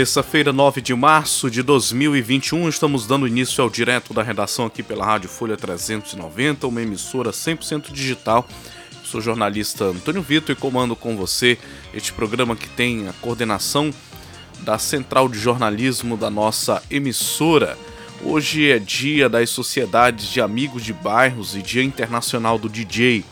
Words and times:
Terça-feira, 0.00 0.50
9 0.50 0.80
de 0.80 0.94
março 0.94 1.50
de 1.50 1.62
2021, 1.62 2.70
estamos 2.70 3.06
dando 3.06 3.28
início 3.28 3.62
ao 3.62 3.68
direto 3.68 4.14
da 4.14 4.22
redação 4.22 4.64
aqui 4.64 4.82
pela 4.82 5.04
Rádio 5.04 5.28
Folha 5.28 5.58
390, 5.58 6.66
uma 6.66 6.80
emissora 6.80 7.32
100% 7.32 7.92
digital. 7.92 8.48
sou 9.04 9.20
jornalista 9.20 9.84
Antônio 9.84 10.22
Vitor 10.22 10.56
e 10.56 10.58
comando 10.58 10.96
com 10.96 11.18
você 11.18 11.58
este 11.92 12.14
programa 12.14 12.56
que 12.56 12.66
tem 12.66 13.08
a 13.08 13.12
coordenação 13.12 13.92
da 14.60 14.78
Central 14.78 15.28
de 15.28 15.38
Jornalismo 15.38 16.16
da 16.16 16.30
nossa 16.30 16.82
emissora. 16.90 17.76
Hoje 18.24 18.70
é 18.70 18.78
dia 18.78 19.28
das 19.28 19.50
sociedades 19.50 20.28
de 20.28 20.40
amigos 20.40 20.82
de 20.82 20.94
bairros 20.94 21.54
e 21.54 21.60
Dia 21.60 21.84
Internacional 21.84 22.58
do 22.58 22.70
DJ. 22.70 23.22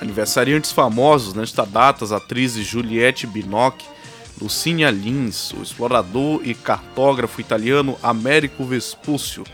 Aniversariantes 0.00 0.72
famosos 0.72 1.34
nesta 1.34 1.64
data, 1.64 2.04
as 2.04 2.10
atrizes 2.10 2.66
Juliette 2.66 3.28
Binoche 3.28 3.94
Lucínia 4.40 4.90
Lins, 4.90 5.52
o 5.52 5.62
explorador 5.62 6.40
e 6.44 6.54
cartógrafo 6.54 7.40
italiano 7.40 7.98
Américo 8.02 8.64
Vespúcio, 8.64 9.44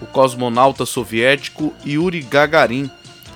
o 0.00 0.06
cosmonauta 0.06 0.84
soviético 0.84 1.74
Yuri 1.86 2.22
Gagarin, 2.22 2.90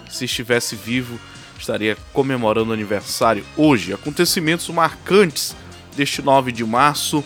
se 0.08 0.25
estivesse 0.25 0.77
vivo 0.77 1.19
estaria 1.62 1.97
comemorando 2.12 2.70
o 2.70 2.75
aniversário 2.75 3.44
hoje. 3.56 3.92
Acontecimentos 3.92 4.69
marcantes 4.69 5.56
deste 5.97 6.20
9 6.20 6.50
de 6.53 6.64
março, 6.64 7.25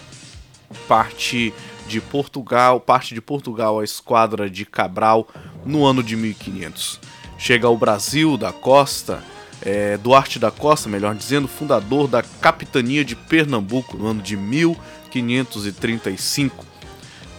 parte 0.87 1.55
de 1.89 2.01
Portugal, 2.01 2.81
parte 2.81 3.15
de 3.15 3.21
Portugal 3.21 3.81
a 3.81 3.85
esquadra 3.85 4.51
de 4.51 4.65
Cabral 4.65 5.27
no 5.65 5.85
ano 5.85 6.03
de 6.03 6.17
1500. 6.17 7.01
Chega 7.39 7.67
ao 7.67 7.77
Brasil 7.77 8.37
da 8.37 8.53
costa 8.53 9.23
é, 9.67 9.99
Duarte 9.99 10.39
da 10.39 10.51
Costa, 10.53 10.89
melhor 10.89 11.17
dizendo, 11.17 11.49
fundador 11.49 12.07
da 12.07 12.23
Capitania 12.23 13.05
de 13.05 13.17
Pernambuco 13.17 13.99
no 13.99 14.07
ano 14.07 14.23
de 14.23 14.37
1535. 14.37 16.65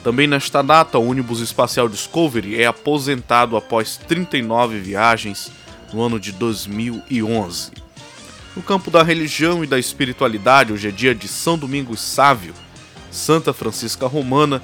Também 0.03 0.27
nesta 0.27 0.61
data, 0.61 0.99
o 0.99 1.09
ônibus 1.09 1.39
espacial 1.39 1.87
Discovery 1.87 2.61
é 2.61 2.65
aposentado 2.65 3.55
após 3.55 3.95
39 3.95 4.77
viagens 4.77 5.49
no 5.93 6.01
ano 6.01 6.19
de 6.19 6.33
2011. 6.33 7.71
No 8.57 8.61
campo 8.61 8.91
da 8.91 9.03
religião 9.03 9.63
e 9.63 9.67
da 9.67 9.79
espiritualidade, 9.79 10.73
hoje 10.73 10.89
é 10.89 10.91
dia 10.91 11.15
de 11.15 11.29
São 11.29 11.57
Domingos 11.57 12.01
Sávio, 12.01 12.53
Santa 13.09 13.53
Francisca 13.53 14.05
Romana 14.05 14.61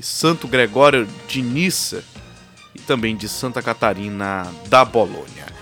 e 0.00 0.02
Santo 0.02 0.48
Gregório 0.48 1.06
de 1.28 1.40
Nissa 1.40 2.02
e 2.74 2.80
também 2.80 3.14
de 3.14 3.28
Santa 3.28 3.62
Catarina 3.62 4.52
da 4.68 4.84
Bolônia. 4.84 5.54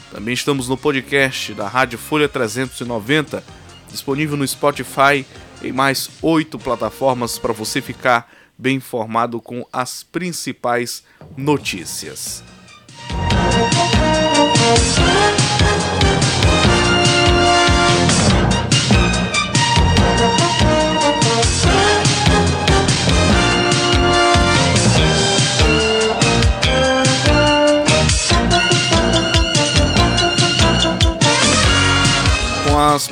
Também 0.10 0.34
estamos 0.34 0.70
no 0.70 0.78
podcast 0.78 1.54
da 1.54 1.68
Rádio 1.68 2.00
Folha 2.00 2.30
390, 2.30 3.44
disponível 3.92 4.38
no 4.38 4.48
Spotify 4.48 5.26
em 5.62 5.74
mais 5.74 6.10
oito 6.22 6.58
plataformas 6.58 7.38
para 7.38 7.52
você 7.52 7.82
ficar 7.82 8.32
bem 8.58 8.78
informado 8.78 9.42
com 9.42 9.68
as 9.74 10.02
principais 10.02 11.04
notícias. 11.36 12.42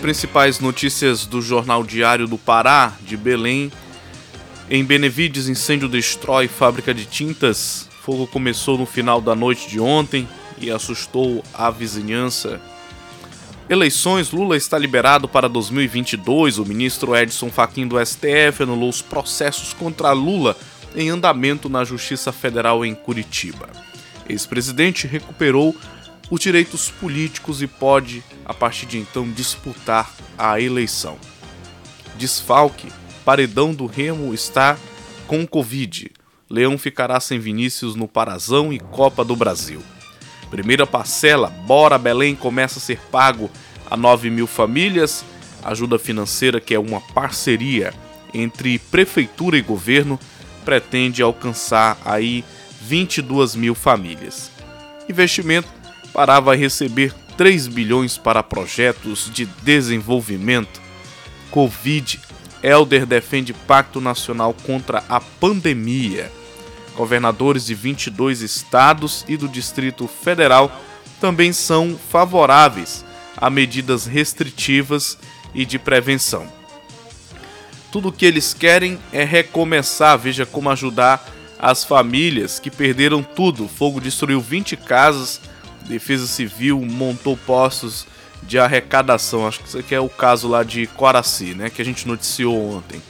Principais 0.06 0.60
notícias 0.60 1.26
do 1.26 1.42
Jornal 1.42 1.84
Diário 1.84 2.28
do 2.28 2.38
Pará, 2.38 2.94
de 3.02 3.18
Belém, 3.18 3.72
em 4.70 4.86
Benevides, 4.86 5.50
incêndio 5.50 5.90
destrói 5.90 6.48
fábrica 6.48 6.94
de 6.94 7.06
tintas. 7.06 7.90
Fogo 8.04 8.28
começou 8.28 8.78
no 8.78 8.86
final 8.86 9.20
da 9.20 9.34
noite 9.34 9.68
de 9.68 9.80
ontem 9.80 10.28
e 10.60 10.70
assustou 10.70 11.44
a 11.52 11.72
vizinhança. 11.72 12.62
Eleições: 13.68 14.30
Lula 14.30 14.56
está 14.56 14.78
liberado 14.78 15.28
para 15.28 15.50
2022. 15.50 16.60
O 16.60 16.66
ministro 16.66 17.16
Edson 17.16 17.50
Fachin 17.50 17.88
do 17.88 17.98
STF 18.06 18.62
anulou 18.62 18.90
os 18.90 19.02
processos 19.02 19.74
contra 19.74 20.12
Lula 20.12 20.56
em 20.96 21.10
andamento 21.10 21.68
na 21.68 21.84
Justiça 21.84 22.32
Federal 22.32 22.86
em 22.86 22.94
Curitiba. 22.94 23.68
Ex-presidente 24.30 25.08
recuperou 25.08 25.76
os 26.30 26.40
direitos 26.40 26.90
políticos 26.90 27.62
e 27.62 27.68
pode, 27.68 28.24
a 28.44 28.53
partir 28.53 28.86
de 28.86 28.97
então, 28.97 29.30
disputar 29.30 30.12
a 30.38 30.59
eleição. 30.59 31.18
Desfalque: 32.18 32.91
Paredão 33.24 33.74
do 33.74 33.86
Remo 33.86 34.34
está 34.34 34.78
com 35.28 35.46
Covid. 35.46 36.12
Leão 36.50 36.78
ficará 36.78 37.19
sem 37.19 37.40
Vinícius 37.40 37.96
no 37.96 38.08
Parazão 38.08 38.72
e 38.72 38.80
Copa 38.80 39.24
do 39.25 39.36
Brasil. 39.36 39.81
Primeira 40.50 40.86
parcela, 40.86 41.50
Bora 41.50 41.97
Belém, 41.97 42.36
começa 42.36 42.80
a 42.80 42.81
ser 42.81 43.00
pago 43.12 43.50
a 43.90 43.97
9 43.97 44.30
mil 44.30 44.47
famílias. 44.47 45.25
Ajuda 45.63 45.98
financeira, 45.98 46.62
que 46.62 46.75
é 46.75 46.80
uma 46.80 47.01
parceria 47.01 47.94
entre 48.33 48.77
prefeitura 48.77 49.57
e 49.57 49.62
governo, 49.62 50.19
pretende 50.63 51.22
alcançar 51.24 51.98
aí 52.06 52.44
22 52.81 53.56
mil 53.56 53.74
famílias. 53.74 54.51
Investimento 55.10 55.68
Pará 56.15 56.39
vai 56.39 56.56
receber 56.56 57.13
3 57.35 57.67
bilhões 57.67 58.17
para 58.17 58.41
projetos 58.41 59.29
de 59.33 59.45
desenvolvimento. 59.45 60.79
Covid. 61.51 62.21
Elder 62.63 63.06
defende 63.06 63.51
pacto 63.51 64.00
nacional 64.00 64.56
contra 64.65 65.03
a 65.09 65.19
pandemia. 65.19 66.31
Governadores 66.95 67.65
de 67.65 67.75
22 67.75 68.39
estados 68.39 69.25
e 69.27 69.35
do 69.35 69.50
Distrito 69.50 70.07
Federal 70.07 70.71
também 71.19 71.51
são 71.51 72.00
favoráveis 72.09 73.03
a 73.35 73.50
medidas 73.50 74.06
restritivas 74.06 75.17
e 75.53 75.65
de 75.65 75.77
prevenção. 75.77 76.47
Tudo 77.91 78.07
o 78.07 78.12
que 78.13 78.25
eles 78.25 78.53
querem 78.53 78.97
é 79.12 79.25
recomeçar. 79.25 80.17
Veja 80.17 80.45
como 80.45 80.69
ajudar 80.69 81.29
as 81.59 81.83
famílias 81.83 82.57
que 82.57 82.71
perderam 82.71 83.21
tudo. 83.21 83.67
Fogo 83.67 84.00
destruiu 84.00 84.39
20 84.39 84.77
casas, 84.77 85.41
Defesa 85.88 86.28
Civil 86.28 86.80
montou 86.82 87.38
postos 87.38 88.08
de 88.44 88.60
arrecadação. 88.60 89.48
Acho 89.48 89.60
que 89.60 89.68
isso 89.68 89.78
aqui 89.80 89.96
é 89.96 90.00
o 90.00 90.10
caso 90.10 90.48
lá 90.48 90.64
de 90.64 90.88
Coraci, 90.88 91.54
né, 91.54 91.70
que 91.70 91.82
a 91.82 91.86
gente 91.86 92.08
noticiou 92.08 92.78
ontem. 92.78 93.02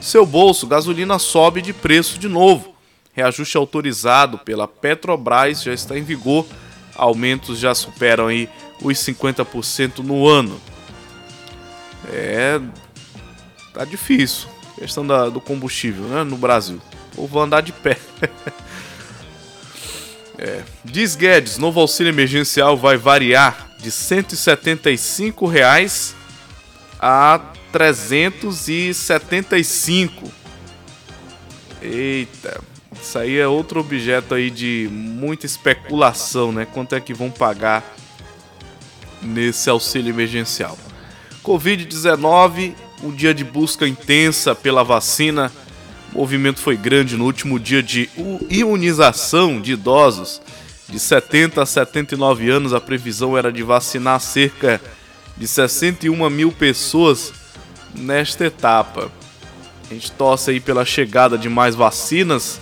Seu 0.00 0.26
bolso, 0.26 0.66
gasolina 0.66 1.18
sobe 1.18 1.62
de 1.62 1.72
preço 1.72 2.18
de 2.18 2.28
novo. 2.28 2.74
Reajuste 3.12 3.56
autorizado 3.56 4.38
pela 4.38 4.66
Petrobras 4.66 5.62
já 5.62 5.72
está 5.72 5.96
em 5.96 6.02
vigor 6.02 6.46
aumentos 6.94 7.58
já 7.58 7.74
superam 7.74 8.28
aí 8.28 8.48
os 8.82 8.98
50% 8.98 9.98
no 9.98 10.26
ano. 10.26 10.60
É. 12.08 12.60
Tá 13.72 13.84
difícil. 13.84 14.48
Questão 14.76 15.06
da, 15.06 15.28
do 15.28 15.40
combustível, 15.40 16.04
né? 16.04 16.24
No 16.24 16.36
Brasil. 16.36 16.80
Ou 17.16 17.26
vou 17.26 17.42
andar 17.42 17.60
de 17.60 17.72
pé. 17.72 17.98
é. 20.42 20.62
Diz 20.84 21.14
Guedes, 21.14 21.56
novo 21.56 21.80
auxílio 21.80 22.10
emergencial 22.10 22.76
vai 22.76 22.96
variar 22.96 23.70
de 23.78 23.92
175 23.92 25.46
reais 25.46 26.16
a 26.98 27.40
375. 27.70 30.32
Eita, 31.80 32.60
isso 33.00 33.18
aí 33.18 33.38
é 33.38 33.46
outro 33.46 33.78
objeto 33.80 34.34
aí 34.34 34.50
de 34.50 34.88
muita 34.90 35.46
especulação, 35.46 36.52
né? 36.52 36.66
Quanto 36.66 36.94
é 36.94 37.00
que 37.00 37.14
vão 37.14 37.30
pagar 37.30 37.82
nesse 39.22 39.70
auxílio 39.70 40.10
emergencial? 40.10 40.76
Covid-19, 41.42 42.74
um 43.02 43.10
dia 43.12 43.32
de 43.32 43.44
busca 43.44 43.86
intensa 43.86 44.54
pela 44.54 44.84
vacina. 44.84 45.50
O 46.14 46.18
movimento 46.18 46.60
foi 46.60 46.76
grande 46.76 47.16
no 47.16 47.24
último 47.24 47.58
dia 47.58 47.82
de 47.82 48.08
imunização 48.50 49.60
de 49.60 49.72
idosos 49.72 50.42
de 50.86 50.98
70 50.98 51.62
a 51.62 51.66
79 51.66 52.50
anos. 52.50 52.74
A 52.74 52.80
previsão 52.80 53.36
era 53.36 53.50
de 53.50 53.62
vacinar 53.62 54.20
cerca 54.20 54.78
de 55.38 55.48
61 55.48 56.28
mil 56.28 56.52
pessoas 56.52 57.32
nesta 57.94 58.44
etapa. 58.44 59.10
A 59.90 59.94
gente 59.94 60.12
torce 60.12 60.50
aí 60.50 60.60
pela 60.60 60.84
chegada 60.84 61.38
de 61.38 61.48
mais 61.48 61.74
vacinas, 61.74 62.60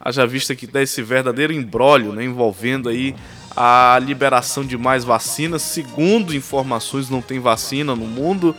haja 0.00 0.26
vista 0.26 0.54
que 0.54 0.66
dá 0.66 0.82
esse 0.82 1.02
verdadeiro 1.02 1.52
embrólio 1.52 2.12
né, 2.12 2.24
envolvendo 2.24 2.88
aí 2.88 3.14
a 3.54 3.98
liberação 4.02 4.64
de 4.64 4.76
mais 4.76 5.04
vacinas. 5.04 5.60
Segundo 5.60 6.34
informações, 6.34 7.10
não 7.10 7.20
tem 7.20 7.40
vacina 7.40 7.94
no 7.94 8.06
mundo, 8.06 8.54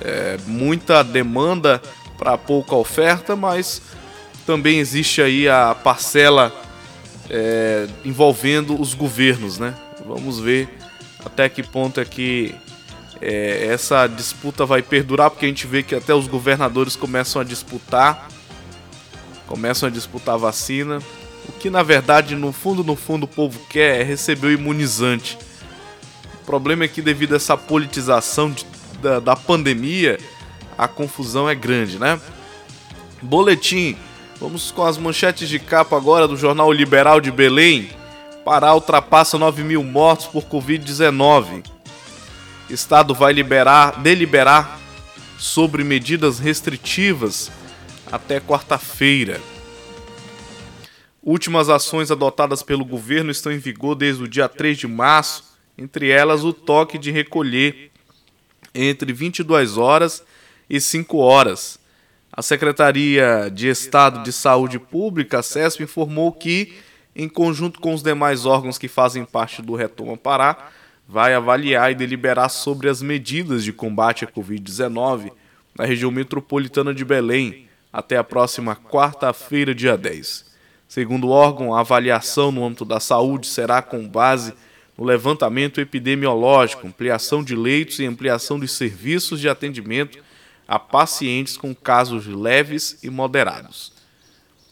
é, 0.00 0.38
muita 0.46 1.02
demanda 1.02 1.80
para 2.22 2.38
pouca 2.38 2.76
oferta, 2.76 3.34
mas 3.34 3.82
também 4.46 4.78
existe 4.78 5.20
aí 5.20 5.48
a 5.48 5.74
parcela 5.74 6.54
é, 7.28 7.88
envolvendo 8.04 8.80
os 8.80 8.94
governos, 8.94 9.58
né? 9.58 9.74
Vamos 10.06 10.38
ver 10.38 10.68
até 11.24 11.48
que 11.48 11.64
ponto 11.64 12.00
é 12.00 12.04
que 12.04 12.54
é, 13.20 13.66
essa 13.66 14.06
disputa 14.06 14.64
vai 14.64 14.82
perdurar, 14.82 15.30
porque 15.30 15.46
a 15.46 15.48
gente 15.48 15.66
vê 15.66 15.82
que 15.82 15.96
até 15.96 16.14
os 16.14 16.28
governadores 16.28 16.94
começam 16.94 17.42
a 17.42 17.44
disputar, 17.44 18.28
começam 19.48 19.88
a 19.88 19.90
disputar 19.90 20.36
a 20.36 20.38
vacina. 20.38 21.00
O 21.48 21.50
que 21.50 21.68
na 21.68 21.82
verdade, 21.82 22.36
no 22.36 22.52
fundo, 22.52 22.84
no 22.84 22.94
fundo, 22.94 23.24
o 23.24 23.28
povo 23.28 23.58
quer 23.68 24.00
é 24.00 24.04
receber 24.04 24.46
o 24.46 24.52
imunizante. 24.52 25.36
O 26.40 26.46
problema 26.46 26.84
é 26.84 26.88
que 26.88 27.02
devido 27.02 27.32
a 27.32 27.36
essa 27.36 27.56
politização 27.56 28.52
de, 28.52 28.64
da, 29.02 29.18
da 29.18 29.34
pandemia, 29.34 30.20
a 30.76 30.88
confusão 30.88 31.48
é 31.48 31.54
grande, 31.54 31.98
né? 31.98 32.20
Boletim. 33.20 33.96
Vamos 34.40 34.72
com 34.72 34.84
as 34.84 34.98
manchetes 34.98 35.48
de 35.48 35.58
capa 35.58 35.96
agora 35.96 36.26
do 36.26 36.36
Jornal 36.36 36.72
Liberal 36.72 37.20
de 37.20 37.30
Belém. 37.30 37.90
Pará 38.44 38.74
ultrapassa 38.74 39.38
9 39.38 39.62
mil 39.62 39.84
mortos 39.84 40.26
por 40.26 40.44
Covid-19. 40.44 41.64
Estado 42.68 43.14
vai 43.14 43.32
liberar, 43.32 44.02
deliberar 44.02 44.80
sobre 45.38 45.84
medidas 45.84 46.38
restritivas 46.40 47.52
até 48.10 48.40
quarta-feira. 48.40 49.40
Últimas 51.22 51.68
ações 51.68 52.10
adotadas 52.10 52.64
pelo 52.64 52.84
governo 52.84 53.30
estão 53.30 53.52
em 53.52 53.58
vigor 53.58 53.94
desde 53.94 54.24
o 54.24 54.28
dia 54.28 54.48
3 54.48 54.76
de 54.76 54.88
março, 54.88 55.44
entre 55.78 56.10
elas 56.10 56.42
o 56.42 56.52
toque 56.52 56.98
de 56.98 57.12
recolher 57.12 57.92
entre 58.74 59.12
22 59.12 59.78
horas 59.78 60.24
e 60.72 60.80
5 60.80 61.18
horas. 61.18 61.78
A 62.32 62.40
Secretaria 62.40 63.50
de 63.52 63.68
Estado 63.68 64.22
de 64.22 64.32
Saúde 64.32 64.78
Pública, 64.78 65.40
a 65.40 65.42
CESP, 65.42 65.82
informou 65.82 66.32
que, 66.32 66.72
em 67.14 67.28
conjunto 67.28 67.78
com 67.78 67.92
os 67.92 68.02
demais 68.02 68.46
órgãos 68.46 68.78
que 68.78 68.88
fazem 68.88 69.22
parte 69.22 69.60
do 69.60 69.74
Retoma 69.74 70.16
Pará, 70.16 70.70
vai 71.06 71.34
avaliar 71.34 71.92
e 71.92 71.94
deliberar 71.94 72.48
sobre 72.48 72.88
as 72.88 73.02
medidas 73.02 73.62
de 73.62 73.70
combate 73.70 74.24
à 74.24 74.28
Covid-19 74.28 75.30
na 75.76 75.84
região 75.84 76.10
metropolitana 76.10 76.94
de 76.94 77.04
Belém 77.04 77.68
até 77.92 78.16
a 78.16 78.24
próxima 78.24 78.74
quarta-feira, 78.74 79.74
dia 79.74 79.98
10. 79.98 80.46
Segundo 80.88 81.26
o 81.26 81.30
órgão, 81.32 81.74
a 81.74 81.80
avaliação 81.80 82.50
no 82.50 82.64
âmbito 82.64 82.86
da 82.86 82.98
saúde 82.98 83.46
será 83.46 83.82
com 83.82 84.08
base 84.08 84.54
no 84.96 85.04
levantamento 85.04 85.82
epidemiológico, 85.82 86.86
ampliação 86.86 87.44
de 87.44 87.54
leitos 87.54 87.98
e 87.98 88.06
ampliação 88.06 88.58
de 88.58 88.68
serviços 88.68 89.38
de 89.38 89.50
atendimento 89.50 90.31
a 90.66 90.78
pacientes 90.78 91.56
com 91.56 91.74
casos 91.74 92.26
leves 92.26 92.98
e 93.02 93.10
moderados. 93.10 93.92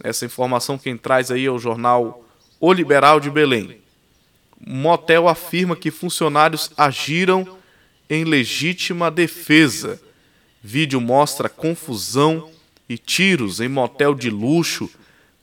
Essa 0.02 0.24
informação 0.24 0.78
quem 0.78 0.96
traz 0.96 1.30
aí 1.30 1.44
é 1.44 1.50
o 1.50 1.58
jornal 1.58 2.24
O 2.58 2.72
Liberal 2.72 3.20
de 3.20 3.30
Belém. 3.30 3.80
Motel 4.66 5.28
afirma 5.28 5.76
que 5.76 5.90
funcionários 5.90 6.70
agiram 6.76 7.58
em 8.08 8.24
legítima 8.24 9.10
defesa. 9.10 10.00
Vídeo 10.62 11.00
mostra 11.00 11.48
confusão 11.48 12.50
e 12.88 12.98
tiros 12.98 13.60
em 13.60 13.68
motel 13.68 14.14
de 14.14 14.30
luxo 14.30 14.90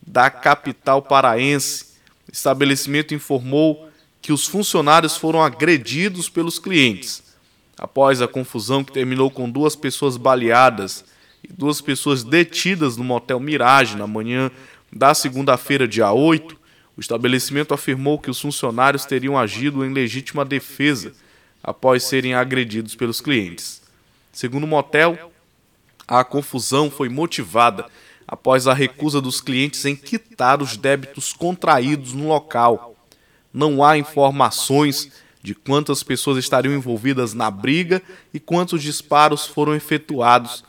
da 0.05 0.29
capital 0.29 1.01
paraense. 1.01 1.87
Estabelecimento 2.31 3.13
informou 3.13 3.89
que 4.21 4.33
os 4.33 4.45
funcionários 4.45 5.15
foram 5.15 5.41
agredidos 5.41 6.29
pelos 6.29 6.59
clientes. 6.59 7.23
Após 7.77 8.21
a 8.21 8.27
confusão 8.27 8.83
que 8.83 8.91
terminou 8.91 9.29
com 9.29 9.49
duas 9.49 9.75
pessoas 9.75 10.17
baleadas 10.17 11.05
e 11.43 11.53
duas 11.53 11.79
pessoas 11.79 12.23
detidas 12.23 12.97
no 12.97 13.03
motel 13.03 13.39
Mirage 13.39 13.95
na 13.95 14.07
manhã 14.07 14.49
da 14.91 15.13
segunda-feira, 15.13 15.87
dia 15.87 16.11
8, 16.11 16.57
o 16.95 17.01
estabelecimento 17.01 17.73
afirmou 17.73 18.17
que 18.17 18.31
os 18.31 18.41
funcionários 18.41 19.05
teriam 19.05 19.37
agido 19.37 19.85
em 19.85 19.93
legítima 19.93 20.43
defesa 20.43 21.13
após 21.63 22.03
serem 22.03 22.33
agredidos 22.33 22.95
pelos 22.95 23.21
clientes. 23.21 23.83
Segundo 24.31 24.63
o 24.63 24.67
motel, 24.67 25.31
a 26.07 26.23
confusão 26.23 26.89
foi 26.89 27.09
motivada 27.09 27.85
após 28.27 28.65
a 28.65 28.73
recusa 28.73 29.21
dos 29.21 29.39
clientes 29.39 29.85
em 29.85 29.95
quitar 29.95 30.61
os 30.61 30.75
débitos 30.75 31.31
contraídos 31.31 32.13
no 32.13 32.27
local. 32.27 32.95
Não 33.53 33.83
há 33.83 33.97
informações 33.97 35.11
de 35.47 35.55
quantas 35.55 36.03
pessoas 36.03 36.37
estariam 36.37 36.75
envolvidas 36.75 37.33
na 37.33 37.49
briga 37.49 38.01
e 38.33 38.39
quantos 38.39 38.83
disparos 38.83 39.45
foram 39.45 39.73
efetuados, 39.73 40.61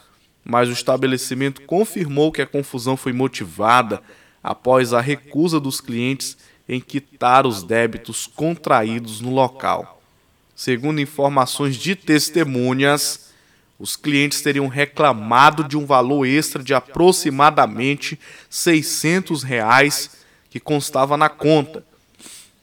mas 0.44 0.68
o 0.68 0.73
estabelecimento 0.73 1.62
confirmou 1.62 2.30
que 2.30 2.40
a 2.40 2.47
confusão 2.47 2.97
foi 2.97 3.12
motivada 3.12 4.00
após 4.40 4.92
a 4.92 5.00
recusa 5.00 5.58
dos 5.58 5.80
clientes 5.80 6.37
em 6.68 6.78
quitar 6.78 7.44
os 7.44 7.64
débitos 7.64 8.28
contraídos 8.28 9.20
no 9.20 9.35
local. 9.35 10.00
Segundo 10.54 11.00
informações 11.00 11.75
de 11.75 11.97
testemunhas, 11.97 13.32
os 13.80 13.97
clientes 13.97 14.42
teriam 14.42 14.68
reclamado 14.68 15.64
de 15.64 15.76
um 15.76 15.85
valor 15.85 16.25
extra 16.25 16.62
de 16.62 16.73
aproximadamente 16.73 18.16
600 18.49 19.42
reais 19.42 20.11
que 20.49 20.61
constava 20.61 21.16
na 21.16 21.28
conta. 21.28 21.85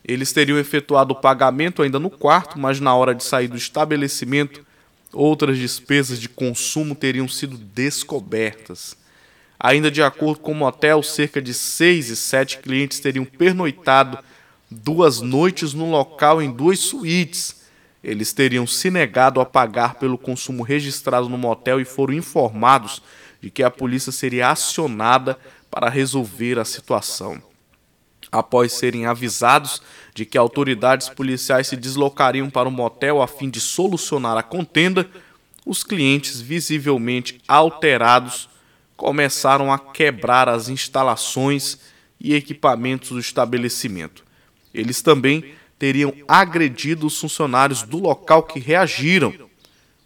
Eles 0.07 0.31
teriam 0.31 0.59
efetuado 0.59 1.13
o 1.13 1.19
pagamento 1.19 1.81
ainda 1.81 1.99
no 1.99 2.11
quarto, 2.11 2.59
mas 2.59 2.79
na 2.79 2.93
hora 2.95 3.15
de 3.15 3.23
sair 3.23 3.47
do 3.47 3.57
estabelecimento, 3.57 4.63
outras 5.11 5.57
despesas 5.57 6.19
de 6.19 6.29
consumo 6.29 6.93
teriam 6.93 7.27
sido 7.27 7.57
descobertas. 7.57 8.95
Ainda 9.59 9.89
de 9.89 10.03
acordo 10.03 10.41
com 10.41 10.51
o 10.51 10.55
motel, 10.55 11.01
cerca 11.01 11.41
de 11.41 11.55
seis 11.55 12.09
e 12.09 12.15
sete 12.15 12.59
clientes 12.59 12.99
teriam 12.99 13.25
pernoitado 13.25 14.19
duas 14.69 15.21
noites 15.21 15.73
no 15.73 15.89
local 15.89 16.39
em 16.39 16.51
duas 16.51 16.79
suítes. 16.79 17.63
Eles 18.03 18.31
teriam 18.31 18.67
se 18.67 18.91
negado 18.91 19.41
a 19.41 19.45
pagar 19.45 19.95
pelo 19.95 20.19
consumo 20.19 20.61
registrado 20.61 21.27
no 21.27 21.37
motel 21.37 21.81
e 21.81 21.85
foram 21.85 22.13
informados 22.13 23.01
de 23.41 23.49
que 23.49 23.63
a 23.63 23.71
polícia 23.71 24.11
seria 24.11 24.51
acionada 24.51 25.39
para 25.71 25.89
resolver 25.89 26.59
a 26.59 26.65
situação. 26.65 27.41
Após 28.31 28.73
serem 28.73 29.05
avisados 29.05 29.81
de 30.13 30.25
que 30.25 30.37
autoridades 30.37 31.09
policiais 31.09 31.67
se 31.67 31.75
deslocariam 31.75 32.49
para 32.49 32.67
o 32.67 32.71
motel 32.71 33.21
a 33.21 33.27
fim 33.27 33.49
de 33.49 33.59
solucionar 33.59 34.37
a 34.37 34.43
contenda, 34.43 35.09
os 35.65 35.83
clientes, 35.83 36.39
visivelmente 36.39 37.39
alterados, 37.47 38.49
começaram 38.95 39.71
a 39.71 39.79
quebrar 39.79 40.47
as 40.47 40.69
instalações 40.69 41.79
e 42.19 42.33
equipamentos 42.33 43.09
do 43.09 43.19
estabelecimento. 43.19 44.23
Eles 44.73 45.01
também 45.01 45.53
teriam 45.77 46.13
agredido 46.27 47.07
os 47.07 47.19
funcionários 47.19 47.81
do 47.81 47.97
local 47.97 48.43
que 48.43 48.59
reagiram. 48.59 49.33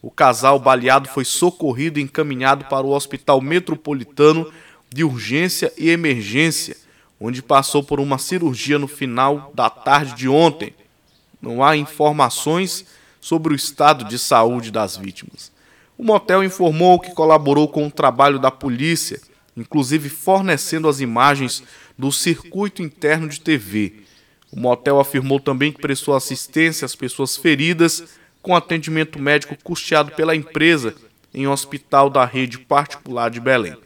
O 0.01 0.09
casal 0.09 0.59
baleado 0.59 1.09
foi 1.09 1.25
socorrido 1.25 1.99
e 1.99 2.03
encaminhado 2.03 2.65
para 2.65 2.85
o 2.85 2.91
Hospital 2.91 3.41
Metropolitano 3.41 4.51
de 4.89 5.03
Urgência 5.03 5.71
e 5.77 5.89
Emergência, 5.89 6.75
onde 7.19 7.41
passou 7.41 7.83
por 7.83 7.99
uma 7.99 8.17
cirurgia 8.17 8.79
no 8.79 8.87
final 8.87 9.51
da 9.53 9.69
tarde 9.69 10.15
de 10.15 10.29
ontem. 10.29 10.73
não 11.41 11.63
há 11.63 11.75
informações 11.75 12.85
sobre 13.21 13.53
o 13.53 13.55
estado 13.55 14.05
de 14.05 14.17
saúde 14.17 14.71
das 14.71 14.97
vítimas. 14.97 15.51
O 15.97 16.03
motel 16.03 16.43
informou 16.43 16.99
que 16.99 17.13
colaborou 17.13 17.67
com 17.67 17.85
o 17.87 17.91
trabalho 17.91 18.39
da 18.39 18.49
polícia, 18.49 19.21
inclusive 19.55 20.09
fornecendo 20.09 20.87
as 20.87 21.01
imagens 21.01 21.63
do 21.97 22.11
circuito 22.11 22.81
interno 22.81 23.27
de 23.27 23.41
TV. 23.41 24.03
O 24.51 24.59
motel 24.59 24.99
afirmou 24.99 25.39
também 25.39 25.71
que 25.71 25.81
prestou 25.81 26.15
assistência 26.15 26.85
às 26.85 26.95
pessoas 26.95 27.35
feridas 27.35 28.03
com 28.41 28.55
atendimento 28.55 29.19
médico 29.19 29.57
custeado 29.61 30.11
pela 30.11 30.35
empresa 30.35 30.95
em 31.33 31.47
um 31.47 31.51
hospital 31.51 32.09
da 32.09 32.25
rede 32.25 32.57
particular 32.57 33.29
de 33.29 33.39
Belém. 33.39 33.77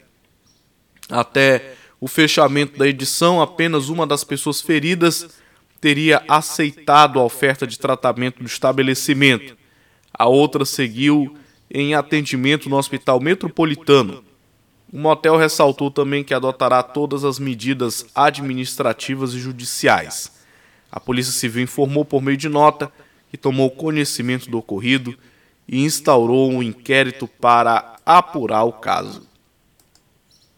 Até 1.10 1.74
o 2.00 2.08
fechamento 2.08 2.78
da 2.78 2.86
edição, 2.86 3.40
apenas 3.40 3.88
uma 3.88 4.06
das 4.06 4.24
pessoas 4.24 4.60
feridas 4.60 5.28
teria 5.80 6.22
aceitado 6.28 7.20
a 7.20 7.24
oferta 7.24 7.66
de 7.66 7.78
tratamento 7.78 8.40
do 8.40 8.46
estabelecimento. 8.46 9.56
A 10.12 10.26
outra 10.26 10.64
seguiu 10.64 11.36
em 11.70 11.94
atendimento 11.94 12.68
no 12.68 12.76
Hospital 12.76 13.20
Metropolitano. 13.20 14.24
O 14.92 14.98
motel 14.98 15.36
ressaltou 15.36 15.90
também 15.90 16.22
que 16.22 16.32
adotará 16.32 16.82
todas 16.82 17.24
as 17.24 17.38
medidas 17.38 18.06
administrativas 18.14 19.34
e 19.34 19.40
judiciais. 19.40 20.32
A 20.90 21.00
Polícia 21.00 21.32
Civil 21.32 21.64
informou 21.64 22.04
por 22.04 22.22
meio 22.22 22.36
de 22.36 22.48
nota 22.48 22.92
que 23.28 23.36
tomou 23.36 23.70
conhecimento 23.70 24.48
do 24.48 24.58
ocorrido 24.58 25.18
e 25.66 25.82
instaurou 25.82 26.50
um 26.50 26.62
inquérito 26.62 27.26
para 27.26 27.96
apurar 28.06 28.62
o 28.64 28.72
caso. 28.72 29.26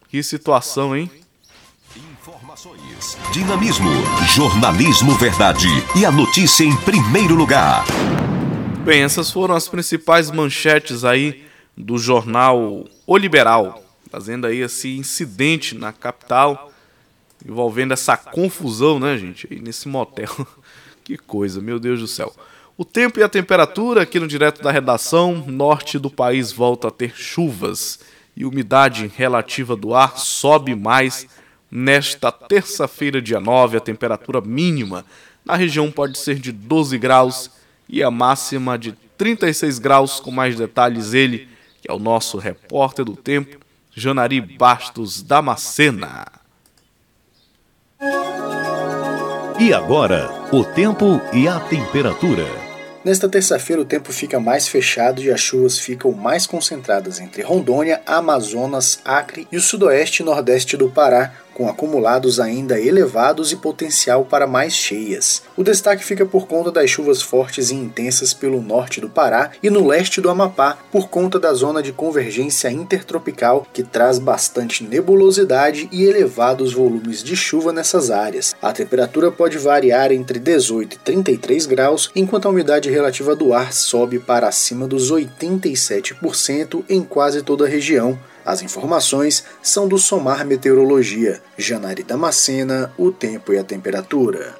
Que 0.07 0.21
situação, 0.21 0.95
hein? 0.95 1.09
Dinamismo, 3.31 3.89
jornalismo 4.33 5.13
verdade 5.15 5.67
e 5.95 6.05
a 6.05 6.11
notícia 6.11 6.63
em 6.63 6.75
primeiro 6.77 7.35
lugar. 7.35 7.85
Bem, 8.83 9.03
essas 9.03 9.29
foram 9.29 9.55
as 9.55 9.67
principais 9.67 10.31
manchetes 10.31 11.03
aí 11.03 11.45
do 11.75 11.97
jornal 11.97 12.85
O 13.05 13.17
Liberal, 13.17 13.83
fazendo 14.09 14.47
aí 14.47 14.61
esse 14.61 14.97
incidente 14.97 15.75
na 15.75 15.93
capital 15.93 16.71
envolvendo 17.45 17.93
essa 17.93 18.17
confusão, 18.17 18.99
né, 18.99 19.17
gente, 19.17 19.47
aí 19.51 19.59
nesse 19.59 19.87
motel. 19.87 20.29
que 21.03 21.17
coisa, 21.17 21.61
meu 21.61 21.79
Deus 21.79 21.99
do 21.99 22.07
céu. 22.07 22.33
O 22.75 22.83
tempo 22.83 23.19
e 23.19 23.23
a 23.23 23.29
temperatura 23.29 24.01
aqui 24.01 24.19
no 24.19 24.27
direto 24.27 24.61
da 24.61 24.71
redação, 24.71 25.45
norte 25.47 25.97
do 25.97 26.09
país 26.09 26.51
volta 26.51 26.87
a 26.87 26.91
ter 26.91 27.13
chuvas 27.15 27.99
e 28.35 28.45
umidade 28.45 29.11
relativa 29.15 29.75
do 29.75 29.95
ar 29.95 30.17
sobe 30.17 30.75
mais 30.75 31.27
nesta 31.71 32.31
terça-feira, 32.31 33.21
dia 33.21 33.39
9. 33.39 33.77
A 33.77 33.81
temperatura 33.81 34.41
mínima 34.41 35.05
na 35.45 35.55
região 35.55 35.91
pode 35.91 36.17
ser 36.17 36.35
de 36.35 36.51
12 36.51 36.97
graus 36.97 37.49
e 37.87 38.03
a 38.03 38.11
máxima 38.11 38.77
de 38.77 38.93
36 39.17 39.79
graus. 39.79 40.19
Com 40.19 40.31
mais 40.31 40.55
detalhes, 40.55 41.13
ele, 41.13 41.47
que 41.81 41.89
é 41.89 41.93
o 41.93 41.99
nosso 41.99 42.37
repórter 42.37 43.05
do 43.05 43.15
tempo, 43.15 43.57
Janari 43.93 44.41
Bastos 44.41 45.21
Damascena. 45.21 46.25
E 49.59 49.73
agora, 49.73 50.29
o 50.51 50.63
tempo 50.63 51.19
e 51.33 51.47
a 51.47 51.59
temperatura. 51.59 52.45
Nesta 53.03 53.27
terça-feira, 53.27 53.81
o 53.81 53.85
tempo 53.85 54.11
fica 54.11 54.39
mais 54.39 54.67
fechado 54.67 55.21
e 55.21 55.31
as 55.31 55.39
chuvas 55.39 55.79
ficam 55.79 56.11
mais 56.11 56.45
concentradas 56.45 57.19
entre 57.19 57.41
Rondônia, 57.41 58.01
Amazonas, 58.05 58.99
Acre 59.03 59.47
e 59.51 59.57
o 59.57 59.61
sudoeste 59.61 60.21
e 60.21 60.25
nordeste 60.25 60.77
do 60.77 60.89
Pará, 60.89 61.33
com 61.57 61.67
acumulados 61.67 62.39
ainda 62.39 62.79
elevados 62.79 63.51
e 63.51 63.55
potencial 63.55 64.23
para 64.23 64.45
mais 64.45 64.73
cheias. 64.73 65.41
O 65.57 65.63
destaque 65.63 66.05
fica 66.05 66.23
por 66.23 66.45
conta 66.45 66.71
das 66.71 66.87
chuvas 66.87 67.19
fortes 67.19 67.71
e 67.71 67.75
intensas 67.75 68.31
pelo 68.31 68.61
norte 68.61 69.01
do 69.01 69.09
Pará 69.09 69.49
e 69.63 69.67
no 69.67 69.87
leste 69.87 70.21
do 70.21 70.29
Amapá, 70.29 70.77
por 70.91 71.09
conta 71.09 71.39
da 71.39 71.51
zona 71.55 71.81
de 71.81 71.91
convergência 71.91 72.69
intertropical 72.69 73.65
que 73.73 73.81
traz 73.81 74.19
bastante 74.19 74.83
nebulosidade 74.83 75.89
e 75.91 76.03
elevados 76.03 76.73
volumes 76.73 77.23
de 77.23 77.35
chuva 77.35 77.73
nessas 77.73 78.11
áreas. 78.11 78.55
A 78.61 78.71
temperatura 78.71 79.31
pode 79.31 79.57
variar 79.57 80.11
entre 80.11 80.37
18 80.37 80.93
e 80.93 80.99
33 80.99 81.65
graus, 81.65 82.11
enquanto 82.15 82.45
a 82.45 82.51
umidade 82.51 82.91
relativa 82.91 83.35
do 83.35 83.51
ar 83.51 83.73
sobe 83.73 84.19
para 84.19 84.47
acima 84.47 84.87
dos 84.87 85.11
87% 85.11 86.83
em 86.87 87.01
quase 87.01 87.41
toda 87.41 87.65
a 87.65 87.67
região. 87.67 88.15
As 88.47 88.61
informações 88.61 89.43
são 89.61 89.89
do 89.89 89.97
Somar 89.97 90.45
Meteorologia. 90.45 91.43
Janari 91.57 92.01
Damascena, 92.01 92.93
o 92.97 93.11
tempo 93.11 93.51
e 93.51 93.57
a 93.57 93.63
temperatura. 93.63 94.55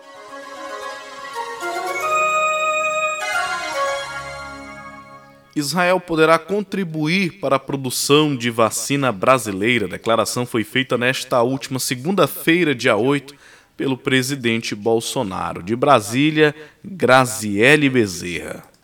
Israel 5.56 6.02
poderá 6.02 6.38
contribuir 6.38 7.40
para 7.40 7.56
a 7.56 7.60
produção 7.60 8.36
de 8.36 8.50
vacina 8.50 9.10
brasileira. 9.10 9.86
A 9.86 9.92
declaração 9.92 10.46
foi 10.46 10.66
feita 10.66 10.98
nesta 10.98 11.42
última 11.42 11.80
segunda-feira, 11.80 12.76
dia 12.76 12.98
8, 12.98 13.34
pelo 13.78 13.98
presidente 13.98 14.76
Bolsonaro. 14.76 15.64
De 15.64 15.78
Brasília, 15.78 16.54
Graziele 16.84 17.90
Bezerra. 17.90 18.77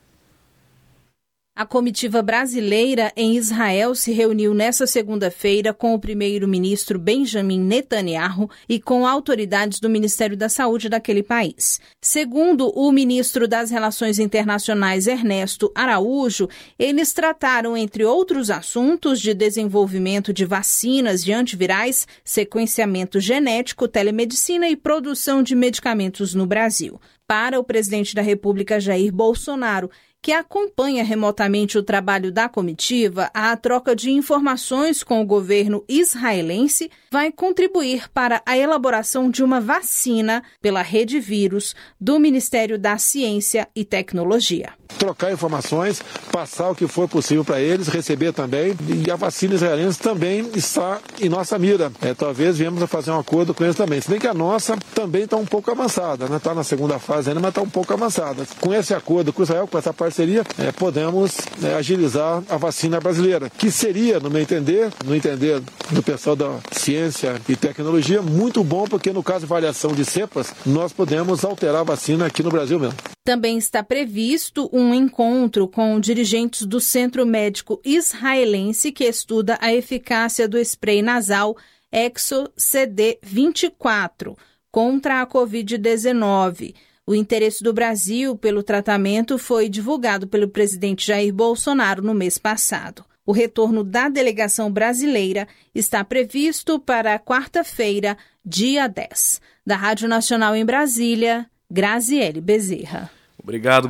A 1.55 1.67
comitiva 1.67 2.23
brasileira 2.23 3.13
em 3.15 3.35
Israel 3.35 3.93
se 3.93 4.11
reuniu 4.11 4.55
nesta 4.55 4.87
segunda-feira 4.87 5.71
com 5.71 5.93
o 5.93 5.99
primeiro-ministro 5.99 6.97
Benjamin 6.97 7.59
Netanyahu 7.59 8.49
e 8.67 8.79
com 8.79 9.05
autoridades 9.05 9.79
do 9.79 9.87
Ministério 9.87 10.35
da 10.35 10.49
Saúde 10.49 10.89
daquele 10.89 11.21
país. 11.21 11.79
Segundo 12.01 12.69
o 12.69 12.91
ministro 12.91 13.47
das 13.47 13.69
Relações 13.69 14.17
Internacionais 14.17 15.05
Ernesto 15.05 15.71
Araújo, 15.75 16.49
eles 16.79 17.13
trataram, 17.13 17.77
entre 17.77 18.03
outros 18.03 18.49
assuntos, 18.49 19.21
de 19.21 19.35
desenvolvimento 19.35 20.33
de 20.33 20.45
vacinas 20.45 21.23
de 21.23 21.33
antivirais, 21.33 22.07
sequenciamento 22.25 23.19
genético, 23.19 23.87
telemedicina 23.87 24.67
e 24.69 24.75
produção 24.75 25.43
de 25.43 25.53
medicamentos 25.53 26.33
no 26.33 26.47
Brasil. 26.47 26.99
Para 27.27 27.59
o 27.59 27.63
presidente 27.63 28.15
da 28.15 28.23
República 28.23 28.79
Jair 28.79 29.13
Bolsonaro, 29.13 29.89
que 30.23 30.31
acompanha 30.31 31.03
remotamente 31.03 31.77
o 31.77 31.83
trabalho 31.83 32.31
da 32.31 32.47
comitiva, 32.47 33.29
a 33.33 33.55
troca 33.57 33.93
de 33.93 34.09
informações 34.09 35.03
com 35.03 35.21
o 35.21 35.25
governo 35.25 35.83
israelense 35.87 36.89
vai 37.11 37.29
contribuir 37.29 38.09
para 38.09 38.41
a 38.45 38.57
elaboração 38.57 39.29
de 39.29 39.43
uma 39.43 39.59
vacina 39.59 40.41
pela 40.61 40.81
rede 40.81 41.19
vírus 41.19 41.75
do 41.99 42.17
Ministério 42.19 42.79
da 42.79 42.97
Ciência 42.97 43.67
e 43.75 43.83
Tecnologia. 43.83 44.71
Trocar 44.97 45.31
informações, 45.31 46.01
passar 46.31 46.69
o 46.69 46.75
que 46.75 46.87
for 46.87 47.07
possível 47.07 47.43
para 47.43 47.59
eles, 47.59 47.87
receber 47.87 48.31
também, 48.31 48.75
e 49.05 49.09
a 49.09 49.15
vacina 49.15 49.55
israelense 49.55 49.99
também 49.99 50.49
está 50.55 50.99
em 51.21 51.29
nossa 51.29 51.57
mira. 51.57 51.91
É, 52.01 52.13
talvez 52.13 52.57
viemos 52.57 52.81
a 52.81 52.87
fazer 52.87 53.11
um 53.11 53.19
acordo 53.19 53.53
com 53.53 53.63
eles 53.63 53.75
também. 53.75 54.01
Se 54.01 54.09
bem 54.09 54.19
que 54.19 54.27
a 54.27 54.33
nossa 54.33 54.77
também 54.93 55.23
está 55.23 55.37
um 55.37 55.45
pouco 55.45 55.71
avançada, 55.71 56.25
não 56.25 56.31
né? 56.31 56.37
está 56.37 56.53
na 56.53 56.63
segunda 56.63 56.99
fase 56.99 57.29
ainda, 57.29 57.39
mas 57.39 57.49
está 57.49 57.61
um 57.61 57.69
pouco 57.69 57.93
avançada. 57.93 58.45
Com 58.59 58.73
esse 58.73 58.93
acordo 58.93 59.33
com 59.33 59.43
Israel, 59.43 59.67
com 59.67 59.77
essa 59.77 59.93
parceria, 59.93 60.43
é, 60.57 60.71
podemos 60.71 61.37
é, 61.63 61.73
agilizar 61.73 62.43
a 62.49 62.57
vacina 62.57 62.99
brasileira, 62.99 63.49
que 63.49 63.71
seria, 63.71 64.19
no 64.19 64.29
meu 64.29 64.41
entender, 64.41 64.89
no 65.05 65.15
entender 65.15 65.61
do 65.91 66.03
pessoal 66.03 66.35
da 66.35 66.59
ciência 66.71 67.41
e 67.47 67.55
tecnologia, 67.55 68.21
muito 68.21 68.63
bom, 68.63 68.85
porque 68.85 69.11
no 69.11 69.23
caso 69.23 69.41
de 69.41 69.45
variação 69.45 69.91
de 69.91 70.05
cepas, 70.05 70.53
nós 70.65 70.91
podemos 70.91 71.43
alterar 71.43 71.81
a 71.81 71.83
vacina 71.83 72.25
aqui 72.25 72.43
no 72.43 72.49
Brasil 72.49 72.79
mesmo. 72.79 72.95
Também 73.25 73.57
está 73.57 73.81
previsto 73.81 74.69
um 74.73 74.82
encontro 74.91 75.67
com 75.67 75.99
dirigentes 75.99 76.65
do 76.65 76.79
Centro 76.79 77.27
Médico 77.27 77.79
Israelense 77.85 78.91
que 78.91 79.03
estuda 79.03 79.55
a 79.61 79.71
eficácia 79.71 80.47
do 80.47 80.57
spray 80.57 81.03
nasal 81.03 81.55
Exo 81.91 82.51
CD24 82.57 84.35
contra 84.71 85.21
a 85.21 85.27
Covid-19. 85.27 86.73
O 87.05 87.13
interesse 87.13 87.63
do 87.63 87.71
Brasil 87.71 88.35
pelo 88.35 88.63
tratamento 88.63 89.37
foi 89.37 89.69
divulgado 89.69 90.25
pelo 90.25 90.47
presidente 90.47 91.05
Jair 91.05 91.31
Bolsonaro 91.31 92.01
no 92.01 92.15
mês 92.15 92.39
passado. 92.39 93.05
O 93.25 93.31
retorno 93.31 93.83
da 93.83 94.09
delegação 94.09 94.71
brasileira 94.71 95.47
está 95.75 96.03
previsto 96.03 96.79
para 96.79 97.19
quarta-feira, 97.19 98.17
dia 98.43 98.87
10. 98.87 99.39
Da 99.65 99.75
Rádio 99.75 100.07
Nacional 100.09 100.55
em 100.55 100.65
Brasília, 100.65 101.45
Graziele 101.69 102.41
Bezerra. 102.41 103.11
Obrigado, 103.43 103.89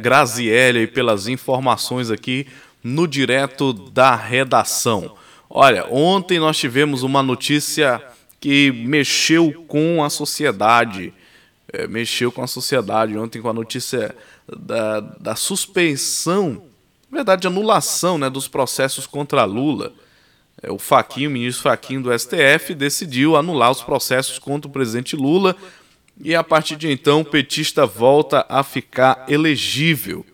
Graziele, 0.00 0.86
pelas 0.86 1.28
informações 1.28 2.10
aqui 2.10 2.46
no 2.82 3.06
direto 3.06 3.72
da 3.72 4.14
redação. 4.16 5.14
Olha, 5.50 5.86
ontem 5.90 6.38
nós 6.38 6.56
tivemos 6.56 7.02
uma 7.02 7.22
notícia 7.22 8.02
que 8.40 8.72
mexeu 8.72 9.52
com 9.68 10.02
a 10.02 10.08
sociedade 10.08 11.12
é, 11.72 11.86
mexeu 11.86 12.30
com 12.30 12.42
a 12.42 12.46
sociedade 12.46 13.16
ontem 13.18 13.42
com 13.42 13.48
a 13.48 13.52
notícia 13.52 14.14
da, 14.48 15.00
da 15.00 15.36
suspensão, 15.36 16.62
na 17.10 17.18
verdade, 17.18 17.46
anulação 17.46 18.16
né, 18.18 18.30
dos 18.30 18.48
processos 18.48 19.06
contra 19.06 19.44
Lula. 19.44 19.92
É, 20.62 20.70
o 20.70 20.78
Faquinho, 20.78 21.28
o 21.28 21.32
ministro 21.32 21.64
Faquinho 21.64 22.02
do 22.02 22.18
STF, 22.18 22.74
decidiu 22.74 23.36
anular 23.36 23.70
os 23.70 23.82
processos 23.82 24.38
contra 24.38 24.68
o 24.68 24.72
presidente 24.72 25.16
Lula 25.16 25.56
E 26.22 26.34
a 26.34 26.42
partir 26.42 26.76
de 26.76 26.90
então, 26.90 27.20
o 27.20 27.24
petista 27.24 27.86
volta 27.86 28.46
a 28.48 28.62
ficar 28.62 29.24
elegível. 29.28 30.24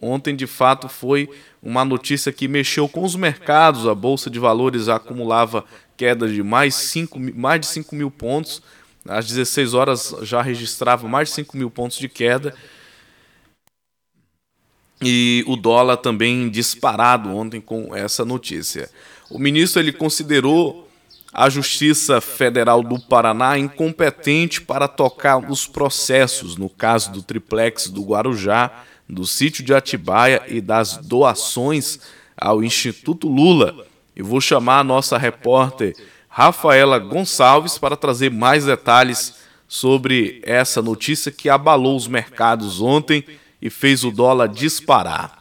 Ontem, 0.00 0.36
de 0.36 0.46
fato, 0.46 0.88
foi 0.88 1.28
uma 1.62 1.84
notícia 1.84 2.32
que 2.32 2.48
mexeu 2.48 2.88
com 2.88 3.04
os 3.04 3.16
mercados. 3.16 3.86
A 3.86 3.94
Bolsa 3.94 4.30
de 4.30 4.38
Valores 4.38 4.88
acumulava 4.88 5.64
queda 5.96 6.28
de 6.28 6.42
mais, 6.42 6.74
5, 6.74 7.18
mais 7.34 7.60
de 7.60 7.66
5 7.66 7.94
mil 7.94 8.10
pontos. 8.10 8.62
Às 9.06 9.26
16 9.26 9.74
horas 9.74 10.14
já 10.22 10.42
registrava 10.42 11.08
mais 11.08 11.28
de 11.28 11.34
5 11.36 11.56
mil 11.56 11.70
pontos 11.70 11.98
de 11.98 12.08
queda. 12.08 12.54
E 15.02 15.42
o 15.46 15.56
dólar 15.56 15.96
também 15.96 16.50
disparado 16.50 17.30
ontem 17.30 17.60
com 17.60 17.94
essa 17.96 18.24
notícia. 18.24 18.90
O 19.30 19.38
ministro 19.38 19.80
ele 19.80 19.92
considerou 19.92 20.89
a 21.32 21.48
Justiça 21.48 22.20
Federal 22.20 22.82
do 22.82 22.98
Paraná 22.98 23.56
incompetente 23.56 24.60
para 24.60 24.88
tocar 24.88 25.38
os 25.38 25.66
processos 25.66 26.56
no 26.56 26.68
caso 26.68 27.12
do 27.12 27.22
triplex 27.22 27.88
do 27.88 28.02
Guarujá, 28.02 28.70
do 29.08 29.26
sítio 29.26 29.64
de 29.64 29.72
Atibaia 29.72 30.42
e 30.48 30.60
das 30.60 30.96
doações 30.96 32.00
ao 32.36 32.62
Instituto 32.62 33.28
Lula. 33.28 33.86
E 34.16 34.22
vou 34.22 34.40
chamar 34.40 34.80
a 34.80 34.84
nossa 34.84 35.16
repórter 35.16 35.94
Rafaela 36.28 36.98
Gonçalves 36.98 37.78
para 37.78 37.96
trazer 37.96 38.30
mais 38.30 38.64
detalhes 38.64 39.34
sobre 39.68 40.40
essa 40.44 40.82
notícia 40.82 41.30
que 41.30 41.48
abalou 41.48 41.96
os 41.96 42.08
mercados 42.08 42.80
ontem 42.80 43.24
e 43.62 43.70
fez 43.70 44.02
o 44.04 44.10
dólar 44.10 44.48
disparar. 44.48 45.39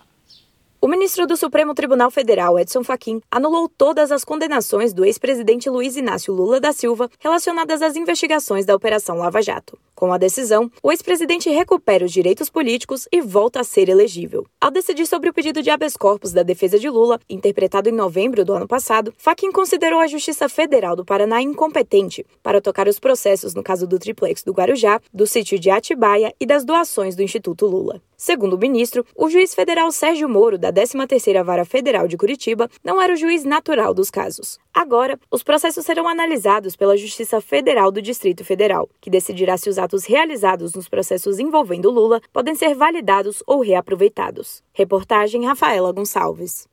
O 0.81 0.87
ministro 0.87 1.27
do 1.27 1.35
Supremo 1.35 1.73
Tribunal 1.73 2.09
Federal, 2.09 2.57
Edson 2.57 2.85
Fachin, 2.85 3.19
anulou 3.29 3.67
todas 3.67 4.13
as 4.13 4.23
condenações 4.23 4.93
do 4.93 5.03
ex-presidente 5.03 5.69
Luiz 5.69 5.97
Inácio 5.97 6.33
Lula 6.33 6.57
da 6.57 6.71
Silva 6.71 7.09
relacionadas 7.19 7.81
às 7.81 7.97
investigações 7.97 8.65
da 8.65 8.73
Operação 8.73 9.17
Lava 9.17 9.41
Jato. 9.41 9.77
Com 9.93 10.13
a 10.13 10.17
decisão, 10.17 10.71
o 10.81 10.89
ex-presidente 10.89 11.49
recupera 11.49 12.05
os 12.05 12.13
direitos 12.13 12.49
políticos 12.49 13.09
e 13.11 13.19
volta 13.19 13.59
a 13.59 13.63
ser 13.65 13.89
elegível. 13.89 14.45
Ao 14.61 14.71
decidir 14.71 15.05
sobre 15.05 15.29
o 15.29 15.33
pedido 15.33 15.61
de 15.61 15.69
habeas 15.69 15.97
corpus 15.97 16.31
da 16.31 16.43
defesa 16.43 16.79
de 16.79 16.89
Lula, 16.89 17.19
interpretado 17.29 17.89
em 17.89 17.91
novembro 17.91 18.45
do 18.45 18.53
ano 18.53 18.65
passado, 18.65 19.13
Fachin 19.17 19.51
considerou 19.51 19.99
a 19.99 20.07
Justiça 20.07 20.47
Federal 20.47 20.95
do 20.95 21.03
Paraná 21.03 21.41
incompetente 21.41 22.25
para 22.41 22.61
tocar 22.61 22.87
os 22.87 22.99
processos 22.99 23.53
no 23.53 23.61
caso 23.61 23.85
do 23.85 23.99
triplex 23.99 24.43
do 24.43 24.53
Guarujá, 24.53 25.01
do 25.13 25.27
sítio 25.27 25.59
de 25.59 25.69
Atibaia 25.69 26.33
e 26.39 26.45
das 26.45 26.63
doações 26.63 27.17
do 27.17 27.21
Instituto 27.21 27.65
Lula. 27.65 28.01
Segundo 28.21 28.57
o 28.57 28.59
ministro, 28.59 29.05
o 29.15 29.29
juiz 29.29 29.55
federal 29.55 29.89
Sérgio 29.93 30.27
Moro, 30.27 30.57
da 30.57 30.73
13ª 30.73 31.41
Vara 31.41 31.63
Federal 31.63 32.05
de 32.05 32.17
Curitiba, 32.17 32.69
não 32.83 33.01
era 33.01 33.13
o 33.13 33.15
juiz 33.15 33.45
natural 33.45 33.93
dos 33.93 34.11
casos. 34.11 34.59
Agora, 34.73 35.17
os 35.31 35.41
processos 35.41 35.85
serão 35.85 36.05
analisados 36.05 36.75
pela 36.75 36.97
Justiça 36.97 37.39
Federal 37.39 37.89
do 37.89 38.01
Distrito 38.01 38.43
Federal, 38.43 38.89
que 38.99 39.09
decidirá 39.09 39.55
se 39.55 39.69
os 39.69 39.79
atos 39.79 40.03
realizados 40.03 40.73
nos 40.73 40.89
processos 40.89 41.39
envolvendo 41.39 41.89
Lula 41.89 42.19
podem 42.33 42.55
ser 42.55 42.75
validados 42.75 43.41
ou 43.47 43.61
reaproveitados. 43.61 44.61
Reportagem 44.73 45.45
Rafaela 45.45 45.93
Gonçalves. 45.93 46.67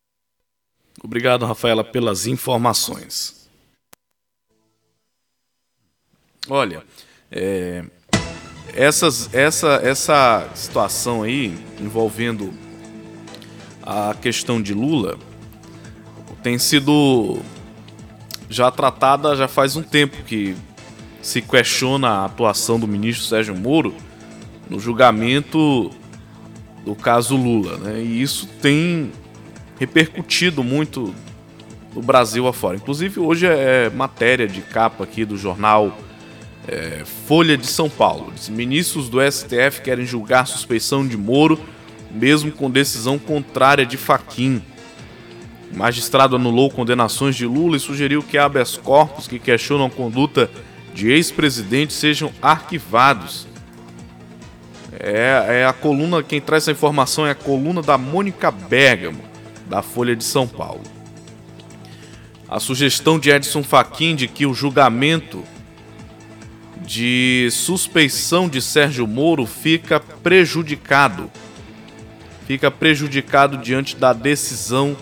Obrigado, 1.01 1.47
Rafaela, 1.47 1.85
pelas 1.85 2.27
informações. 2.27 3.49
Olha, 6.51 6.83
é, 7.31 7.85
essas, 8.77 9.33
essa, 9.35 9.81
essa 9.83 10.49
situação 10.55 11.23
aí 11.23 11.57
envolvendo 11.81 12.53
a 13.83 14.15
questão 14.15 14.61
de 14.61 14.75
Lula 14.75 15.19
tem 16.43 16.59
sido 16.59 17.41
já 18.49 18.71
tratada 18.71 19.35
já 19.35 19.49
faz 19.49 19.75
um 19.75 19.83
tempo 19.83 20.23
que 20.25 20.55
se 21.23 21.43
questiona 21.43 22.09
a 22.09 22.25
atuação 22.27 22.79
do 22.79 22.87
ministro 22.87 23.27
Sérgio 23.27 23.57
Moro 23.57 23.95
no 24.69 24.79
julgamento 24.79 25.91
do 26.85 26.95
caso 26.95 27.37
Lula, 27.37 27.79
né? 27.79 28.01
E 28.01 28.23
isso 28.23 28.47
tem 28.63 29.11
repercutido 29.79 30.63
muito 30.63 31.13
no 31.93 32.01
Brasil 32.01 32.47
afora. 32.47 32.77
Inclusive 32.77 33.19
hoje 33.19 33.47
é 33.47 33.91
matéria 33.91 34.47
de 34.47 34.61
capa 34.61 35.03
aqui 35.03 35.25
do 35.25 35.37
jornal 35.37 35.97
é, 36.69 37.05
Folha 37.27 37.57
de 37.57 37.67
São 37.67 37.89
Paulo. 37.89 38.33
Diz, 38.35 38.49
Ministros 38.49 39.09
do 39.09 39.19
STF 39.21 39.81
querem 39.83 40.05
julgar 40.05 40.47
suspeição 40.47 41.07
de 41.07 41.17
Moro, 41.17 41.59
mesmo 42.11 42.51
com 42.51 42.71
decisão 42.71 43.19
contrária 43.19 43.87
de 43.87 43.97
Faquim. 43.97 44.63
Magistrado 45.73 46.37
anulou 46.37 46.71
condenações 46.71 47.37
de 47.37 47.47
Lula 47.47 47.77
e 47.77 47.81
sugeriu 47.81 48.23
que 48.23 48.39
habeas 48.39 48.77
corpus 48.77 49.29
que 49.29 49.39
questionam 49.39 49.87
a 49.87 49.91
conduta 49.91 50.51
de 50.95 51.11
ex-presidentes 51.11 51.97
sejam 51.97 52.33
arquivados. 52.41 53.47
É, 54.99 55.61
é, 55.61 55.67
a 55.67 55.73
coluna, 55.73 56.23
quem 56.23 56.41
traz 56.41 56.65
essa 56.65 56.73
informação 56.73 57.27
é 57.27 57.33
a 57.33 57.35
coluna 57.35 57.83
da 57.83 57.99
Mônica 57.99 58.51
Bergamo, 58.51 59.21
da 59.69 59.83
Folha 59.83 60.17
de 60.17 60.25
São 60.25 60.49
Paulo. 60.49 60.83
A 62.49 62.59
sugestão 62.59 63.19
de 63.19 63.29
Edson 63.29 63.63
Fachin 63.63 64.15
de 64.15 64.29
que 64.29 64.47
o 64.47 64.55
julgamento 64.55 65.45
de 66.87 67.49
suspeição 67.51 68.49
de 68.49 68.63
Sérgio 68.63 69.07
Moro 69.07 69.45
fica 69.45 69.99
prejudicado. 69.99 71.29
Fica 72.47 72.71
prejudicado 72.71 73.59
diante 73.59 73.97
da 73.97 74.13
decisão 74.13 74.97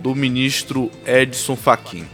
do 0.00 0.14
ministro 0.14 0.90
Edson 1.06 1.54
Fachin. 1.54 2.04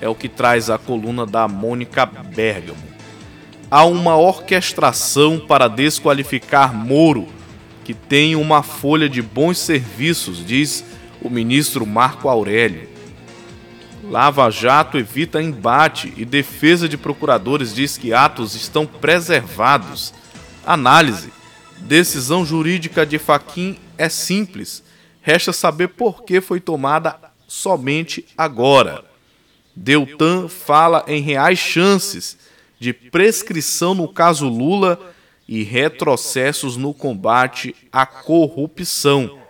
É 0.00 0.08
o 0.08 0.14
que 0.14 0.28
traz 0.28 0.70
a 0.70 0.78
coluna 0.78 1.26
da 1.26 1.48
Mônica 1.48 2.06
Bergamo. 2.06 2.92
Há 3.68 3.84
uma 3.84 4.16
orquestração 4.16 5.40
para 5.40 5.66
desqualificar 5.66 6.72
Moro, 6.72 7.26
que 7.84 7.94
tem 7.94 8.36
uma 8.36 8.62
folha 8.62 9.08
de 9.08 9.20
bons 9.20 9.58
serviços, 9.58 10.46
diz 10.46 10.84
o 11.20 11.28
ministro 11.28 11.84
Marco 11.84 12.28
Aurélio. 12.28 12.91
Lava 14.12 14.50
Jato 14.50 14.98
evita 14.98 15.42
embate 15.42 16.12
e 16.18 16.26
defesa 16.26 16.86
de 16.86 16.98
procuradores 16.98 17.74
diz 17.74 17.96
que 17.96 18.12
atos 18.12 18.54
estão 18.54 18.86
preservados. 18.86 20.12
Análise. 20.66 21.32
Decisão 21.78 22.44
jurídica 22.44 23.06
de 23.06 23.18
Faquim 23.18 23.78
é 23.96 24.10
simples. 24.10 24.82
Resta 25.22 25.50
saber 25.50 25.88
por 25.88 26.24
que 26.24 26.42
foi 26.42 26.60
tomada 26.60 27.18
somente 27.48 28.26
agora. 28.36 29.02
Deltan 29.74 30.46
fala 30.46 31.06
em 31.08 31.22
reais 31.22 31.58
chances 31.58 32.36
de 32.78 32.92
prescrição 32.92 33.94
no 33.94 34.12
caso 34.12 34.46
Lula 34.46 35.00
e 35.48 35.62
retrocessos 35.62 36.76
no 36.76 36.92
combate 36.92 37.74
à 37.90 38.04
corrupção. 38.04 39.41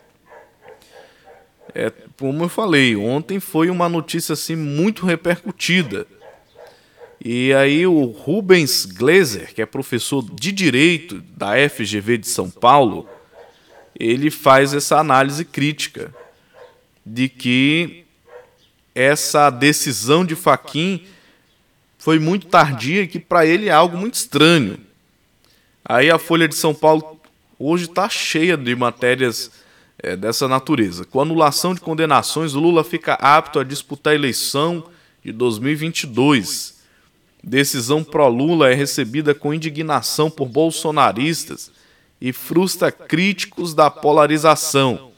É, 1.74 1.90
como 2.18 2.44
eu 2.44 2.48
falei, 2.48 2.94
ontem 2.96 3.40
foi 3.40 3.70
uma 3.70 3.88
notícia 3.88 4.34
assim 4.34 4.54
muito 4.54 5.06
repercutida. 5.06 6.06
E 7.24 7.52
aí 7.54 7.86
o 7.86 8.04
Rubens 8.06 8.84
Glazer, 8.84 9.54
que 9.54 9.62
é 9.62 9.66
professor 9.66 10.22
de 10.22 10.50
direito 10.50 11.22
da 11.36 11.52
FGV 11.68 12.18
de 12.18 12.28
São 12.28 12.50
Paulo, 12.50 13.08
ele 13.98 14.30
faz 14.30 14.74
essa 14.74 14.98
análise 14.98 15.44
crítica 15.44 16.12
de 17.06 17.28
que 17.28 18.04
essa 18.94 19.48
decisão 19.50 20.24
de 20.24 20.34
Faquim 20.34 21.06
foi 21.96 22.18
muito 22.18 22.48
tardia 22.48 23.02
e 23.02 23.06
que 23.06 23.20
para 23.20 23.46
ele 23.46 23.68
é 23.68 23.72
algo 23.72 23.96
muito 23.96 24.14
estranho. 24.14 24.78
Aí 25.84 26.10
a 26.10 26.18
Folha 26.18 26.48
de 26.48 26.56
São 26.56 26.74
Paulo 26.74 27.20
hoje 27.58 27.84
está 27.84 28.08
cheia 28.08 28.56
de 28.56 28.74
matérias 28.74 29.61
é, 30.02 30.16
dessa 30.16 30.48
natureza. 30.48 31.04
Com 31.04 31.20
anulação 31.20 31.74
de 31.74 31.80
condenações, 31.80 32.54
Lula 32.54 32.82
fica 32.82 33.14
apto 33.14 33.58
a 33.58 33.64
disputar 33.64 34.12
a 34.12 34.16
eleição 34.16 34.84
de 35.24 35.32
2022. 35.32 36.82
Decisão 37.42 38.02
pró-Lula 38.02 38.70
é 38.70 38.74
recebida 38.74 39.34
com 39.34 39.54
indignação 39.54 40.30
por 40.30 40.48
bolsonaristas 40.48 41.70
e 42.20 42.32
frustra 42.32 42.90
críticos 42.90 43.74
da 43.74 43.90
polarização. 43.90 45.10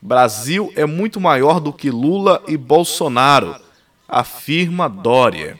Brasil 0.00 0.72
é 0.74 0.84
muito 0.84 1.20
maior 1.20 1.60
do 1.60 1.72
que 1.72 1.90
Lula 1.90 2.42
e 2.48 2.56
Bolsonaro, 2.56 3.56
afirma 4.08 4.88
Dória. 4.88 5.58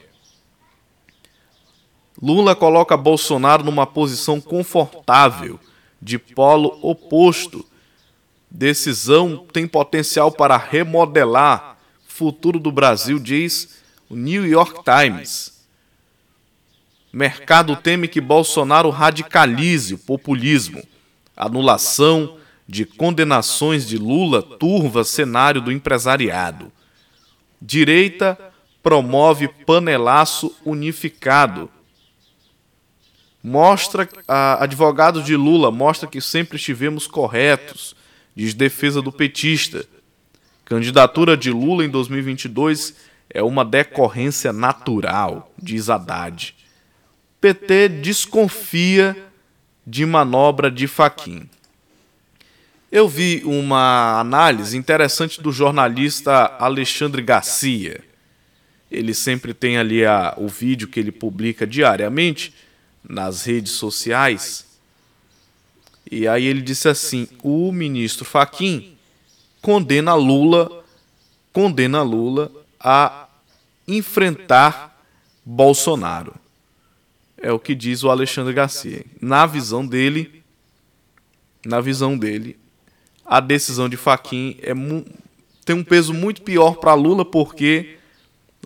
Lula 2.21 2.55
coloca 2.55 2.95
Bolsonaro 2.95 3.63
numa 3.63 3.87
posição 3.87 4.39
confortável, 4.39 5.59
de 6.01 6.19
polo 6.19 6.77
oposto, 6.81 7.65
Decisão 8.55 9.47
tem 9.51 9.67
potencial 9.67 10.31
para 10.31 10.55
remodelar 10.55 11.79
futuro 12.05 12.59
do 12.59 12.71
Brasil, 12.71 13.17
diz 13.17 13.81
o 14.07 14.15
New 14.15 14.45
York 14.47 14.81
Times. 14.83 15.65
Mercado 17.11 17.75
teme 17.75 18.07
que 18.07 18.21
Bolsonaro 18.21 18.91
radicalize 18.91 19.95
o 19.95 19.97
populismo. 19.97 20.83
Anulação 21.35 22.37
de 22.67 22.85
condenações 22.85 23.87
de 23.87 23.97
Lula 23.97 24.43
turva 24.43 25.03
cenário 25.03 25.59
do 25.59 25.71
empresariado. 25.71 26.71
Direita 27.59 28.37
promove 28.83 29.47
panelaço 29.47 30.55
unificado. 30.63 31.71
Mostra, 33.43 34.07
advogado 34.59 35.23
de 35.23 35.35
Lula 35.35 35.71
mostra 35.71 36.07
que 36.07 36.21
sempre 36.21 36.57
estivemos 36.57 37.07
corretos, 37.07 37.95
diz 38.35 38.53
defesa 38.53 39.01
do 39.01 39.11
petista. 39.11 39.85
Candidatura 40.65 41.35
de 41.35 41.51
Lula 41.51 41.85
em 41.85 41.89
2022 41.89 42.95
é 43.29 43.43
uma 43.43 43.65
decorrência 43.65 44.53
natural, 44.53 45.53
diz 45.61 45.89
Haddad. 45.89 46.55
PT 47.41 47.89
desconfia 47.89 49.17
de 49.85 50.05
manobra 50.05 50.71
de 50.71 50.87
Faquim. 50.87 51.49
Eu 52.91 53.09
vi 53.09 53.41
uma 53.43 54.19
análise 54.19 54.77
interessante 54.77 55.41
do 55.41 55.51
jornalista 55.51 56.55
Alexandre 56.59 57.21
Garcia. 57.21 58.01
Ele 58.89 59.13
sempre 59.13 59.53
tem 59.53 59.77
ali 59.77 60.05
a, 60.05 60.35
o 60.37 60.47
vídeo 60.47 60.87
que 60.87 60.99
ele 60.99 61.11
publica 61.11 61.65
diariamente 61.65 62.53
nas 63.03 63.45
redes 63.45 63.71
sociais. 63.73 64.72
E 66.13 66.27
aí 66.27 66.45
ele 66.45 66.61
disse 66.61 66.87
assim: 66.87 67.27
o 67.41 67.71
ministro 67.71 68.23
Faquim 68.23 68.95
condena 69.61 70.13
Lula, 70.13 70.83
condena 71.51 72.03
Lula 72.03 72.51
a 72.79 73.27
enfrentar 73.87 75.03
Bolsonaro. 75.43 76.35
É 77.37 77.51
o 77.51 77.59
que 77.59 77.73
diz 77.73 78.03
o 78.03 78.09
Alexandre 78.09 78.53
Garcia. 78.53 79.05
Na 79.19 79.45
visão 79.45 79.85
dele, 79.85 80.43
na 81.65 81.81
visão 81.81 82.17
dele, 82.17 82.57
a 83.25 83.39
decisão 83.39 83.89
de 83.89 83.97
Faquim 83.97 84.57
é 84.61 84.73
tem 85.65 85.75
um 85.75 85.83
peso 85.83 86.13
muito 86.13 86.41
pior 86.41 86.75
para 86.75 86.93
Lula 86.93 87.23
porque 87.23 87.97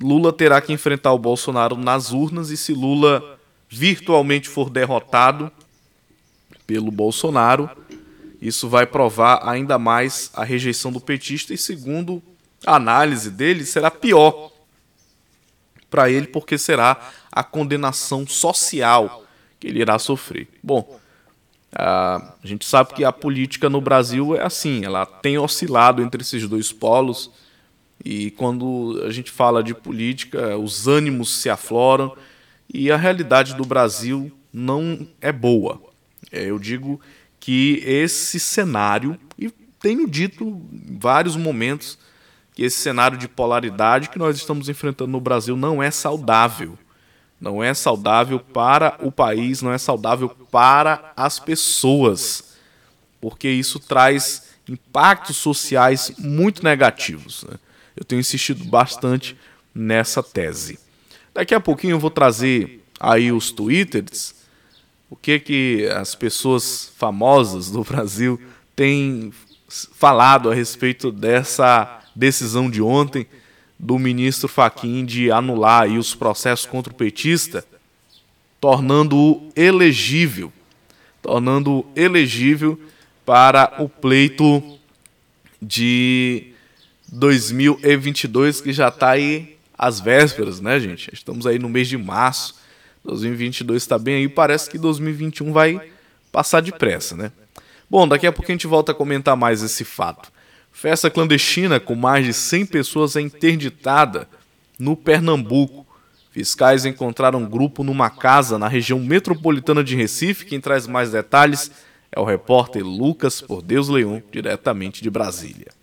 Lula 0.02 0.34
terá 0.34 0.60
que 0.60 0.74
enfrentar 0.74 1.14
o 1.14 1.20
Bolsonaro 1.20 1.76
nas 1.76 2.12
urnas 2.12 2.50
e 2.50 2.58
se 2.58 2.74
Lula 2.74 3.40
virtualmente 3.70 4.50
for 4.50 4.70
derrotado 4.70 5.52
pelo 6.68 6.92
Bolsonaro, 6.92 7.70
isso 8.42 8.70
vai 8.70 8.86
provar 8.86 9.40
ainda 9.48 9.80
mais 9.80 10.30
a 10.36 10.44
rejeição 10.44 10.92
do 10.92 11.00
petista 11.00 11.54
e, 11.54 11.58
segundo 11.58 12.22
a 12.66 12.76
análise 12.76 13.32
dele, 13.32 13.66
será 13.66 13.90
pior 13.90 14.52
para 15.90 16.10
ele 16.10 16.28
porque 16.28 16.58
será 16.58 17.12
a 17.32 17.44
condenação 17.44 18.28
social 18.28 19.24
que 19.60 19.68
ele 19.68 19.80
irá 19.80 19.98
sofrer. 19.98 20.48
Bom, 20.62 21.00
a 21.74 22.34
gente 22.44 22.66
sabe 22.66 22.94
que 22.94 23.04
a 23.04 23.12
política 23.12 23.70
no 23.70 23.82
Brasil 23.82 24.36
é 24.36 24.44
assim, 24.44 24.84
ela 24.84 25.06
tem 25.06 25.38
oscilado 25.38 26.02
entre 26.02 26.22
esses 26.22 26.48
dois 26.48 26.72
polos 26.72 27.32
e 28.04 28.32
quando 28.32 29.02
a 29.06 29.12
gente 29.12 29.32
fala 29.32 29.64
de 29.64 29.74
política, 29.74 30.58
os 30.58 30.88
ânimos 30.88 31.42
se 31.42 31.50
afloram 31.50 32.16
e 32.72 32.92
a 32.92 32.98
realidade 32.98 33.56
do 33.56 33.66
Brasil 33.66 34.32
não 34.54 35.08
é 35.22 35.32
boa. 35.32 35.87
É, 36.32 36.44
eu 36.44 36.60
digo 36.60 37.00
que 37.40 37.82
esse 37.86 38.40
cenário, 38.40 39.18
e 39.38 39.50
tenho 39.80 40.08
dito 40.08 40.44
em 40.44 40.98
vários 40.98 41.36
momentos, 41.36 41.98
que 42.54 42.64
esse 42.64 42.78
cenário 42.78 43.18
de 43.18 43.28
polaridade 43.28 44.10
que 44.10 44.18
nós 44.18 44.36
estamos 44.36 44.68
enfrentando 44.68 45.12
no 45.12 45.22
Brasil 45.22 45.56
não 45.56 45.82
é 45.82 45.92
saudável. 45.92 46.78
Não 47.40 47.64
é 47.64 47.74
saudável 47.74 48.40
para 48.40 48.98
o 49.00 49.12
país, 49.12 49.62
não 49.62 49.72
é 49.72 49.78
saudável 49.78 50.30
para 50.52 51.14
as 51.16 51.40
pessoas, 51.40 52.56
porque 53.22 53.48
isso 53.48 53.80
traz 53.80 54.48
impactos 54.68 55.38
sociais 55.38 56.12
muito 56.18 56.64
negativos. 56.64 57.44
Né? 57.44 57.58
Eu 57.96 58.04
tenho 58.04 58.20
insistido 58.20 58.66
bastante 58.66 59.38
nessa 59.74 60.24
tese. 60.24 60.80
Daqui 61.34 61.54
a 61.54 61.60
pouquinho 61.60 61.92
eu 61.92 62.00
vou 62.00 62.10
trazer 62.10 62.84
aí 63.00 63.32
os 63.32 63.52
twitters, 63.52 64.34
o 65.10 65.16
que 65.16 65.40
que 65.40 65.90
as 65.96 66.16
pessoas 66.16 66.92
famosas 66.98 67.72
do 67.72 67.84
Brasil 67.84 68.40
têm 68.76 69.32
falado 69.70 70.50
a 70.50 70.54
respeito 70.54 71.12
dessa 71.12 72.02
decisão 72.16 72.70
de 72.70 72.82
ontem 72.82 73.28
do 73.80 74.00
ministro 74.00 74.48
Faquim 74.48 75.06
de 75.06 75.32
anular 75.32 75.84
aí 75.84 75.98
os 75.98 76.16
processos 76.16 76.66
contra 76.66 76.92
o 76.92 76.96
petista, 76.96 77.64
tornando-o 78.60 79.52
elegível, 79.56 80.52
tornando-o 81.22 81.86
elegível 81.96 82.80
para 83.26 83.76
o 83.80 83.88
pleito 83.88 84.80
de 85.62 86.54
2022 87.10 88.62
que 88.62 88.74
já 88.74 88.88
está 88.88 89.12
aí 89.12 89.58
às 89.78 90.00
vésperas, 90.00 90.60
né, 90.60 90.80
gente? 90.80 91.14
Estamos 91.14 91.46
aí 91.46 91.60
no 91.60 91.70
mês 91.70 91.88
de 91.88 91.98
março, 91.98 92.56
2022 93.08 93.82
está 93.82 93.98
bem 93.98 94.16
aí, 94.16 94.30
parece 94.30 94.70
que 94.70 94.78
2021 94.78 95.52
vai 95.52 95.82
passar 96.32 96.62
depressa, 96.62 97.16
né? 97.16 97.32
Bom, 97.90 98.08
daqui 98.08 98.28
a 98.28 98.32
pouco 98.32 98.52
a 98.52 98.54
gente 98.54 98.68
volta 98.68 98.92
a 98.92 98.96
comentar 98.96 99.36
mais 99.36 99.64
esse 99.64 99.84
fato. 99.86 100.32
Festa 100.72 101.10
clandestina 101.10 101.80
com 101.80 101.96
mais 101.96 102.26
de 102.26 102.34
100 102.34 102.66
pessoas 102.66 103.16
é 103.16 103.22
interditada 103.22 104.28
no 104.78 104.96
Pernambuco. 104.96 105.88
Fiscais 106.32 106.86
encontraram 106.86 107.40
um 107.40 107.50
grupo 107.50 107.84
numa 107.84 108.10
casa 108.10 108.60
na 108.60 108.68
região 108.68 109.00
metropolitana 109.00 109.84
de 109.84 109.96
Recife. 109.96 110.46
Quem 110.46 110.60
traz 110.60 110.86
mais 110.86 111.12
detalhes 111.12 111.72
é 112.12 112.20
o 112.20 112.26
repórter 112.26 112.86
Lucas 112.86 113.42
Por 113.42 113.62
Deus 113.62 113.88
Leão, 113.88 114.22
diretamente 114.32 115.02
de 115.02 115.10
Brasília 115.10 115.78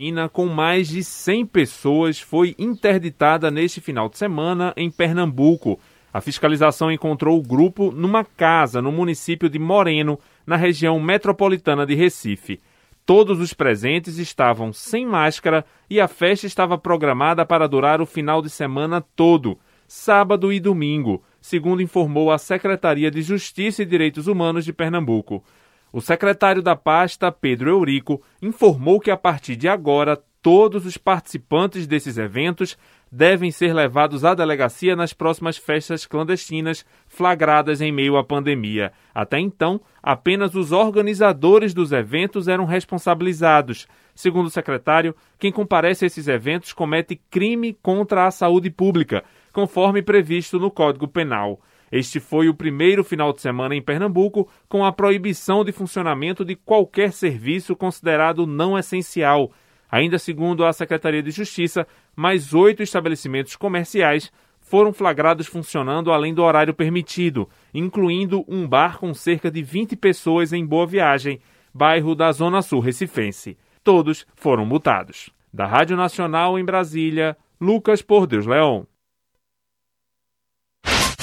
clandestina 0.00 0.28
com 0.30 0.46
mais 0.46 0.88
de 0.88 1.04
100 1.04 1.46
pessoas 1.46 2.18
foi 2.18 2.54
interditada 2.58 3.50
neste 3.50 3.82
final 3.82 4.08
de 4.08 4.16
semana 4.16 4.72
em 4.74 4.90
Pernambuco. 4.90 5.78
A 6.12 6.20
fiscalização 6.22 6.90
encontrou 6.90 7.38
o 7.38 7.42
grupo 7.42 7.92
numa 7.92 8.24
casa 8.24 8.80
no 8.80 8.90
município 8.90 9.48
de 9.48 9.58
Moreno, 9.58 10.18
na 10.46 10.56
região 10.56 10.98
metropolitana 10.98 11.84
de 11.84 11.94
Recife. 11.94 12.60
Todos 13.04 13.40
os 13.40 13.52
presentes 13.52 14.16
estavam 14.16 14.72
sem 14.72 15.06
máscara 15.06 15.64
e 15.88 16.00
a 16.00 16.08
festa 16.08 16.46
estava 16.46 16.78
programada 16.78 17.44
para 17.44 17.68
durar 17.68 18.00
o 18.00 18.06
final 18.06 18.40
de 18.40 18.48
semana 18.48 19.02
todo, 19.14 19.58
sábado 19.86 20.52
e 20.52 20.58
domingo, 20.58 21.22
segundo 21.40 21.82
informou 21.82 22.30
a 22.30 22.38
Secretaria 22.38 23.10
de 23.10 23.20
Justiça 23.20 23.82
e 23.82 23.86
Direitos 23.86 24.26
Humanos 24.26 24.64
de 24.64 24.72
Pernambuco. 24.72 25.44
O 25.92 26.00
secretário 26.00 26.62
da 26.62 26.76
pasta, 26.76 27.32
Pedro 27.32 27.70
Eurico, 27.70 28.22
informou 28.40 29.00
que 29.00 29.10
a 29.10 29.16
partir 29.16 29.56
de 29.56 29.68
agora 29.68 30.22
todos 30.42 30.86
os 30.86 30.96
participantes 30.96 31.86
desses 31.86 32.16
eventos 32.16 32.78
devem 33.10 33.50
ser 33.50 33.74
levados 33.74 34.24
à 34.24 34.34
delegacia 34.34 34.94
nas 34.94 35.12
próximas 35.12 35.56
festas 35.56 36.06
clandestinas 36.06 36.86
flagradas 37.08 37.80
em 37.80 37.90
meio 37.90 38.16
à 38.16 38.24
pandemia. 38.24 38.92
Até 39.12 39.40
então, 39.40 39.80
apenas 40.00 40.54
os 40.54 40.70
organizadores 40.70 41.74
dos 41.74 41.90
eventos 41.90 42.46
eram 42.46 42.64
responsabilizados. 42.64 43.88
Segundo 44.14 44.46
o 44.46 44.50
secretário, 44.50 45.14
quem 45.38 45.50
comparece 45.50 46.04
a 46.04 46.06
esses 46.06 46.28
eventos 46.28 46.72
comete 46.72 47.20
crime 47.28 47.76
contra 47.82 48.26
a 48.26 48.30
saúde 48.30 48.70
pública, 48.70 49.24
conforme 49.52 50.02
previsto 50.02 50.58
no 50.58 50.70
Código 50.70 51.08
Penal. 51.08 51.60
Este 51.90 52.20
foi 52.20 52.48
o 52.48 52.54
primeiro 52.54 53.02
final 53.02 53.32
de 53.32 53.40
semana 53.40 53.74
em 53.74 53.82
Pernambuco 53.82 54.48
com 54.68 54.84
a 54.84 54.92
proibição 54.92 55.64
de 55.64 55.72
funcionamento 55.72 56.44
de 56.44 56.54
qualquer 56.54 57.12
serviço 57.12 57.74
considerado 57.74 58.46
não 58.46 58.78
essencial. 58.78 59.50
Ainda 59.90 60.18
segundo 60.18 60.64
a 60.64 60.72
Secretaria 60.72 61.22
de 61.22 61.32
Justiça, 61.32 61.86
mais 62.14 62.54
oito 62.54 62.82
estabelecimentos 62.82 63.56
comerciais 63.56 64.30
foram 64.60 64.92
flagrados 64.92 65.48
funcionando 65.48 66.12
além 66.12 66.32
do 66.32 66.44
horário 66.44 66.72
permitido, 66.72 67.48
incluindo 67.74 68.44
um 68.46 68.68
bar 68.68 68.98
com 68.98 69.12
cerca 69.12 69.50
de 69.50 69.62
20 69.62 69.96
pessoas 69.96 70.52
em 70.52 70.64
Boa 70.64 70.86
Viagem, 70.86 71.40
bairro 71.74 72.14
da 72.14 72.30
Zona 72.30 72.62
Sul 72.62 72.78
Recifense. 72.78 73.58
Todos 73.82 74.24
foram 74.36 74.64
multados. 74.64 75.30
Da 75.52 75.66
Rádio 75.66 75.96
Nacional 75.96 76.56
em 76.56 76.64
Brasília, 76.64 77.36
Lucas 77.60 78.00
Por 78.00 78.28
Deus 78.28 78.46
Leão. 78.46 78.86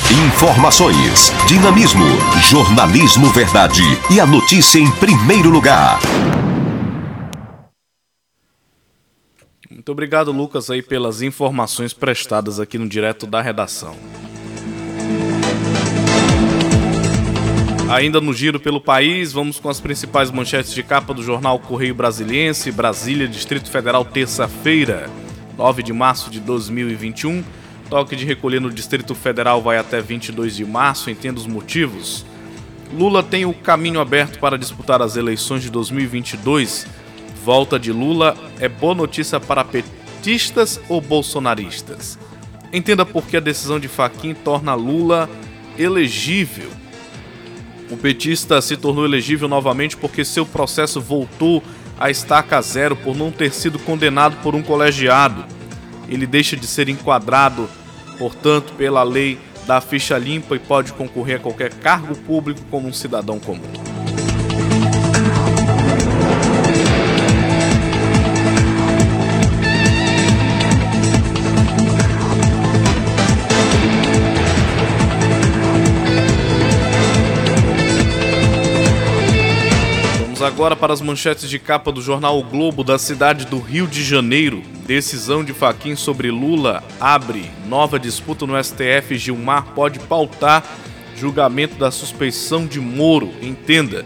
Informações, 0.10 1.34
dinamismo, 1.50 2.06
jornalismo 2.50 3.28
verdade 3.28 3.82
e 4.10 4.22
a 4.22 4.26
notícia 4.26 4.80
em 4.80 4.90
primeiro 4.90 5.50
lugar. 5.50 6.00
Muito 9.70 9.92
obrigado, 9.92 10.32
Lucas, 10.32 10.70
aí 10.70 10.82
pelas 10.82 11.22
informações 11.22 11.92
prestadas 11.94 12.58
aqui 12.58 12.78
no 12.78 12.88
direto 12.88 13.28
da 13.28 13.42
redação. 13.42 13.98
Ainda 17.90 18.22
no 18.22 18.34
giro 18.34 18.62
pelo 18.62 18.80
país, 18.80 19.34
vamos 19.34 19.60
com 19.60 19.68
as 19.68 19.82
principais 19.82 20.32
manchetes 20.32 20.74
de 20.74 20.84
capa 20.84 21.14
do 21.14 21.22
jornal 21.22 21.60
Correio 21.60 21.94
Brasiliense, 21.94 22.72
Brasília, 22.72 23.28
Distrito 23.28 23.70
Federal, 23.70 24.06
terça-feira, 24.06 25.10
9 25.58 25.84
de 25.84 25.92
março 25.92 26.32
de 26.32 26.40
2021. 26.40 27.44
Toque 27.90 28.16
de 28.16 28.26
recolher 28.26 28.60
no 28.60 28.70
Distrito 28.70 29.16
Federal 29.16 29.62
vai 29.62 29.78
até 29.78 30.02
22 30.02 30.58
de 30.58 30.66
março, 30.66 31.10
entenda 31.10 31.40
os 31.40 31.48
motivos. 31.48 32.26
Lula 32.94 33.24
tem 33.24 33.46
o 33.46 33.54
caminho 33.54 34.00
aberto 34.00 34.40
para 34.40 34.58
disputar 34.58 35.02
as 35.02 35.16
eleições 35.16 35.62
de 35.64 35.70
2022. 35.70 36.86
Volta 37.44 37.80
de 37.80 37.92
Lula 37.92 38.36
é 38.60 38.68
boa 38.68 38.94
notícia 38.94 39.40
para 39.40 39.64
petistas 39.64 40.80
ou 40.90 41.00
bolsonaristas? 41.00 42.20
Entenda 42.74 43.06
por 43.06 43.26
que 43.26 43.38
a 43.38 43.42
decisão 43.42 43.80
de 43.80 43.88
Faquim 43.88 44.34
torna 44.34 44.74
Lula 44.74 45.30
elegível. 45.78 46.70
O 47.90 47.96
petista 47.96 48.62
se 48.62 48.76
tornou 48.76 49.06
elegível 49.06 49.48
novamente 49.48 49.96
porque 49.96 50.26
seu 50.26 50.46
processo 50.46 51.00
voltou 51.00 51.64
a 51.98 52.12
estaca 52.12 52.62
zero 52.62 52.98
por 52.98 53.16
não 53.16 53.32
ter 53.32 53.54
sido 53.54 53.80
condenado 53.80 54.36
por 54.44 54.56
um 54.56 54.62
colegiado. 54.62 55.57
Ele 56.08 56.26
deixa 56.26 56.56
de 56.56 56.68
ser 56.68 56.90
enquadrado, 56.90 57.70
portanto, 58.18 58.74
pela 58.78 59.04
lei 59.04 59.38
da 59.66 59.82
ficha 59.82 60.18
limpa 60.18 60.56
e 60.56 60.60
pode 60.60 60.94
concorrer 60.94 61.38
a 61.38 61.40
qualquer 61.40 61.74
cargo 61.74 62.16
público 62.16 62.62
como 62.72 62.88
um 62.88 62.94
cidadão 62.94 63.40
comum. 63.40 63.97
Agora 80.48 80.78
para 80.78 80.94
as 80.94 81.02
manchetes 81.02 81.50
de 81.50 81.60
capa 81.60 81.92
do 81.92 82.02
jornal 82.02 82.40
o 82.40 82.44
Globo 82.44 82.82
da 82.82 82.98
cidade 82.98 83.46
do 83.46 83.60
Rio 83.60 83.86
de 83.86 84.02
Janeiro. 84.02 84.64
Decisão 84.86 85.44
de 85.44 85.52
Faquin 85.54 85.94
sobre 85.94 86.32
Lula 86.32 86.82
abre 87.02 87.52
nova 87.68 88.00
disputa 88.00 88.48
no 88.48 88.62
STF. 88.64 89.18
Gilmar 89.18 89.74
pode 89.76 90.00
pautar 90.00 90.64
julgamento 91.18 91.76
da 91.76 91.92
suspeição 91.92 92.66
de 92.66 92.80
Moro. 92.80 93.30
Entenda. 93.42 94.06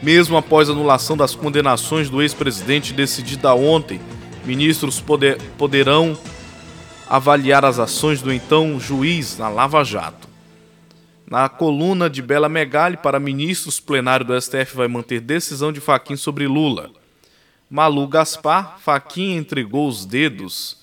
Mesmo 0.00 0.36
após 0.36 0.70
anulação 0.70 1.16
das 1.16 1.34
condenações 1.34 2.08
do 2.08 2.22
ex-presidente 2.22 2.92
decidida 2.92 3.52
ontem, 3.52 4.00
ministros 4.44 5.00
poder, 5.00 5.42
poderão 5.58 6.16
avaliar 7.10 7.64
as 7.64 7.80
ações 7.80 8.22
do 8.22 8.32
então 8.32 8.78
juiz 8.78 9.36
na 9.36 9.48
Lava 9.48 9.82
Jato. 9.82 10.27
Na 11.30 11.46
coluna 11.46 12.08
de 12.08 12.22
Bela 12.22 12.48
Megali 12.48 12.96
para 12.96 13.20
ministros, 13.20 13.78
plenário 13.78 14.24
do 14.24 14.40
STF 14.40 14.74
vai 14.74 14.88
manter 14.88 15.20
decisão 15.20 15.70
de 15.70 15.78
Faquim 15.78 16.16
sobre 16.16 16.46
Lula. 16.46 16.90
Malu 17.68 18.08
Gaspar, 18.08 18.78
Faquim 18.80 19.36
entregou 19.36 19.86
os 19.86 20.06
dedos, 20.06 20.78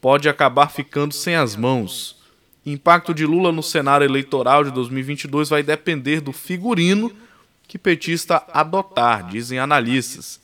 pode 0.00 0.26
acabar 0.26 0.70
ficando 0.70 1.12
sem 1.12 1.34
as 1.34 1.54
mãos. 1.54 2.16
Impacto 2.64 3.12
de 3.12 3.26
Lula 3.26 3.52
no 3.52 3.62
cenário 3.62 4.06
eleitoral 4.06 4.64
de 4.64 4.70
2022 4.70 5.50
vai 5.50 5.62
depender 5.62 6.22
do 6.22 6.32
figurino 6.32 7.12
que 7.68 7.76
petista 7.76 8.42
adotar, 8.54 9.28
dizem 9.28 9.58
analistas. 9.58 10.40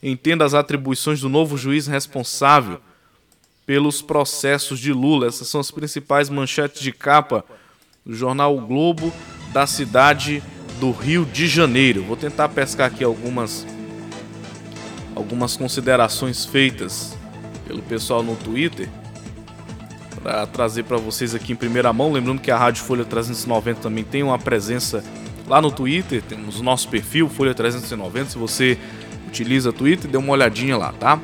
Entenda 0.00 0.44
as 0.44 0.54
atribuições 0.54 1.20
do 1.20 1.28
novo 1.28 1.58
juiz 1.58 1.88
responsável 1.88 2.80
pelos 3.66 4.00
processos 4.00 4.78
de 4.78 4.92
Lula. 4.92 5.26
Essas 5.26 5.48
são 5.48 5.60
as 5.60 5.72
principais 5.72 6.30
manchetes 6.30 6.80
de 6.80 6.92
capa 6.92 7.44
do 8.04 8.14
jornal 8.14 8.56
o 8.56 8.60
Globo 8.60 9.12
da 9.52 9.66
cidade 9.66 10.42
do 10.78 10.90
Rio 10.90 11.24
de 11.24 11.46
Janeiro. 11.46 12.02
Vou 12.02 12.16
tentar 12.16 12.48
pescar 12.50 12.88
aqui 12.88 13.02
algumas 13.02 13.66
algumas 15.16 15.56
considerações 15.56 16.44
feitas 16.44 17.16
pelo 17.66 17.80
pessoal 17.82 18.22
no 18.22 18.34
Twitter 18.36 18.88
para 20.22 20.46
trazer 20.46 20.82
para 20.82 20.96
vocês 20.96 21.34
aqui 21.34 21.52
em 21.52 21.56
primeira 21.56 21.92
mão. 21.92 22.12
Lembrando 22.12 22.40
que 22.40 22.50
a 22.50 22.58
Rádio 22.58 22.82
Folha 22.82 23.04
390 23.04 23.80
também 23.80 24.04
tem 24.04 24.22
uma 24.22 24.38
presença 24.38 25.02
lá 25.46 25.62
no 25.62 25.70
Twitter, 25.70 26.22
temos 26.22 26.60
o 26.60 26.62
nosso 26.62 26.88
perfil 26.88 27.28
Folha 27.28 27.54
390. 27.54 28.30
Se 28.30 28.38
você 28.38 28.78
utiliza 29.28 29.72
Twitter, 29.72 30.10
dê 30.10 30.18
uma 30.18 30.32
olhadinha 30.32 30.76
lá, 30.76 30.92
tá? 30.92 31.18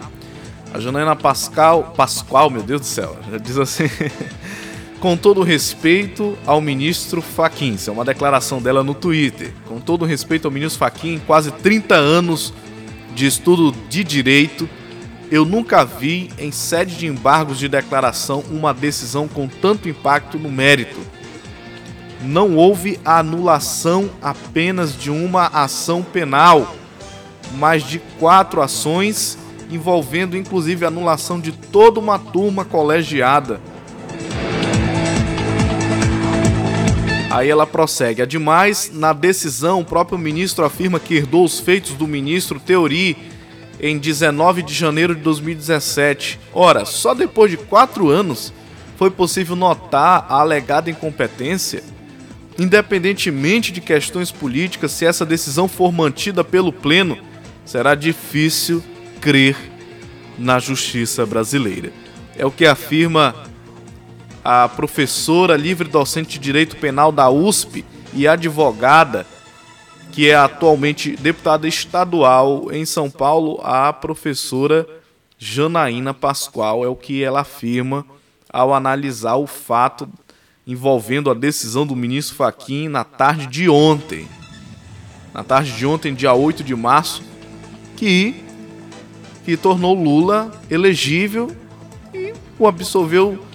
A 0.73 0.79
Janaína 0.79 1.17
Pascal, 1.17 1.93
Pascoal, 1.97 2.49
meu 2.49 2.63
Deus 2.63 2.83
do 2.83 2.87
céu, 2.87 3.19
já 3.31 3.39
diz 3.39 3.59
assim. 3.59 3.85
Com 5.01 5.17
todo 5.17 5.43
respeito 5.43 6.37
ao 6.45 6.61
ministro 6.61 7.23
Faquin, 7.23 7.73
isso 7.73 7.89
é 7.89 7.93
uma 7.93 8.05
declaração 8.05 8.61
dela 8.61 8.85
no 8.85 8.93
Twitter. 8.93 9.51
Com 9.67 9.81
todo 9.81 10.05
respeito 10.05 10.45
ao 10.45 10.51
ministro 10.51 10.79
Faquin, 10.79 11.19
quase 11.27 11.51
30 11.51 11.95
anos 11.95 12.53
de 13.15 13.25
estudo 13.25 13.75
de 13.89 14.05
direito, 14.05 14.69
eu 15.31 15.47
nunca 15.47 15.87
vi 15.87 16.31
em 16.39 16.53
sede 16.53 16.97
de 16.97 17.07
embargos 17.07 17.59
de 17.59 17.67
declaração 17.67 18.45
uma 18.51 18.75
decisão 18.75 19.27
com 19.27 19.49
tanto 19.49 19.89
impacto 19.89 20.39
no 20.39 20.51
mérito. 20.51 21.01
Não 22.21 22.57
houve 22.57 23.01
anulação 23.03 24.11
apenas 24.21 24.95
de 24.95 25.11
uma 25.11 25.47
ação 25.47 26.03
penal, 26.03 26.77
mas 27.55 27.85
de 27.85 28.01
quatro 28.19 28.61
ações 28.61 29.39
envolvendo 29.71 30.37
inclusive 30.37 30.85
a 30.85 30.89
anulação 30.89 31.41
de 31.41 31.53
toda 31.53 31.99
uma 31.99 32.19
turma 32.19 32.67
colegiada 32.67 33.63
Aí 37.31 37.49
ela 37.49 37.65
prossegue. 37.65 38.23
Ademais, 38.23 38.91
na 38.93 39.13
decisão, 39.13 39.81
o 39.81 39.85
próprio 39.85 40.19
ministro 40.19 40.65
afirma 40.65 40.99
que 40.99 41.15
herdou 41.15 41.45
os 41.45 41.61
feitos 41.61 41.93
do 41.93 42.07
ministro 42.07 42.59
Teori 42.59 43.17
em 43.81 43.97
19 43.97 44.63
de 44.65 44.75
janeiro 44.75 45.15
de 45.15 45.23
2017. 45.23 46.41
Ora, 46.53 46.85
só 46.85 47.15
depois 47.15 47.49
de 47.49 47.57
quatro 47.57 48.09
anos 48.09 48.53
foi 48.97 49.11
possível 49.11 49.55
notar 49.55 50.27
a 50.29 50.41
alegada 50.41 50.91
incompetência. 50.91 51.85
Independentemente 52.59 53.71
de 53.71 53.81
questões 53.81 54.33
políticas, 54.33 54.91
se 54.91 55.07
essa 55.07 55.25
decisão 55.25 55.69
for 55.69 55.93
mantida 55.93 56.43
pelo 56.43 56.73
Pleno, 56.73 57.17
será 57.65 57.95
difícil 57.95 58.83
crer 59.21 59.57
na 60.37 60.59
justiça 60.59 61.25
brasileira. 61.25 61.93
É 62.37 62.45
o 62.45 62.51
que 62.51 62.67
afirma 62.67 63.35
a 64.45 64.69
professora 64.69 65.57
livre 65.57 65.89
docente 65.89 66.31
de 66.31 66.39
Direito 66.39 66.77
Penal 66.77 67.13
da 67.13 67.31
USP 67.31 67.85
e 68.13 68.27
advogada, 68.27 69.27
que 70.13 70.29
é 70.29 70.35
atualmente 70.35 71.17
deputada 71.17 71.69
estadual 71.69 72.73
em 72.73 72.85
São 72.85 73.11
Paulo, 73.11 73.61
a 73.63 73.93
professora 73.93 74.87
Janaína 75.39 76.13
Pascoal, 76.13 76.85
é 76.85 76.89
o 76.89 76.97
que 76.97 77.23
ela 77.23 77.41
afirma 77.41 78.05
ao 78.53 78.75
analisar 78.75 79.37
o 79.37 79.47
fato 79.47 80.09
envolvendo 80.67 81.31
a 81.31 81.35
decisão 81.35 81.87
do 81.87 81.95
ministro 81.95 82.37
Faquim 82.37 82.89
na 82.89 83.05
tarde 83.05 83.47
de 83.47 83.69
ontem. 83.69 84.27
Na 85.33 85.45
tarde 85.45 85.73
de 85.73 85.87
ontem, 85.87 86.13
dia 86.13 86.35
8 86.35 86.65
de 86.65 86.75
março, 86.75 87.23
que, 87.97 88.43
que 89.45 89.57
tornou 89.57 89.95
Lula 89.95 90.51
elegível 90.69 91.55
e 92.13 92.33
o 92.59 92.67
absolveu 92.67 93.50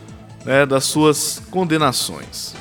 né, 0.46 0.66
das 0.66 0.86
suas 0.86 1.42
condenações. 1.50 2.54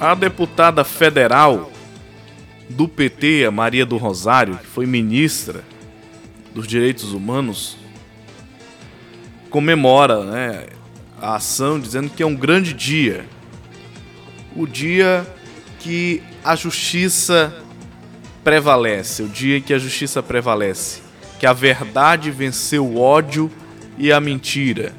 A 0.00 0.14
deputada 0.14 0.84
federal 0.84 1.70
do 2.68 2.88
PT, 2.88 3.44
a 3.46 3.50
Maria 3.50 3.84
do 3.84 3.96
Rosário, 3.96 4.56
que 4.56 4.66
foi 4.66 4.86
ministra 4.86 5.64
dos 6.54 6.66
Direitos 6.66 7.12
Humanos, 7.12 7.76
comemora 9.50 10.24
né, 10.24 10.66
a 11.20 11.36
ação 11.36 11.78
dizendo 11.78 12.10
que 12.10 12.22
é 12.22 12.26
um 12.26 12.34
grande 12.34 12.72
dia. 12.72 13.26
O 14.56 14.66
dia 14.66 15.26
que 15.78 16.22
a 16.44 16.56
justiça 16.56 17.54
prevalece, 18.42 19.22
o 19.22 19.28
dia 19.28 19.60
que 19.60 19.74
a 19.74 19.78
justiça 19.78 20.22
prevalece, 20.22 21.02
que 21.38 21.46
a 21.46 21.52
verdade 21.52 22.30
venceu 22.30 22.84
o 22.84 22.98
ódio 22.98 23.50
e 23.96 24.12
a 24.12 24.20
mentira. 24.20 24.94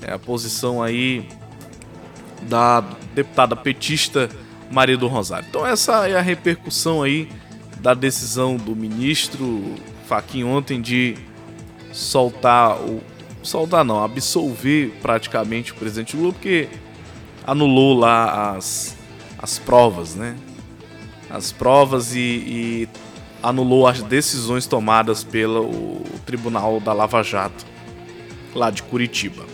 É 0.00 0.12
a 0.12 0.18
posição 0.18 0.82
aí 0.82 1.26
da 2.42 2.80
deputada 3.14 3.56
petista 3.56 4.28
Maria 4.70 4.96
do 4.96 5.06
Rosário. 5.06 5.46
Então 5.48 5.66
essa 5.66 6.08
é 6.08 6.16
a 6.16 6.20
repercussão 6.20 7.02
aí 7.02 7.28
da 7.80 7.94
decisão 7.94 8.56
do 8.56 8.74
ministro 8.74 9.74
Faquin 10.06 10.44
ontem 10.44 10.80
de 10.80 11.16
soltar 11.92 12.76
o 12.76 13.02
soltar 13.44 13.84
não, 13.84 14.02
absolver 14.02 14.90
praticamente 15.00 15.72
o 15.72 15.76
presidente 15.76 16.16
Lula, 16.16 16.32
porque 16.32 16.68
anulou 17.46 17.96
lá 17.96 18.56
as, 18.56 18.96
as 19.38 19.58
provas, 19.58 20.14
né? 20.14 20.36
As 21.30 21.52
provas 21.52 22.14
e, 22.14 22.18
e 22.18 22.88
anulou 23.42 23.86
as 23.86 24.02
decisões 24.02 24.66
tomadas 24.66 25.22
pelo 25.22 26.02
Tribunal 26.24 26.80
da 26.80 26.92
Lava 26.92 27.22
Jato, 27.22 27.64
lá 28.54 28.70
de 28.70 28.82
Curitiba. 28.82 29.44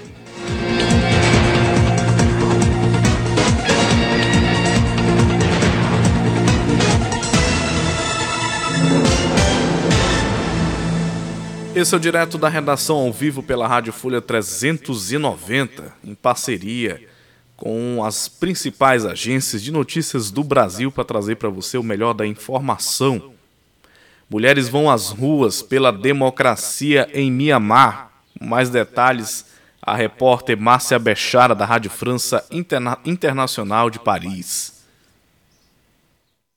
Esse 11.81 11.95
é 11.95 11.97
o 11.97 12.01
direto 12.01 12.37
da 12.37 12.47
redação 12.47 12.99
ao 12.99 13.11
vivo 13.11 13.43
pela 13.43 13.67
Rádio 13.67 13.91
Folha 13.91 14.21
390, 14.21 15.95
em 16.05 16.15
parceria 16.15 17.01
com 17.57 18.05
as 18.05 18.29
principais 18.29 19.07
agências 19.07 19.63
de 19.63 19.73
notícias 19.73 20.31
do 20.31 20.45
Brasil 20.45 20.93
para 20.93 21.07
trazer 21.07 21.37
para 21.37 21.49
você 21.49 21.79
o 21.79 21.83
melhor 21.83 22.13
da 22.13 22.27
informação. 22.27 23.33
Mulheres 24.29 24.69
vão 24.69 24.91
às 24.91 25.09
ruas 25.09 25.63
pela 25.63 25.91
democracia 25.91 27.09
em 27.15 27.33
Mianmar. 27.33 28.11
Mais 28.39 28.69
detalhes, 28.69 29.47
a 29.81 29.97
repórter 29.97 30.61
Márcia 30.61 30.99
Bechara, 30.99 31.55
da 31.55 31.65
Rádio 31.65 31.91
França 31.91 32.45
Interna 32.51 32.99
Internacional 33.07 33.89
de 33.89 33.99
Paris. 33.99 34.80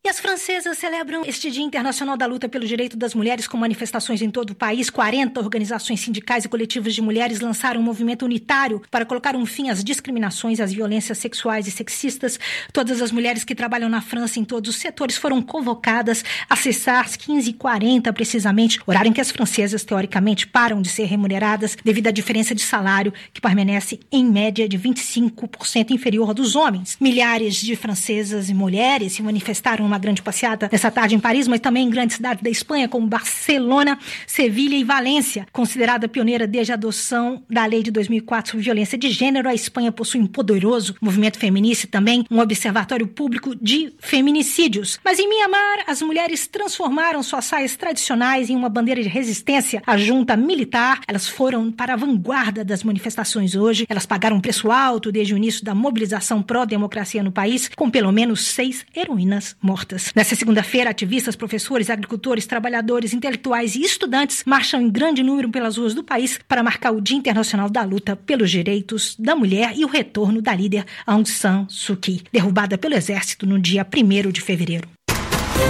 E 0.05 0.09
as 0.09 0.19
francesas 0.19 0.77
celebram 0.77 1.23
este 1.25 1.49
Dia 1.49 1.63
Internacional 1.63 2.17
da 2.17 2.25
Luta 2.25 2.49
pelo 2.49 2.67
Direito 2.67 2.97
das 2.97 3.15
Mulheres 3.15 3.47
com 3.47 3.55
manifestações 3.55 4.21
em 4.21 4.29
todo 4.29 4.49
o 4.49 4.55
país. 4.55 4.89
40 4.89 5.39
organizações 5.39 6.01
sindicais 6.01 6.43
e 6.43 6.49
coletivas 6.49 6.93
de 6.93 7.01
mulheres 7.01 7.39
lançaram 7.39 7.79
um 7.79 7.83
movimento 7.85 8.25
unitário 8.25 8.81
para 8.91 9.05
colocar 9.05 9.33
um 9.33 9.45
fim 9.45 9.69
às 9.69 9.81
discriminações, 9.81 10.59
às 10.59 10.73
violências 10.73 11.19
sexuais 11.19 11.67
e 11.67 11.71
sexistas. 11.71 12.37
Todas 12.73 13.01
as 13.01 13.13
mulheres 13.13 13.45
que 13.45 13.55
trabalham 13.55 13.87
na 13.87 14.01
França 14.01 14.41
em 14.41 14.43
todos 14.43 14.71
os 14.71 14.75
setores 14.75 15.15
foram 15.15 15.41
convocadas 15.41 16.25
a 16.49 16.55
cessar 16.57 17.05
às 17.05 17.15
15h40, 17.15 18.11
precisamente, 18.11 18.81
horário 18.85 19.07
em 19.07 19.13
que 19.13 19.21
as 19.21 19.31
francesas, 19.31 19.85
teoricamente, 19.85 20.45
param 20.45 20.81
de 20.81 20.89
ser 20.89 21.05
remuneradas 21.05 21.77
devido 21.81 22.07
à 22.07 22.11
diferença 22.11 22.53
de 22.53 22.61
salário, 22.61 23.13
que 23.31 23.39
permanece, 23.39 24.01
em 24.11 24.25
média, 24.25 24.67
de 24.67 24.77
25% 24.77 25.91
inferior 25.91 26.33
dos 26.33 26.57
homens. 26.57 26.97
Milhares 26.99 27.55
de 27.55 27.73
francesas 27.77 28.49
e 28.49 28.53
mulheres 28.53 29.13
se 29.13 29.23
manifestaram 29.23 29.92
uma 29.93 29.99
grande 29.99 30.23
passeata 30.23 30.67
nessa 30.71 30.89
tarde 30.89 31.13
em 31.13 31.19
Paris, 31.19 31.47
mas 31.47 31.59
também 31.59 31.85
em 31.85 31.89
grandes 31.89 32.15
cidades 32.15 32.43
da 32.43 32.49
Espanha, 32.49 32.89
como 32.89 33.05
Barcelona, 33.05 33.99
Sevilha 34.25 34.75
e 34.75 34.83
Valência. 34.83 35.45
Considerada 35.51 36.07
pioneira 36.07 36.47
desde 36.47 36.71
a 36.71 36.75
adoção 36.75 37.43
da 37.47 37.63
lei 37.65 37.83
de 37.83 37.91
2004 37.91 38.51
sobre 38.51 38.63
violência 38.63 38.97
de 38.97 39.11
gênero, 39.11 39.47
a 39.47 39.53
Espanha 39.53 39.91
possui 39.91 40.19
um 40.19 40.25
poderoso 40.25 40.95
movimento 40.99 41.37
feminista 41.37 41.85
e 41.85 41.89
também 41.89 42.25
um 42.31 42.39
observatório 42.39 43.07
público 43.07 43.55
de 43.55 43.93
feminicídios. 43.99 44.99
Mas 45.05 45.19
em 45.19 45.29
Mianmar, 45.29 45.83
as 45.85 46.01
mulheres 46.01 46.47
transformaram 46.47 47.21
suas 47.21 47.45
saias 47.45 47.75
tradicionais 47.75 48.49
em 48.49 48.55
uma 48.55 48.69
bandeira 48.69 49.01
de 49.03 49.09
resistência 49.09 49.83
à 49.85 49.95
junta 49.95 50.35
militar. 50.35 51.01
Elas 51.07 51.27
foram 51.27 51.71
para 51.71 51.93
a 51.93 51.97
vanguarda 51.97 52.65
das 52.65 52.83
manifestações 52.83 53.53
hoje. 53.53 53.85
Elas 53.87 54.07
pagaram 54.07 54.37
um 54.37 54.41
preço 54.41 54.71
alto 54.71 55.11
desde 55.11 55.35
o 55.35 55.37
início 55.37 55.63
da 55.63 55.75
mobilização 55.75 56.41
pró-democracia 56.41 57.21
no 57.21 57.31
país, 57.31 57.69
com 57.75 57.91
pelo 57.91 58.11
menos 58.11 58.47
seis 58.47 58.85
heroínas 58.95 59.55
mortas 59.61 59.82
mortas. 59.83 60.11
Nessa 60.15 60.35
segunda-feira, 60.35 60.89
ativistas, 60.89 61.35
professores, 61.35 61.89
agricultores, 61.89 62.45
trabalhadores, 62.45 63.13
intelectuais 63.13 63.75
e 63.75 63.81
estudantes 63.81 64.43
marcham 64.45 64.81
em 64.81 64.89
grande 64.89 65.21
número 65.21 65.49
pelas 65.49 65.77
ruas 65.77 65.93
do 65.93 66.03
país 66.03 66.39
para 66.47 66.63
marcar 66.63 66.91
o 66.91 67.01
Dia 67.01 67.17
Internacional 67.17 67.69
da 67.69 67.83
Luta 67.83 68.15
pelos 68.15 68.49
Direitos 68.49 69.15
da 69.19 69.35
Mulher 69.35 69.73
e 69.75 69.83
o 69.83 69.87
retorno 69.87 70.41
da 70.41 70.53
líder 70.55 70.85
Aung 71.05 71.25
San 71.25 71.65
Suu 71.69 71.97
Kyi, 71.97 72.23
derrubada 72.31 72.77
pelo 72.77 72.95
exército 72.95 73.45
no 73.45 73.59
dia 73.59 73.85
1 73.85 74.31
de 74.31 74.41
fevereiro. 74.41 74.87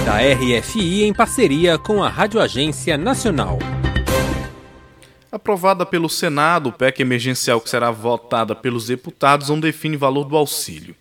Da 0.04 0.18
RFI 0.18 1.04
em 1.04 1.12
parceria 1.12 1.78
com 1.78 2.02
a 2.02 2.08
Rádio 2.08 2.40
Agência 2.40 2.96
Nacional. 2.96 3.58
Aprovada 5.30 5.84
pelo 5.84 6.08
Senado, 6.08 6.68
o 6.68 6.72
PEC 6.72 7.00
emergencial 7.00 7.60
que 7.60 7.68
será 7.68 7.90
votada 7.90 8.54
pelos 8.54 8.86
deputados 8.86 9.48
não 9.48 9.58
define 9.58 9.96
valor 9.96 10.24
do 10.24 10.36
auxílio. 10.36 10.94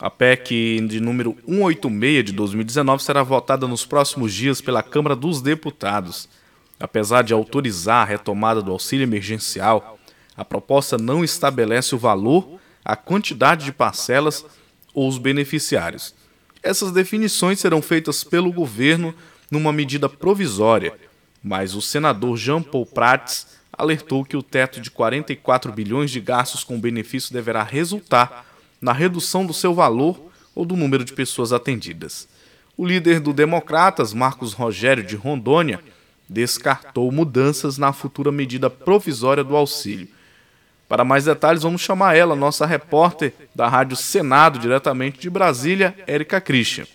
A 0.00 0.08
PEC 0.08 0.80
de 0.86 1.00
número 1.00 1.36
186 1.44 2.26
de 2.26 2.32
2019 2.32 3.02
será 3.02 3.24
votada 3.24 3.66
nos 3.66 3.84
próximos 3.84 4.32
dias 4.32 4.60
pela 4.60 4.80
Câmara 4.80 5.16
dos 5.16 5.42
Deputados. 5.42 6.28
Apesar 6.78 7.22
de 7.22 7.34
autorizar 7.34 8.02
a 8.02 8.04
retomada 8.04 8.62
do 8.62 8.70
auxílio 8.70 9.02
emergencial, 9.02 9.98
a 10.36 10.44
proposta 10.44 10.96
não 10.96 11.24
estabelece 11.24 11.96
o 11.96 11.98
valor, 11.98 12.60
a 12.84 12.94
quantidade 12.94 13.64
de 13.64 13.72
parcelas 13.72 14.46
ou 14.94 15.08
os 15.08 15.18
beneficiários. 15.18 16.14
Essas 16.62 16.92
definições 16.92 17.58
serão 17.58 17.82
feitas 17.82 18.22
pelo 18.22 18.52
governo 18.52 19.12
numa 19.50 19.72
medida 19.72 20.08
provisória, 20.08 20.94
mas 21.42 21.74
o 21.74 21.82
senador 21.82 22.36
Jean 22.36 22.62
Paul 22.62 22.86
Prats 22.86 23.48
alertou 23.72 24.24
que 24.24 24.36
o 24.36 24.44
teto 24.44 24.80
de 24.80 24.92
44 24.92 25.72
bilhões 25.72 26.12
de 26.12 26.20
gastos 26.20 26.62
com 26.62 26.78
benefício 26.78 27.32
deverá 27.32 27.64
resultar 27.64 28.47
na 28.80 28.92
redução 28.92 29.44
do 29.44 29.52
seu 29.52 29.74
valor 29.74 30.20
ou 30.54 30.64
do 30.64 30.76
número 30.76 31.04
de 31.04 31.12
pessoas 31.12 31.52
atendidas. 31.52 32.28
O 32.76 32.86
líder 32.86 33.20
do 33.20 33.32
Democratas, 33.32 34.12
Marcos 34.12 34.52
Rogério 34.52 35.02
de 35.02 35.16
Rondônia, 35.16 35.80
descartou 36.28 37.10
mudanças 37.10 37.78
na 37.78 37.92
futura 37.92 38.30
medida 38.30 38.68
provisória 38.68 39.42
do 39.42 39.56
auxílio. 39.56 40.08
Para 40.88 41.04
mais 41.04 41.24
detalhes, 41.24 41.62
vamos 41.62 41.80
chamar 41.80 42.16
ela, 42.16 42.34
nossa 42.34 42.64
repórter 42.64 43.34
da 43.54 43.68
Rádio 43.68 43.96
Senado, 43.96 44.58
diretamente 44.58 45.18
de 45.18 45.28
Brasília, 45.28 45.94
Érica 46.06 46.40
Christian. 46.40 46.86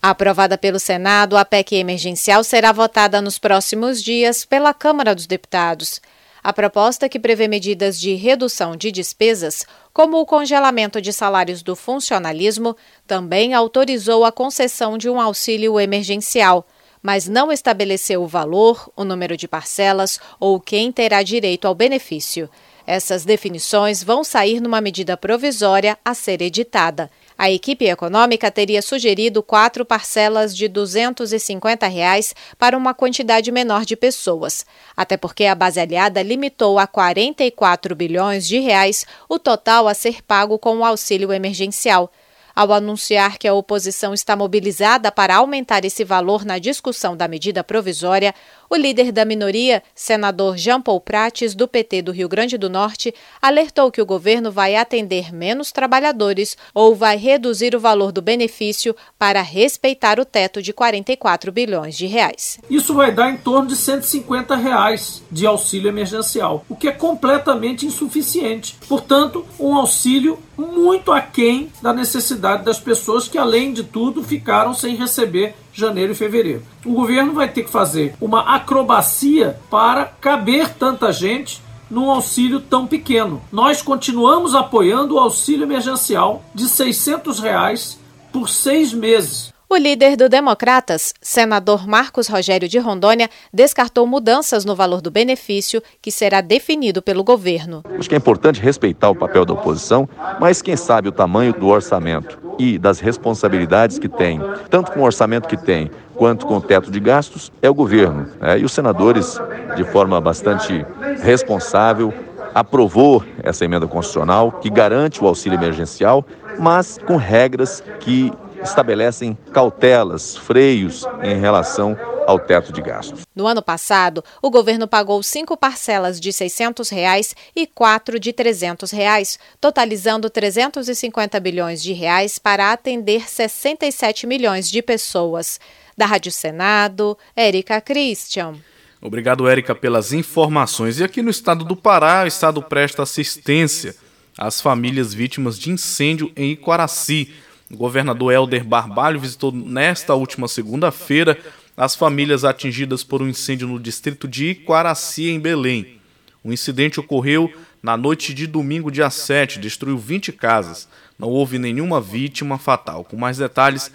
Aprovada 0.00 0.56
pelo 0.56 0.78
Senado, 0.78 1.36
a 1.36 1.44
PEC 1.44 1.76
emergencial 1.76 2.44
será 2.44 2.70
votada 2.70 3.20
nos 3.20 3.38
próximos 3.38 4.02
dias 4.02 4.44
pela 4.44 4.72
Câmara 4.72 5.14
dos 5.14 5.26
Deputados. 5.26 6.00
A 6.46 6.52
proposta, 6.52 7.08
que 7.08 7.18
prevê 7.18 7.48
medidas 7.48 7.98
de 7.98 8.14
redução 8.14 8.76
de 8.76 8.92
despesas, 8.92 9.66
como 9.92 10.20
o 10.20 10.24
congelamento 10.24 11.02
de 11.02 11.12
salários 11.12 11.60
do 11.60 11.74
funcionalismo, 11.74 12.76
também 13.04 13.52
autorizou 13.52 14.24
a 14.24 14.30
concessão 14.30 14.96
de 14.96 15.10
um 15.10 15.20
auxílio 15.20 15.80
emergencial, 15.80 16.64
mas 17.02 17.26
não 17.26 17.50
estabeleceu 17.50 18.22
o 18.22 18.28
valor, 18.28 18.88
o 18.94 19.02
número 19.02 19.36
de 19.36 19.48
parcelas 19.48 20.20
ou 20.38 20.60
quem 20.60 20.92
terá 20.92 21.20
direito 21.20 21.66
ao 21.66 21.74
benefício. 21.74 22.48
Essas 22.86 23.24
definições 23.24 24.04
vão 24.04 24.22
sair 24.22 24.60
numa 24.60 24.80
medida 24.80 25.16
provisória 25.16 25.98
a 26.04 26.14
ser 26.14 26.40
editada. 26.42 27.10
A 27.38 27.50
equipe 27.50 27.84
econômica 27.84 28.50
teria 28.50 28.80
sugerido 28.80 29.42
quatro 29.42 29.84
parcelas 29.84 30.56
de 30.56 30.68
250 30.68 31.86
reais 31.86 32.34
para 32.58 32.78
uma 32.78 32.94
quantidade 32.94 33.52
menor 33.52 33.84
de 33.84 33.94
pessoas, 33.94 34.64
até 34.96 35.18
porque 35.18 35.44
a 35.44 35.54
base 35.54 35.78
aliada 35.78 36.22
limitou 36.22 36.78
a 36.78 36.86
44 36.86 37.94
bilhões 37.94 38.48
de 38.48 38.58
reais 38.58 39.04
o 39.28 39.38
total 39.38 39.86
a 39.86 39.92
ser 39.92 40.22
pago 40.22 40.58
com 40.58 40.78
o 40.78 40.84
auxílio 40.84 41.30
emergencial. 41.30 42.10
Ao 42.56 42.72
anunciar 42.72 43.36
que 43.36 43.46
a 43.46 43.52
oposição 43.52 44.14
está 44.14 44.34
mobilizada 44.34 45.12
para 45.12 45.36
aumentar 45.36 45.84
esse 45.84 46.02
valor 46.02 46.42
na 46.42 46.58
discussão 46.58 47.14
da 47.14 47.28
medida 47.28 47.62
provisória, 47.62 48.34
o 48.70 48.74
líder 48.74 49.12
da 49.12 49.26
minoria, 49.26 49.82
senador 49.94 50.56
Jean 50.56 50.80
Paul 50.80 50.98
Prates, 50.98 51.54
do 51.54 51.68
PT 51.68 52.00
do 52.00 52.12
Rio 52.12 52.30
Grande 52.30 52.56
do 52.56 52.70
Norte, 52.70 53.14
alertou 53.42 53.92
que 53.92 54.00
o 54.00 54.06
governo 54.06 54.50
vai 54.50 54.74
atender 54.74 55.34
menos 55.34 55.70
trabalhadores 55.70 56.56
ou 56.72 56.94
vai 56.94 57.18
reduzir 57.18 57.76
o 57.76 57.80
valor 57.80 58.10
do 58.10 58.22
benefício 58.22 58.96
para 59.18 59.42
respeitar 59.42 60.18
o 60.18 60.24
teto 60.24 60.62
de 60.62 60.72
44 60.72 61.52
bilhões 61.52 61.94
de 61.94 62.06
reais. 62.06 62.58
Isso 62.70 62.94
vai 62.94 63.12
dar 63.12 63.30
em 63.30 63.36
torno 63.36 63.68
de 63.68 63.76
150 63.76 64.56
reais 64.56 65.22
de 65.30 65.46
auxílio 65.46 65.90
emergencial, 65.90 66.64
o 66.70 66.74
que 66.74 66.88
é 66.88 66.92
completamente 66.92 67.84
insuficiente. 67.84 68.78
Portanto, 68.88 69.44
um 69.60 69.76
auxílio 69.76 70.38
muito 70.56 71.12
aquém 71.12 71.70
da 71.82 71.92
necessidade 71.92 72.64
das 72.64 72.80
pessoas 72.80 73.28
que, 73.28 73.38
além 73.38 73.72
de 73.72 73.84
tudo, 73.84 74.22
ficaram 74.22 74.72
sem 74.72 74.96
receber 74.96 75.54
janeiro 75.72 76.12
e 76.12 76.16
fevereiro. 76.16 76.62
O 76.84 76.94
governo 76.94 77.34
vai 77.34 77.48
ter 77.48 77.64
que 77.64 77.70
fazer 77.70 78.14
uma 78.20 78.54
acrobacia 78.54 79.58
para 79.70 80.04
caber 80.04 80.74
tanta 80.74 81.12
gente 81.12 81.60
num 81.90 82.10
auxílio 82.10 82.60
tão 82.60 82.86
pequeno. 82.86 83.42
Nós 83.52 83.82
continuamos 83.82 84.54
apoiando 84.54 85.14
o 85.14 85.18
auxílio 85.18 85.64
emergencial 85.64 86.42
de 86.54 86.68
600 86.68 87.38
reais 87.38 87.98
por 88.32 88.48
seis 88.48 88.92
meses. 88.92 89.55
O 89.68 89.76
líder 89.76 90.16
do 90.16 90.28
Democratas, 90.28 91.12
senador 91.20 91.88
Marcos 91.88 92.28
Rogério 92.28 92.68
de 92.68 92.78
Rondônia, 92.78 93.28
descartou 93.52 94.06
mudanças 94.06 94.64
no 94.64 94.76
valor 94.76 95.00
do 95.00 95.10
benefício 95.10 95.82
que 96.00 96.12
será 96.12 96.40
definido 96.40 97.02
pelo 97.02 97.24
governo. 97.24 97.82
Acho 97.98 98.08
que 98.08 98.14
é 98.14 98.18
importante 98.18 98.60
respeitar 98.60 99.10
o 99.10 99.14
papel 99.16 99.44
da 99.44 99.54
oposição, 99.54 100.08
mas 100.38 100.62
quem 100.62 100.76
sabe 100.76 101.08
o 101.08 101.12
tamanho 101.12 101.52
do 101.52 101.66
orçamento 101.66 102.38
e 102.60 102.78
das 102.78 103.00
responsabilidades 103.00 103.98
que 103.98 104.08
tem, 104.08 104.40
tanto 104.70 104.92
com 104.92 105.00
o 105.00 105.04
orçamento 105.04 105.48
que 105.48 105.56
tem 105.56 105.90
quanto 106.14 106.46
com 106.46 106.58
o 106.58 106.60
teto 106.60 106.88
de 106.88 107.00
gastos, 107.00 107.50
é 107.60 107.68
o 107.68 107.74
governo. 107.74 108.28
Né? 108.40 108.60
E 108.60 108.64
os 108.64 108.70
senadores, 108.70 109.36
de 109.76 109.82
forma 109.82 110.20
bastante 110.20 110.86
responsável, 111.22 112.14
aprovou 112.54 113.22
essa 113.42 113.64
emenda 113.64 113.88
constitucional 113.88 114.52
que 114.52 114.70
garante 114.70 115.22
o 115.22 115.26
auxílio 115.26 115.58
emergencial, 115.58 116.24
mas 116.56 116.98
com 117.04 117.16
regras 117.16 117.82
que 117.98 118.32
estabelecem 118.62 119.36
cautelas, 119.52 120.36
freios 120.36 121.04
em 121.22 121.38
relação 121.38 121.96
ao 122.26 122.40
teto 122.40 122.72
de 122.72 122.82
gastos. 122.82 123.22
No 123.34 123.46
ano 123.46 123.62
passado, 123.62 124.24
o 124.42 124.50
governo 124.50 124.88
pagou 124.88 125.22
cinco 125.22 125.56
parcelas 125.56 126.20
de 126.20 126.32
600 126.32 126.88
reais 126.88 127.34
e 127.54 127.66
quatro 127.66 128.18
de 128.18 128.32
300 128.32 128.90
reais, 128.90 129.38
totalizando 129.60 130.28
350 130.28 131.38
bilhões 131.38 131.82
de 131.82 131.92
reais 131.92 132.38
para 132.38 132.72
atender 132.72 133.28
67 133.28 134.26
milhões 134.26 134.68
de 134.70 134.82
pessoas. 134.82 135.60
Da 135.96 136.04
Rádio 136.04 136.32
Senado, 136.32 137.16
Érica 137.34 137.80
Christian. 137.80 138.54
Obrigado, 139.00 139.48
Érica, 139.48 139.74
pelas 139.74 140.12
informações. 140.12 140.98
E 140.98 141.04
aqui 141.04 141.22
no 141.22 141.30
estado 141.30 141.64
do 141.64 141.76
Pará, 141.76 142.24
o 142.24 142.26
estado 142.26 142.60
presta 142.60 143.02
assistência 143.02 143.94
as 144.38 144.60
famílias 144.60 145.14
vítimas 145.14 145.58
de 145.58 145.70
incêndio 145.70 146.30
em 146.36 146.52
Iquaraci. 146.52 147.32
O 147.70 147.76
governador 147.76 148.32
Helder 148.32 148.64
Barbalho 148.64 149.18
visitou 149.18 149.50
nesta 149.50 150.14
última 150.14 150.46
segunda-feira 150.46 151.38
as 151.76 151.94
famílias 151.94 152.44
atingidas 152.44 153.02
por 153.02 153.20
um 153.20 153.28
incêndio 153.28 153.68
no 153.68 153.78
distrito 153.78 154.26
de 154.26 154.50
Iquaraci, 154.50 155.28
em 155.28 155.40
Belém. 155.40 156.00
O 156.42 156.52
incidente 156.52 157.00
ocorreu 157.00 157.52
na 157.82 157.96
noite 157.96 158.32
de 158.32 158.46
domingo, 158.46 158.90
dia 158.90 159.10
7, 159.10 159.58
destruiu 159.58 159.98
20 159.98 160.32
casas. 160.32 160.88
Não 161.18 161.28
houve 161.28 161.58
nenhuma 161.58 162.00
vítima 162.00 162.56
fatal. 162.56 163.04
Com 163.04 163.16
mais 163.16 163.38
detalhes, 163.38 163.90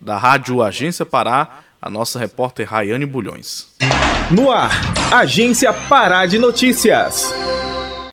da 0.00 0.18
Rádio 0.18 0.62
Agência 0.62 1.06
Pará, 1.06 1.60
a 1.80 1.88
nossa 1.88 2.18
repórter 2.18 2.68
Rayane 2.68 3.06
Bulhões. 3.06 3.68
No 4.30 4.50
ar, 4.50 4.70
Agência 5.12 5.72
Pará 5.72 6.26
de 6.26 6.38
Notícias. 6.38 7.32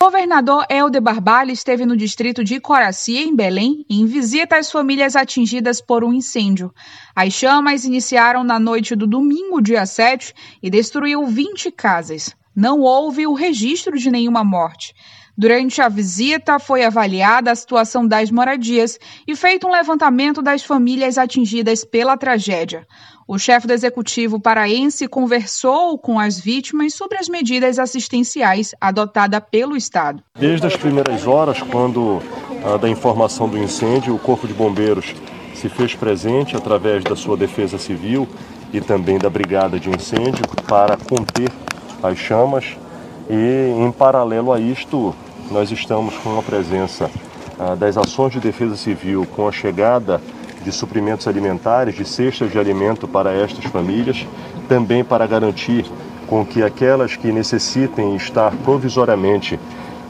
Governador 0.02 0.66
Helder 0.68 1.00
Barbalho 1.00 1.52
esteve 1.52 1.86
no 1.86 1.96
distrito 1.96 2.44
de 2.44 2.60
Coraci, 2.60 3.20
em 3.20 3.36
Belém, 3.36 3.86
em 3.88 4.08
visita 4.08 4.58
às 4.58 4.72
famílias 4.72 5.16
atingidas 5.16 5.80
por 5.80 6.04
um 6.04 6.12
incêndio. 6.12 6.74
As 7.16 7.32
chamas 7.34 7.86
iniciaram 7.86 8.44
na 8.44 8.60
noite 8.60 8.96
do 8.96 9.06
domingo, 9.06 9.62
dia 9.62 9.86
7, 9.86 10.34
e 10.60 10.72
destruiu 10.72 11.28
20 11.28 11.70
casas. 11.70 12.36
Não 12.56 12.80
houve 12.80 13.28
o 13.28 13.34
registro 13.36 13.96
de 13.96 14.10
nenhuma 14.10 14.44
morte. 14.44 14.96
Durante 15.38 15.80
a 15.84 15.88
visita, 15.88 16.58
foi 16.58 16.84
avaliada 16.84 17.52
a 17.52 17.56
situação 17.56 18.08
das 18.08 18.32
moradias 18.32 18.98
e 19.28 19.36
feito 19.36 19.68
um 19.68 19.72
levantamento 19.72 20.42
das 20.42 20.64
famílias 20.64 21.20
atingidas 21.20 21.86
pela 21.86 22.18
tragédia. 22.18 22.88
O 23.28 23.38
chefe 23.38 23.68
do 23.68 23.74
executivo 23.74 24.40
paraense 24.40 25.08
conversou 25.08 25.98
com 25.98 26.20
as 26.20 26.40
vítimas 26.40 26.96
sobre 26.96 27.18
as 27.18 27.30
medidas 27.30 27.78
assistenciais 27.78 28.74
adotadas 28.82 29.42
pelo 29.50 29.78
Estado. 29.78 30.24
Desde 30.38 30.66
as 30.66 30.76
primeiras 30.76 31.28
horas, 31.28 31.62
quando 31.62 32.22
ah, 32.66 32.78
da 32.78 32.90
informação 32.90 33.48
do 33.48 33.58
incêndio, 33.58 34.16
o 34.16 34.20
Corpo 34.20 34.48
de 34.48 34.54
Bombeiros 34.54 35.14
se 35.54 35.70
fez 35.70 35.94
presente 35.94 36.56
através 36.56 37.04
da 37.04 37.16
sua 37.16 37.38
defesa 37.38 37.78
civil 37.78 38.28
e 38.74 38.82
também 38.82 39.20
da 39.20 39.30
brigada 39.30 39.80
de 39.80 39.90
incêndio 39.90 40.44
para 40.68 40.98
conter 40.98 41.52
as 42.02 42.18
chamas 42.18 42.66
e, 43.30 43.72
em 43.78 43.92
paralelo 43.92 44.52
a 44.52 44.60
isto, 44.60 45.16
nós 45.52 45.72
estamos 45.72 46.16
com 46.18 46.40
a 46.40 46.42
presença 46.42 47.10
ah, 47.60 47.76
das 47.76 47.98
ações 47.98 48.34
de 48.34 48.40
defesa 48.40 48.76
civil 48.76 49.28
com 49.36 49.48
a 49.48 49.52
chegada 49.52 50.20
de 50.64 50.72
suprimentos 50.72 51.28
alimentares, 51.28 51.96
de 51.96 52.06
cestas 52.06 52.52
de 52.52 52.60
alimento 52.60 53.08
para 53.08 53.34
estas 53.34 53.66
famílias, 53.66 54.26
também 54.68 55.04
para 55.04 55.26
garantir 55.28 55.86
com 56.28 56.46
que 56.46 56.64
aquelas 56.64 57.16
que 57.16 57.32
necessitem 57.32 58.16
estar 58.16 58.52
provisoriamente 58.64 59.60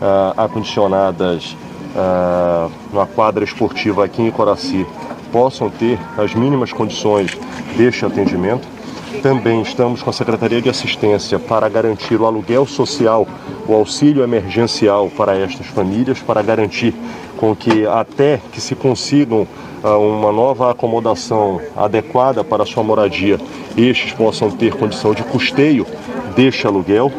ah, 0.01 0.33
acondicionadas 0.37 1.57
ah, 1.95 2.69
numa 2.91 3.07
quadra 3.07 3.43
esportiva 3.43 4.05
aqui 4.05 4.21
em 4.21 4.31
Coraci 4.31 4.85
possam 5.31 5.69
ter 5.69 5.97
as 6.17 6.35
mínimas 6.35 6.71
condições 6.71 7.31
deste 7.75 8.05
atendimento. 8.05 8.67
Também 9.21 9.61
estamos 9.61 10.01
com 10.01 10.09
a 10.09 10.13
Secretaria 10.13 10.61
de 10.61 10.69
Assistência 10.69 11.39
para 11.39 11.67
garantir 11.69 12.19
o 12.19 12.25
aluguel 12.25 12.65
social, 12.65 13.27
o 13.67 13.73
auxílio 13.73 14.23
emergencial 14.23 15.09
para 15.09 15.37
estas 15.37 15.67
famílias, 15.67 16.19
para 16.19 16.41
garantir 16.41 16.93
com 17.37 17.55
que 17.55 17.85
até 17.87 18.39
que 18.51 18.61
se 18.61 18.75
consigam 18.75 19.47
uma 19.83 20.31
nova 20.31 20.71
acomodação 20.71 21.59
adequada 21.75 22.43
para 22.43 22.65
sua 22.65 22.83
moradia, 22.83 23.39
estes 23.75 24.13
possam 24.13 24.51
ter 24.51 24.75
condição 24.75 25.13
de 25.13 25.23
custeio 25.23 25.85
deste 26.35 26.67
aluguel, 26.67 27.11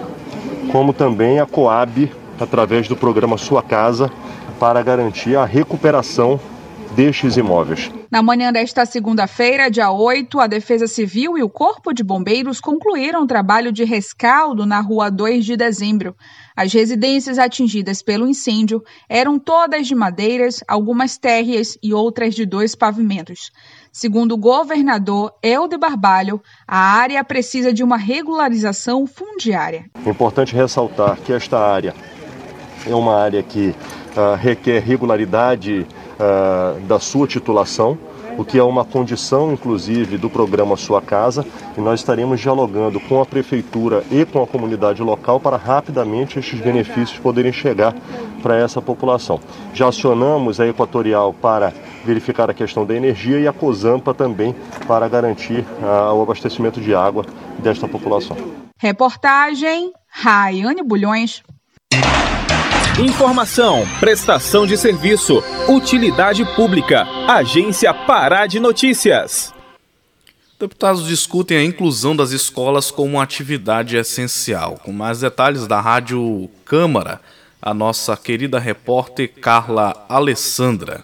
como 0.70 0.92
também 0.92 1.40
a 1.40 1.46
Coab, 1.46 2.10
através 2.40 2.88
do 2.88 2.96
programa 2.96 3.36
Sua 3.36 3.62
Casa, 3.62 4.10
para 4.58 4.82
garantir 4.82 5.36
a 5.36 5.44
recuperação 5.44 6.38
destes 6.92 7.36
imóveis. 7.36 7.90
Na 8.10 8.22
manhã 8.22 8.52
desta 8.52 8.84
segunda-feira, 8.84 9.70
dia 9.70 9.90
8, 9.90 10.38
a 10.38 10.46
Defesa 10.46 10.86
Civil 10.86 11.38
e 11.38 11.42
o 11.42 11.48
Corpo 11.48 11.92
de 11.92 12.04
Bombeiros 12.04 12.60
concluíram 12.60 13.22
o 13.22 13.26
trabalho 13.26 13.72
de 13.72 13.84
rescaldo 13.84 14.66
na 14.66 14.80
rua 14.80 15.10
2 15.10 15.44
de 15.44 15.56
dezembro. 15.56 16.14
As 16.54 16.72
residências 16.72 17.38
atingidas 17.38 18.02
pelo 18.02 18.28
incêndio 18.28 18.82
eram 19.08 19.38
todas 19.38 19.86
de 19.86 19.94
madeiras, 19.94 20.62
algumas 20.68 21.16
térreas 21.16 21.78
e 21.82 21.94
outras 21.94 22.34
de 22.34 22.44
dois 22.44 22.74
pavimentos. 22.74 23.50
Segundo 23.90 24.32
o 24.32 24.38
governador 24.38 25.32
Helder 25.42 25.78
Barbalho, 25.78 26.42
a 26.66 26.78
área 26.78 27.24
precisa 27.24 27.72
de 27.72 27.82
uma 27.82 27.96
regularização 27.96 29.06
fundiária. 29.06 29.86
É 30.04 30.10
importante 30.10 30.54
ressaltar 30.54 31.16
que 31.18 31.32
esta 31.32 31.58
área 31.58 31.94
é 32.86 32.94
uma 32.94 33.16
área 33.16 33.42
que 33.42 33.74
uh, 34.16 34.34
requer 34.36 34.82
regularidade 34.82 35.86
uh, 36.18 36.80
da 36.82 36.98
sua 36.98 37.26
titulação, 37.26 37.98
o 38.38 38.44
que 38.44 38.58
é 38.58 38.62
uma 38.62 38.84
condição, 38.84 39.52
inclusive, 39.52 40.16
do 40.16 40.30
programa 40.30 40.76
Sua 40.76 41.02
Casa, 41.02 41.44
e 41.76 41.80
nós 41.80 42.00
estaremos 42.00 42.40
dialogando 42.40 42.98
com 43.00 43.20
a 43.20 43.26
prefeitura 43.26 44.02
e 44.10 44.24
com 44.24 44.42
a 44.42 44.46
comunidade 44.46 45.02
local 45.02 45.38
para 45.38 45.56
rapidamente 45.56 46.38
estes 46.38 46.58
benefícios 46.60 47.18
poderem 47.18 47.52
chegar 47.52 47.94
para 48.42 48.56
essa 48.56 48.80
população. 48.80 49.38
Já 49.74 49.88
acionamos 49.88 50.60
a 50.60 50.66
Equatorial 50.66 51.32
para 51.32 51.72
verificar 52.04 52.50
a 52.50 52.54
questão 52.54 52.84
da 52.84 52.94
energia 52.94 53.38
e 53.38 53.46
a 53.46 53.52
COSAMPA 53.52 54.12
também 54.14 54.54
para 54.86 55.08
garantir 55.08 55.60
uh, 55.60 56.14
o 56.14 56.22
abastecimento 56.22 56.80
de 56.80 56.94
água 56.94 57.24
desta 57.58 57.86
população. 57.86 58.36
Reportagem 58.78 59.92
Raiane 60.08 60.82
Bulhões. 60.82 61.42
Informação, 63.00 63.84
prestação 64.00 64.66
de 64.66 64.76
serviço, 64.76 65.42
utilidade 65.66 66.44
pública. 66.54 67.06
Agência 67.26 67.92
Pará 67.94 68.46
de 68.46 68.60
Notícias. 68.60 69.50
Deputados 70.60 71.06
discutem 71.08 71.56
a 71.56 71.64
inclusão 71.64 72.14
das 72.14 72.32
escolas 72.32 72.90
como 72.90 73.14
uma 73.14 73.22
atividade 73.22 73.96
essencial. 73.96 74.78
Com 74.84 74.92
mais 74.92 75.20
detalhes 75.20 75.66
da 75.66 75.80
Rádio 75.80 76.50
Câmara, 76.66 77.18
a 77.62 77.72
nossa 77.72 78.14
querida 78.14 78.58
repórter 78.58 79.32
Carla 79.40 80.04
Alessandra. 80.06 81.00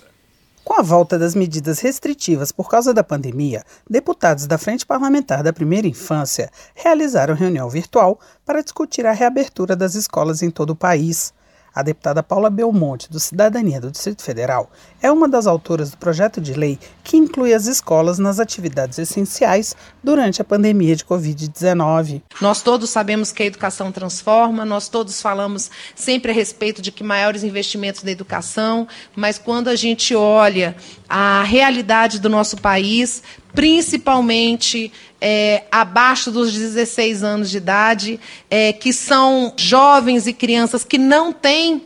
Com 0.62 0.78
a 0.78 0.82
volta 0.82 1.18
das 1.18 1.34
medidas 1.34 1.80
restritivas 1.80 2.52
por 2.52 2.68
causa 2.68 2.92
da 2.92 3.02
pandemia, 3.02 3.64
deputados 3.88 4.46
da 4.46 4.58
Frente 4.58 4.84
Parlamentar 4.84 5.42
da 5.42 5.54
Primeira 5.54 5.88
Infância 5.88 6.50
realizaram 6.74 7.34
reunião 7.34 7.70
virtual 7.70 8.20
para 8.44 8.60
discutir 8.60 9.06
a 9.06 9.12
reabertura 9.12 9.74
das 9.74 9.94
escolas 9.94 10.42
em 10.42 10.50
todo 10.50 10.70
o 10.70 10.76
país. 10.76 11.32
A 11.74 11.82
deputada 11.82 12.22
Paula 12.22 12.50
Belmonte, 12.50 13.10
do 13.10 13.20
Cidadania 13.20 13.80
do 13.80 13.90
Distrito 13.90 14.22
Federal, 14.22 14.70
é 15.00 15.10
uma 15.10 15.28
das 15.28 15.46
autoras 15.46 15.90
do 15.90 15.96
projeto 15.96 16.40
de 16.40 16.54
lei 16.54 16.78
que 17.04 17.16
inclui 17.16 17.54
as 17.54 17.66
escolas 17.66 18.18
nas 18.18 18.40
atividades 18.40 18.98
essenciais 18.98 19.76
durante 20.02 20.42
a 20.42 20.44
pandemia 20.44 20.96
de 20.96 21.04
Covid-19. 21.04 22.22
Nós 22.40 22.62
todos 22.62 22.90
sabemos 22.90 23.32
que 23.32 23.42
a 23.42 23.46
educação 23.46 23.92
transforma, 23.92 24.64
nós 24.64 24.88
todos 24.88 25.20
falamos 25.20 25.70
sempre 25.94 26.32
a 26.32 26.34
respeito 26.34 26.82
de 26.82 26.90
que 26.90 27.04
maiores 27.04 27.44
investimentos 27.44 28.02
na 28.02 28.10
educação, 28.10 28.88
mas 29.14 29.38
quando 29.38 29.68
a 29.68 29.76
gente 29.76 30.14
olha 30.14 30.76
a 31.08 31.42
realidade 31.42 32.18
do 32.18 32.28
nosso 32.28 32.56
país, 32.56 33.22
principalmente 33.54 34.92
é, 35.20 35.64
abaixo 35.70 36.30
dos 36.30 36.52
16 36.52 37.22
anos 37.22 37.50
de 37.50 37.56
idade, 37.56 38.20
é, 38.50 38.72
que 38.72 38.92
são 38.92 39.52
jovens 39.56 40.26
e 40.26 40.32
crianças 40.32 40.84
que 40.84 40.98
não 40.98 41.32
têm 41.32 41.82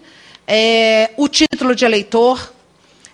é, 0.46 1.10
o 1.16 1.28
título 1.28 1.74
de 1.74 1.84
eleitor. 1.84 2.52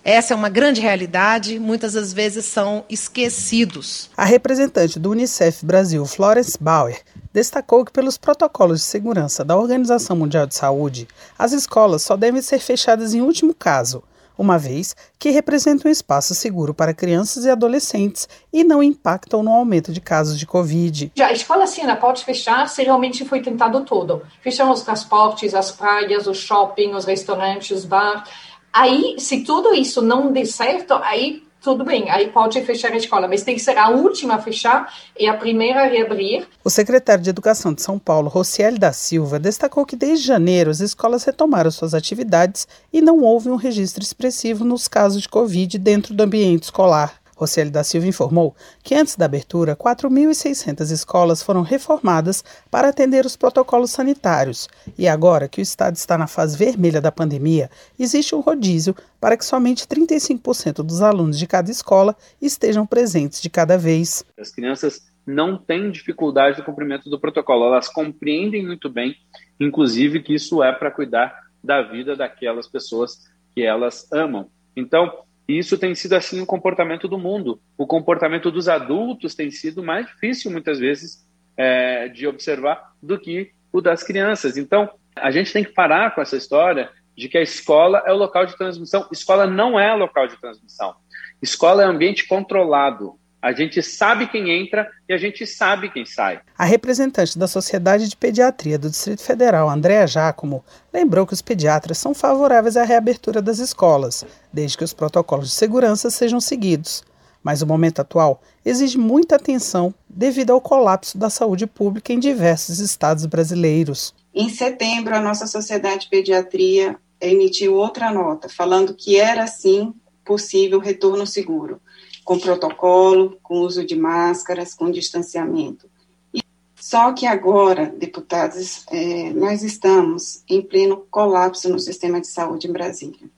Essa 0.05 0.33
é 0.33 0.37
uma 0.37 0.49
grande 0.49 0.81
realidade, 0.81 1.59
muitas 1.59 1.93
das 1.93 2.13
vezes 2.13 2.47
são 2.47 2.85
esquecidos. 2.89 4.09
A 4.17 4.25
representante 4.25 4.99
do 4.99 5.11
Unicef 5.11 5.65
Brasil, 5.67 6.07
Florence 6.07 6.57
Bauer, 6.59 6.99
destacou 7.33 7.85
que, 7.85 7.93
pelos 7.93 8.17
protocolos 8.17 8.81
de 8.81 8.87
segurança 8.87 9.45
da 9.45 9.57
Organização 9.57 10.17
Mundial 10.17 10.47
de 10.47 10.55
Saúde, 10.55 11.07
as 11.39 11.53
escolas 11.53 12.03
só 12.03 12.17
devem 12.17 12.41
ser 12.41 12.59
fechadas 12.59 13.13
em 13.13 13.21
último 13.21 13.55
caso 13.55 14.03
uma 14.39 14.57
vez 14.57 14.95
que 15.19 15.31
representam 15.31 15.89
um 15.89 15.93
espaço 15.93 16.35
seguro 16.35 16.73
para 16.73 16.95
crianças 16.95 17.45
e 17.45 17.51
adolescentes 17.51 18.29
e 18.53 18.63
não 18.63 18.81
impactam 18.83 19.43
no 19.43 19.53
aumento 19.53 19.93
de 19.93 20.01
casos 20.01 20.39
de 20.39 20.47
Covid. 20.47 21.13
Já 21.17 21.27
a 21.27 21.33
escola 21.33 21.67
sim, 21.67 21.83
ela 21.83 21.97
pode 21.97 22.25
fechar 22.25 22.69
se 22.69 22.83
realmente 22.85 23.25
foi 23.25 23.43
tentado 23.43 23.85
tudo. 23.85 24.23
Fecham 24.41 24.71
os 24.71 24.83
transportes, 24.83 25.55
as 25.55 25.73
praias, 25.73 26.29
os 26.29 26.39
shopping, 26.39 26.95
os 26.95 27.05
restaurantes, 27.05 27.77
os 27.77 27.85
bar. 27.85 28.25
Aí, 28.73 29.17
se 29.19 29.43
tudo 29.43 29.75
isso 29.75 30.01
não 30.01 30.31
der 30.31 30.47
certo, 30.47 30.95
aí 30.95 31.43
tudo 31.61 31.85
bem, 31.85 32.09
aí 32.11 32.29
pode 32.29 32.61
fechar 32.63 32.93
a 32.93 32.97
escola, 32.97 33.27
mas 33.27 33.43
tem 33.43 33.55
que 33.55 33.61
ser 33.61 33.77
a 33.77 33.89
última 33.89 34.35
a 34.35 34.39
fechar 34.39 34.93
e 35.19 35.27
a 35.27 35.35
primeira 35.35 35.83
a 35.83 35.87
reabrir. 35.87 36.47
O 36.65 36.71
secretário 36.71 37.23
de 37.23 37.31
Educação 37.31 37.75
de 37.75 37.83
São 37.83 37.99
Paulo, 37.99 38.29
Rocieli 38.29 38.79
da 38.79 38.93
Silva, 38.93 39.39
destacou 39.39 39.85
que 39.85 39.97
desde 39.97 40.27
janeiro 40.27 40.71
as 40.71 40.81
escolas 40.81 41.25
retomaram 41.25 41.71
suas 41.71 41.95
atividades 41.95 42.69
e 42.93 43.01
não 43.01 43.21
houve 43.21 43.49
um 43.51 43.57
registro 43.57 44.03
expressivo 44.03 44.65
nos 44.65 44.87
casos 44.87 45.23
de 45.23 45.29
Covid 45.29 45.79
dentro 45.79 46.15
do 46.15 46.23
ambiente 46.23 46.65
escolar. 46.65 47.15
Rocieli 47.39 47.71
da 47.71 47.85
Silva 47.85 48.09
informou 48.09 48.55
que 48.83 48.97
antes 48.97 49.15
da 49.15 49.27
abertura, 49.27 49.77
4.600 49.77 50.91
escolas 50.91 51.41
foram 51.41 51.63
reformadas 51.63 52.45
para 52.69 52.89
atender 52.89 53.25
os 53.25 53.37
protocolos 53.37 53.93
sanitários. 53.93 54.69
E 54.99 55.07
agora 55.07 55.47
que 55.49 55.61
o 55.61 55.63
estado 55.63 55.95
está 55.95 56.19
na 56.19 56.27
fase 56.27 56.59
vermelha 56.59 57.01
da 57.01 57.13
pandemia, 57.13 57.71
existe 57.97 58.35
um 58.35 58.41
rodízio 58.41 58.95
para 59.21 59.37
que 59.37 59.45
somente 59.45 59.87
35% 59.87 60.83
dos 60.83 61.01
alunos 61.01 61.39
de 61.39 61.47
cada 61.47 61.71
escola 61.71 62.17
estejam 62.43 62.85
presentes 62.85 63.41
de 63.41 63.49
cada 63.49 63.79
vez. 63.79 64.25
As 64.37 64.51
crianças 64.51 65.03
não 65.25 65.57
têm 65.57 65.93
dificuldade 65.93 66.59
no 66.59 66.65
cumprimento 66.65 67.09
do 67.09 67.21
protocolo, 67.21 67.67
elas 67.67 67.89
compreendem 67.89 68.67
muito 68.67 68.89
bem, 68.89 69.15
inclusive, 69.61 70.23
que 70.23 70.35
isso 70.35 70.61
é 70.61 70.73
para 70.73 70.91
cuidar 70.91 71.39
da 71.63 71.83
vida 71.83 72.17
daquelas 72.17 72.67
pessoas 72.67 73.29
que 73.55 73.63
elas 73.63 74.11
amam. 74.11 74.49
Então, 74.75 75.13
e 75.49 75.59
isso 75.59 75.79
tem 75.79 75.95
sido 75.95 76.13
assim 76.13 76.41
o 76.41 76.47
comportamento 76.47 77.09
do 77.09 77.19
mundo. 77.19 77.59
O 77.77 77.87
comportamento 77.87 78.51
dos 78.51 78.69
adultos 78.69 79.35
tem 79.35 79.51
sido 79.51 79.83
mais 79.83 80.07
difícil, 80.07 80.51
muitas 80.51 80.79
vezes, 80.79 81.27
é, 81.57 82.09
de 82.09 82.27
observar 82.27 82.93
do 83.03 83.19
que 83.19 83.51
o 83.73 83.81
das 83.81 84.03
crianças. 84.03 84.59
Então, 84.59 84.91
a 85.17 85.31
gente 85.31 85.53
tem 85.53 85.65
que 85.65 85.73
parar 85.73 86.15
com 86.15 86.21
essa 86.21 86.37
história 86.37 86.91
de 87.17 87.29
que 87.29 87.39
a 87.39 87.43
escola 87.43 88.03
é 88.07 88.13
o 88.13 88.17
local 88.17 88.45
de 88.45 88.57
transmissão. 88.57 89.09
Escola 89.11 89.47
não 89.47 89.81
é 89.81 89.93
local 89.95 90.29
de 90.29 90.39
transmissão. 90.39 90.95
Escola 91.43 91.83
é 91.83 91.87
ambiente 91.87 92.29
controlado. 92.29 93.18
A 93.41 93.53
gente 93.53 93.81
sabe 93.83 94.27
quem 94.27 94.51
entra 94.51 94.91
e 95.09 95.13
a 95.13 95.17
gente 95.17 95.47
sabe 95.47 95.91
quem 95.91 96.05
sai. 96.05 96.41
A 96.57 96.65
representante 96.65 97.39
da 97.39 97.47
Sociedade 97.47 98.09
de 98.09 98.17
Pediatria 98.17 98.77
do 98.77 98.91
Distrito 98.91 99.23
Federal, 99.23 99.71
Andréa 99.71 100.09
Giacomo, 100.09 100.65
lembrou 100.93 101.25
que 101.25 101.35
os 101.35 101.43
pediatras 101.43 101.99
são 101.99 102.13
favoráveis 102.13 102.77
à 102.77 102.83
reabertura 102.83 103.41
das 103.41 103.61
escolas, 103.61 104.25
desde 104.53 104.77
que 104.77 104.83
os 104.83 104.93
protocolos 104.93 105.51
de 105.51 105.55
segurança 105.55 106.11
sejam 106.11 106.41
seguidos. 106.41 107.05
Mas 107.41 107.63
o 107.63 107.67
momento 107.67 108.01
atual 108.01 108.43
exige 108.65 108.99
muita 108.99 109.37
atenção 109.37 109.95
devido 110.09 110.53
ao 110.53 110.61
colapso 110.61 111.17
da 111.17 111.31
saúde 111.31 111.65
pública 111.65 112.13
em 112.13 112.19
diversos 112.19 112.81
estados 112.81 113.25
brasileiros. 113.25 114.13
Em 114.35 114.49
setembro, 114.49 115.15
a 115.15 115.21
nossa 115.21 115.47
Sociedade 115.47 116.03
de 116.03 116.11
Pediatria 116.11 116.97
emitiu 117.21 117.75
outra 117.75 118.11
nota, 118.11 118.49
falando 118.49 118.95
que 118.95 119.17
era 119.17 119.47
sim 119.47 119.95
possível 120.25 120.81
retorno 120.81 121.25
seguro 121.25 121.81
com 122.29 122.39
protocolo, 122.39 123.39
com 123.43 123.61
uso 123.61 123.87
de 123.87 123.97
máscaras, 123.97 124.75
com 124.75 124.91
distanciamento. 124.91 125.89
E 126.35 126.43
só 126.79 127.11
que 127.15 127.25
agora, 127.25 127.87
deputados, 127.87 128.85
é, 128.91 129.33
nós 129.33 129.63
estamos 129.63 130.43
em 130.47 130.61
pleno 130.61 131.07
colapso 131.11 131.71
no 131.71 131.79
sistema 131.79 132.21
de 132.21 132.27
saúde 132.27 132.69
em 132.69 132.73
Brasília. 132.73 133.31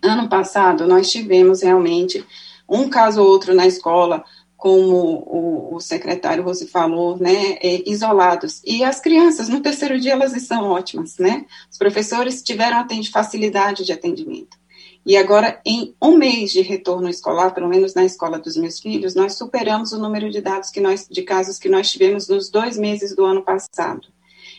Ano 0.00 0.28
passado, 0.28 0.86
nós 0.86 1.10
tivemos 1.10 1.62
realmente 1.62 2.24
um 2.68 2.88
caso 2.88 3.20
ou 3.20 3.28
outro 3.28 3.52
na 3.52 3.66
escola, 3.66 4.24
como 4.56 4.94
o, 4.94 5.74
o 5.74 5.80
secretário 5.80 6.44
Rose 6.44 6.68
falou, 6.68 7.18
né, 7.18 7.58
é, 7.60 7.82
isolados. 7.84 8.62
E 8.64 8.84
as 8.84 9.00
crianças, 9.00 9.48
no 9.48 9.60
terceiro 9.60 9.98
dia, 9.98 10.12
elas 10.12 10.36
estão 10.36 10.70
ótimas, 10.70 11.18
né? 11.18 11.46
Os 11.68 11.76
professores 11.76 12.44
tiveram 12.44 12.86
facilidade 13.10 13.84
de 13.84 13.92
atendimento. 13.92 14.56
E 15.04 15.16
agora, 15.16 15.60
em 15.64 15.94
um 16.02 16.16
mês 16.16 16.50
de 16.50 16.60
retorno 16.60 17.08
escolar, 17.08 17.54
pelo 17.54 17.68
menos 17.68 17.94
na 17.94 18.04
escola 18.04 18.38
dos 18.38 18.56
meus 18.56 18.78
filhos, 18.78 19.14
nós 19.14 19.34
superamos 19.34 19.92
o 19.92 19.98
número 19.98 20.30
de 20.30 20.40
dados 20.40 20.70
que 20.70 20.80
nós, 20.80 21.06
de 21.08 21.22
casos 21.22 21.58
que 21.58 21.68
nós 21.68 21.90
tivemos 21.90 22.28
nos 22.28 22.50
dois 22.50 22.76
meses 22.76 23.14
do 23.14 23.24
ano 23.24 23.42
passado. 23.42 24.08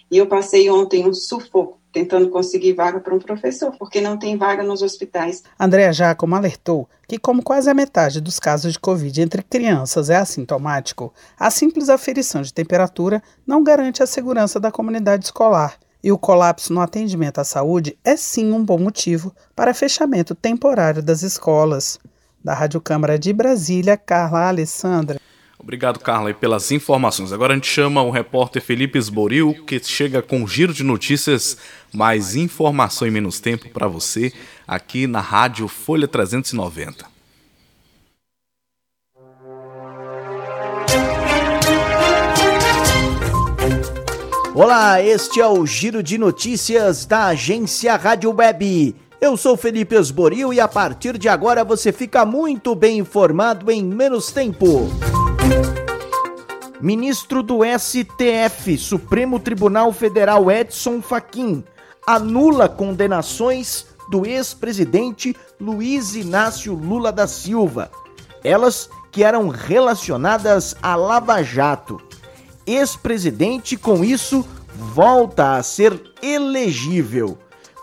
E 0.09 0.17
eu 0.17 0.25
passei 0.27 0.69
ontem 0.69 1.07
um 1.07 1.13
sufoco 1.13 1.79
tentando 1.91 2.29
conseguir 2.29 2.73
vaga 2.73 2.99
para 2.99 3.13
um 3.13 3.19
professor, 3.19 3.75
porque 3.77 3.99
não 3.99 4.17
tem 4.17 4.37
vaga 4.37 4.63
nos 4.63 4.81
hospitais. 4.81 5.43
Andréa 5.59 5.91
Jacomo 5.91 6.35
alertou 6.35 6.87
que, 7.07 7.17
como 7.17 7.41
quase 7.41 7.69
a 7.69 7.73
metade 7.73 8.21
dos 8.21 8.39
casos 8.39 8.73
de 8.73 8.79
Covid 8.79 9.21
entre 9.21 9.41
crianças 9.41 10.09
é 10.09 10.15
assintomático, 10.15 11.13
a 11.37 11.49
simples 11.49 11.89
aferição 11.89 12.41
de 12.41 12.53
temperatura 12.53 13.23
não 13.45 13.63
garante 13.63 14.03
a 14.03 14.07
segurança 14.07 14.59
da 14.59 14.71
comunidade 14.71 15.25
escolar 15.25 15.77
e 16.03 16.11
o 16.11 16.17
colapso 16.17 16.73
no 16.73 16.81
atendimento 16.81 17.39
à 17.39 17.43
saúde 17.43 17.97
é 18.03 18.15
sim 18.15 18.51
um 18.51 18.63
bom 18.63 18.77
motivo 18.77 19.33
para 19.55 19.73
fechamento 19.73 20.33
temporário 20.33 21.03
das 21.03 21.23
escolas. 21.23 21.99
Da 22.43 22.53
Rádio 22.53 22.79
Câmara 22.79 23.19
de 23.19 23.33
Brasília, 23.33 23.97
Carla 23.97 24.47
Alessandra. 24.47 25.19
Obrigado, 25.59 25.99
Carla, 25.99 26.33
pelas 26.33 26.71
informações. 26.71 27.33
Agora 27.33 27.51
a 27.51 27.55
gente 27.55 27.67
chama 27.67 28.01
o 28.01 28.09
repórter 28.09 28.61
Felipe 28.61 28.97
Esboril, 28.97 29.65
que 29.67 29.77
chega 29.83 30.21
com 30.21 30.37
um 30.43 30.47
giro 30.47 30.73
de 30.73 30.83
notícias, 30.83 31.57
mais 31.93 32.33
informação 32.35 33.05
em 33.05 33.11
menos 33.11 33.41
tempo 33.41 33.67
para 33.69 33.87
você, 33.87 34.31
aqui 34.65 35.05
na 35.05 35.19
Rádio 35.19 35.67
Folha 35.67 36.07
390. 36.07 37.18
Olá, 44.61 45.01
este 45.01 45.39
é 45.39 45.47
o 45.47 45.65
Giro 45.65 46.03
de 46.03 46.17
Notícias 46.17 47.05
da 47.05 47.27
agência 47.27 47.95
Rádio 47.95 48.35
Web. 48.35 48.93
Eu 49.21 49.37
sou 49.37 49.55
Felipe 49.55 49.95
Esboril 49.95 50.53
e 50.53 50.59
a 50.59 50.67
partir 50.67 51.17
de 51.17 51.29
agora 51.29 51.63
você 51.63 51.93
fica 51.93 52.25
muito 52.25 52.75
bem 52.75 52.97
informado 52.97 53.71
em 53.71 53.81
menos 53.81 54.33
tempo. 54.33 54.89
Ministro 56.81 57.41
do 57.41 57.59
STF, 57.63 58.77
Supremo 58.77 59.39
Tribunal 59.39 59.93
Federal 59.93 60.51
Edson 60.51 61.01
Fachin, 61.01 61.63
anula 62.05 62.67
condenações 62.67 63.85
do 64.11 64.25
ex-presidente 64.25 65.33
Luiz 65.57 66.15
Inácio 66.15 66.73
Lula 66.73 67.13
da 67.13 67.27
Silva. 67.27 67.89
Elas 68.43 68.89
que 69.09 69.23
eram 69.23 69.47
relacionadas 69.47 70.75
a 70.83 70.97
Lava 70.97 71.41
Jato 71.43 72.08
ex-presidente, 72.75 73.75
com 73.77 74.03
isso, 74.03 74.45
volta 74.75 75.55
a 75.55 75.63
ser 75.63 75.99
elegível. 76.21 77.37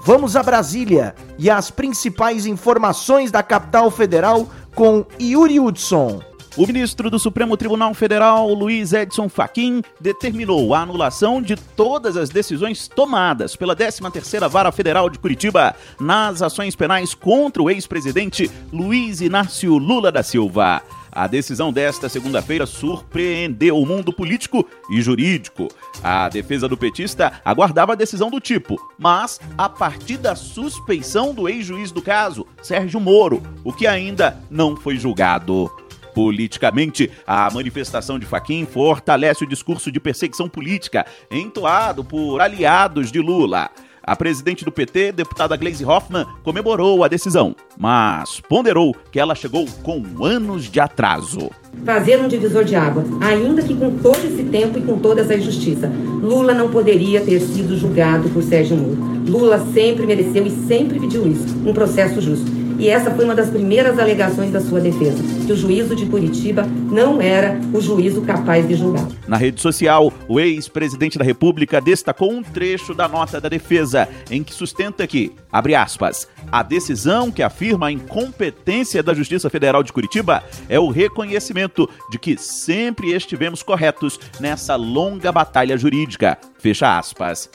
Vamos 0.04 0.36
a 0.36 0.42
Brasília 0.42 1.14
e 1.38 1.50
as 1.50 1.70
principais 1.70 2.46
informações 2.46 3.30
da 3.30 3.42
capital 3.42 3.90
federal 3.90 4.48
com 4.74 5.04
Yuri 5.20 5.58
Hudson. 5.58 6.20
O 6.56 6.66
ministro 6.66 7.10
do 7.10 7.18
Supremo 7.18 7.54
Tribunal 7.54 7.92
Federal, 7.92 8.48
Luiz 8.54 8.94
Edson 8.94 9.28
Fachin, 9.28 9.82
determinou 10.00 10.74
a 10.74 10.80
anulação 10.80 11.42
de 11.42 11.54
todas 11.54 12.16
as 12.16 12.30
decisões 12.30 12.88
tomadas 12.88 13.54
pela 13.54 13.76
13ª 13.76 14.48
Vara 14.48 14.72
Federal 14.72 15.10
de 15.10 15.18
Curitiba 15.18 15.76
nas 16.00 16.40
ações 16.40 16.74
penais 16.74 17.14
contra 17.14 17.62
o 17.62 17.68
ex-presidente 17.68 18.50
Luiz 18.72 19.20
Inácio 19.20 19.76
Lula 19.76 20.10
da 20.10 20.22
Silva. 20.22 20.80
A 21.16 21.26
decisão 21.26 21.72
desta 21.72 22.10
segunda-feira 22.10 22.66
surpreendeu 22.66 23.78
o 23.78 23.86
mundo 23.86 24.12
político 24.12 24.68
e 24.90 25.00
jurídico. 25.00 25.66
A 26.04 26.28
defesa 26.28 26.68
do 26.68 26.76
petista 26.76 27.40
aguardava 27.42 27.94
a 27.94 27.96
decisão 27.96 28.30
do 28.30 28.38
tipo, 28.38 28.76
mas 28.98 29.40
a 29.56 29.66
partir 29.66 30.18
da 30.18 30.36
suspeição 30.36 31.32
do 31.32 31.48
ex-juiz 31.48 31.90
do 31.90 32.02
caso, 32.02 32.46
Sérgio 32.62 33.00
Moro, 33.00 33.42
o 33.64 33.72
que 33.72 33.86
ainda 33.86 34.38
não 34.50 34.76
foi 34.76 34.98
julgado. 34.98 35.72
Politicamente, 36.14 37.10
a 37.26 37.50
manifestação 37.50 38.18
de 38.18 38.26
Faquim 38.26 38.66
fortalece 38.66 39.42
o 39.42 39.48
discurso 39.48 39.90
de 39.90 39.98
perseguição 39.98 40.50
política 40.50 41.06
entoado 41.30 42.04
por 42.04 42.42
aliados 42.42 43.10
de 43.10 43.20
Lula. 43.20 43.70
A 44.06 44.14
presidente 44.14 44.64
do 44.64 44.70
PT, 44.70 45.10
deputada 45.10 45.56
Gleisi 45.56 45.84
Hoffmann, 45.84 46.26
comemorou 46.44 47.02
a 47.02 47.08
decisão, 47.08 47.56
mas 47.76 48.38
ponderou 48.38 48.94
que 49.10 49.18
ela 49.18 49.34
chegou 49.34 49.66
com 49.82 50.24
anos 50.24 50.70
de 50.70 50.78
atraso. 50.78 51.50
Fazer 51.84 52.20
um 52.20 52.28
divisor 52.28 52.62
de 52.62 52.76
água, 52.76 53.04
ainda 53.20 53.62
que 53.62 53.74
com 53.74 53.98
todo 53.98 54.24
esse 54.24 54.44
tempo 54.44 54.78
e 54.78 54.82
com 54.82 54.96
toda 55.00 55.22
essa 55.22 55.34
injustiça. 55.34 55.90
Lula 56.22 56.54
não 56.54 56.70
poderia 56.70 57.20
ter 57.20 57.40
sido 57.40 57.76
julgado 57.76 58.28
por 58.28 58.44
Sérgio 58.44 58.76
Moro. 58.76 59.26
Lula 59.28 59.58
sempre 59.74 60.06
mereceu 60.06 60.46
e 60.46 60.50
sempre 60.68 61.00
pediu 61.00 61.26
isso, 61.26 61.58
um 61.66 61.74
processo 61.74 62.20
justo. 62.20 62.65
E 62.78 62.88
essa 62.88 63.10
foi 63.10 63.24
uma 63.24 63.34
das 63.34 63.48
primeiras 63.48 63.98
alegações 63.98 64.50
da 64.50 64.60
sua 64.60 64.80
defesa, 64.80 65.22
que 65.46 65.52
o 65.52 65.56
juízo 65.56 65.96
de 65.96 66.06
Curitiba 66.06 66.66
não 66.90 67.20
era 67.20 67.58
o 67.72 67.80
juízo 67.80 68.22
capaz 68.22 68.66
de 68.68 68.74
julgar. 68.74 69.06
Na 69.26 69.36
rede 69.36 69.60
social, 69.60 70.12
o 70.28 70.38
ex-presidente 70.38 71.18
da 71.18 71.24
República 71.24 71.80
destacou 71.80 72.30
um 72.30 72.42
trecho 72.42 72.94
da 72.94 73.08
nota 73.08 73.40
da 73.40 73.48
defesa, 73.48 74.08
em 74.30 74.42
que 74.42 74.52
sustenta 74.52 75.06
que, 75.06 75.32
abre 75.50 75.74
aspas, 75.74 76.28
a 76.52 76.62
decisão 76.62 77.30
que 77.30 77.42
afirma 77.42 77.86
a 77.86 77.92
incompetência 77.92 79.02
da 79.02 79.14
Justiça 79.14 79.48
Federal 79.48 79.82
de 79.82 79.92
Curitiba 79.92 80.44
é 80.68 80.78
o 80.78 80.90
reconhecimento 80.90 81.88
de 82.10 82.18
que 82.18 82.36
sempre 82.36 83.12
estivemos 83.12 83.62
corretos 83.62 84.20
nessa 84.38 84.76
longa 84.76 85.32
batalha 85.32 85.76
jurídica. 85.78 86.38
Fecha 86.58 86.98
aspas. 86.98 87.48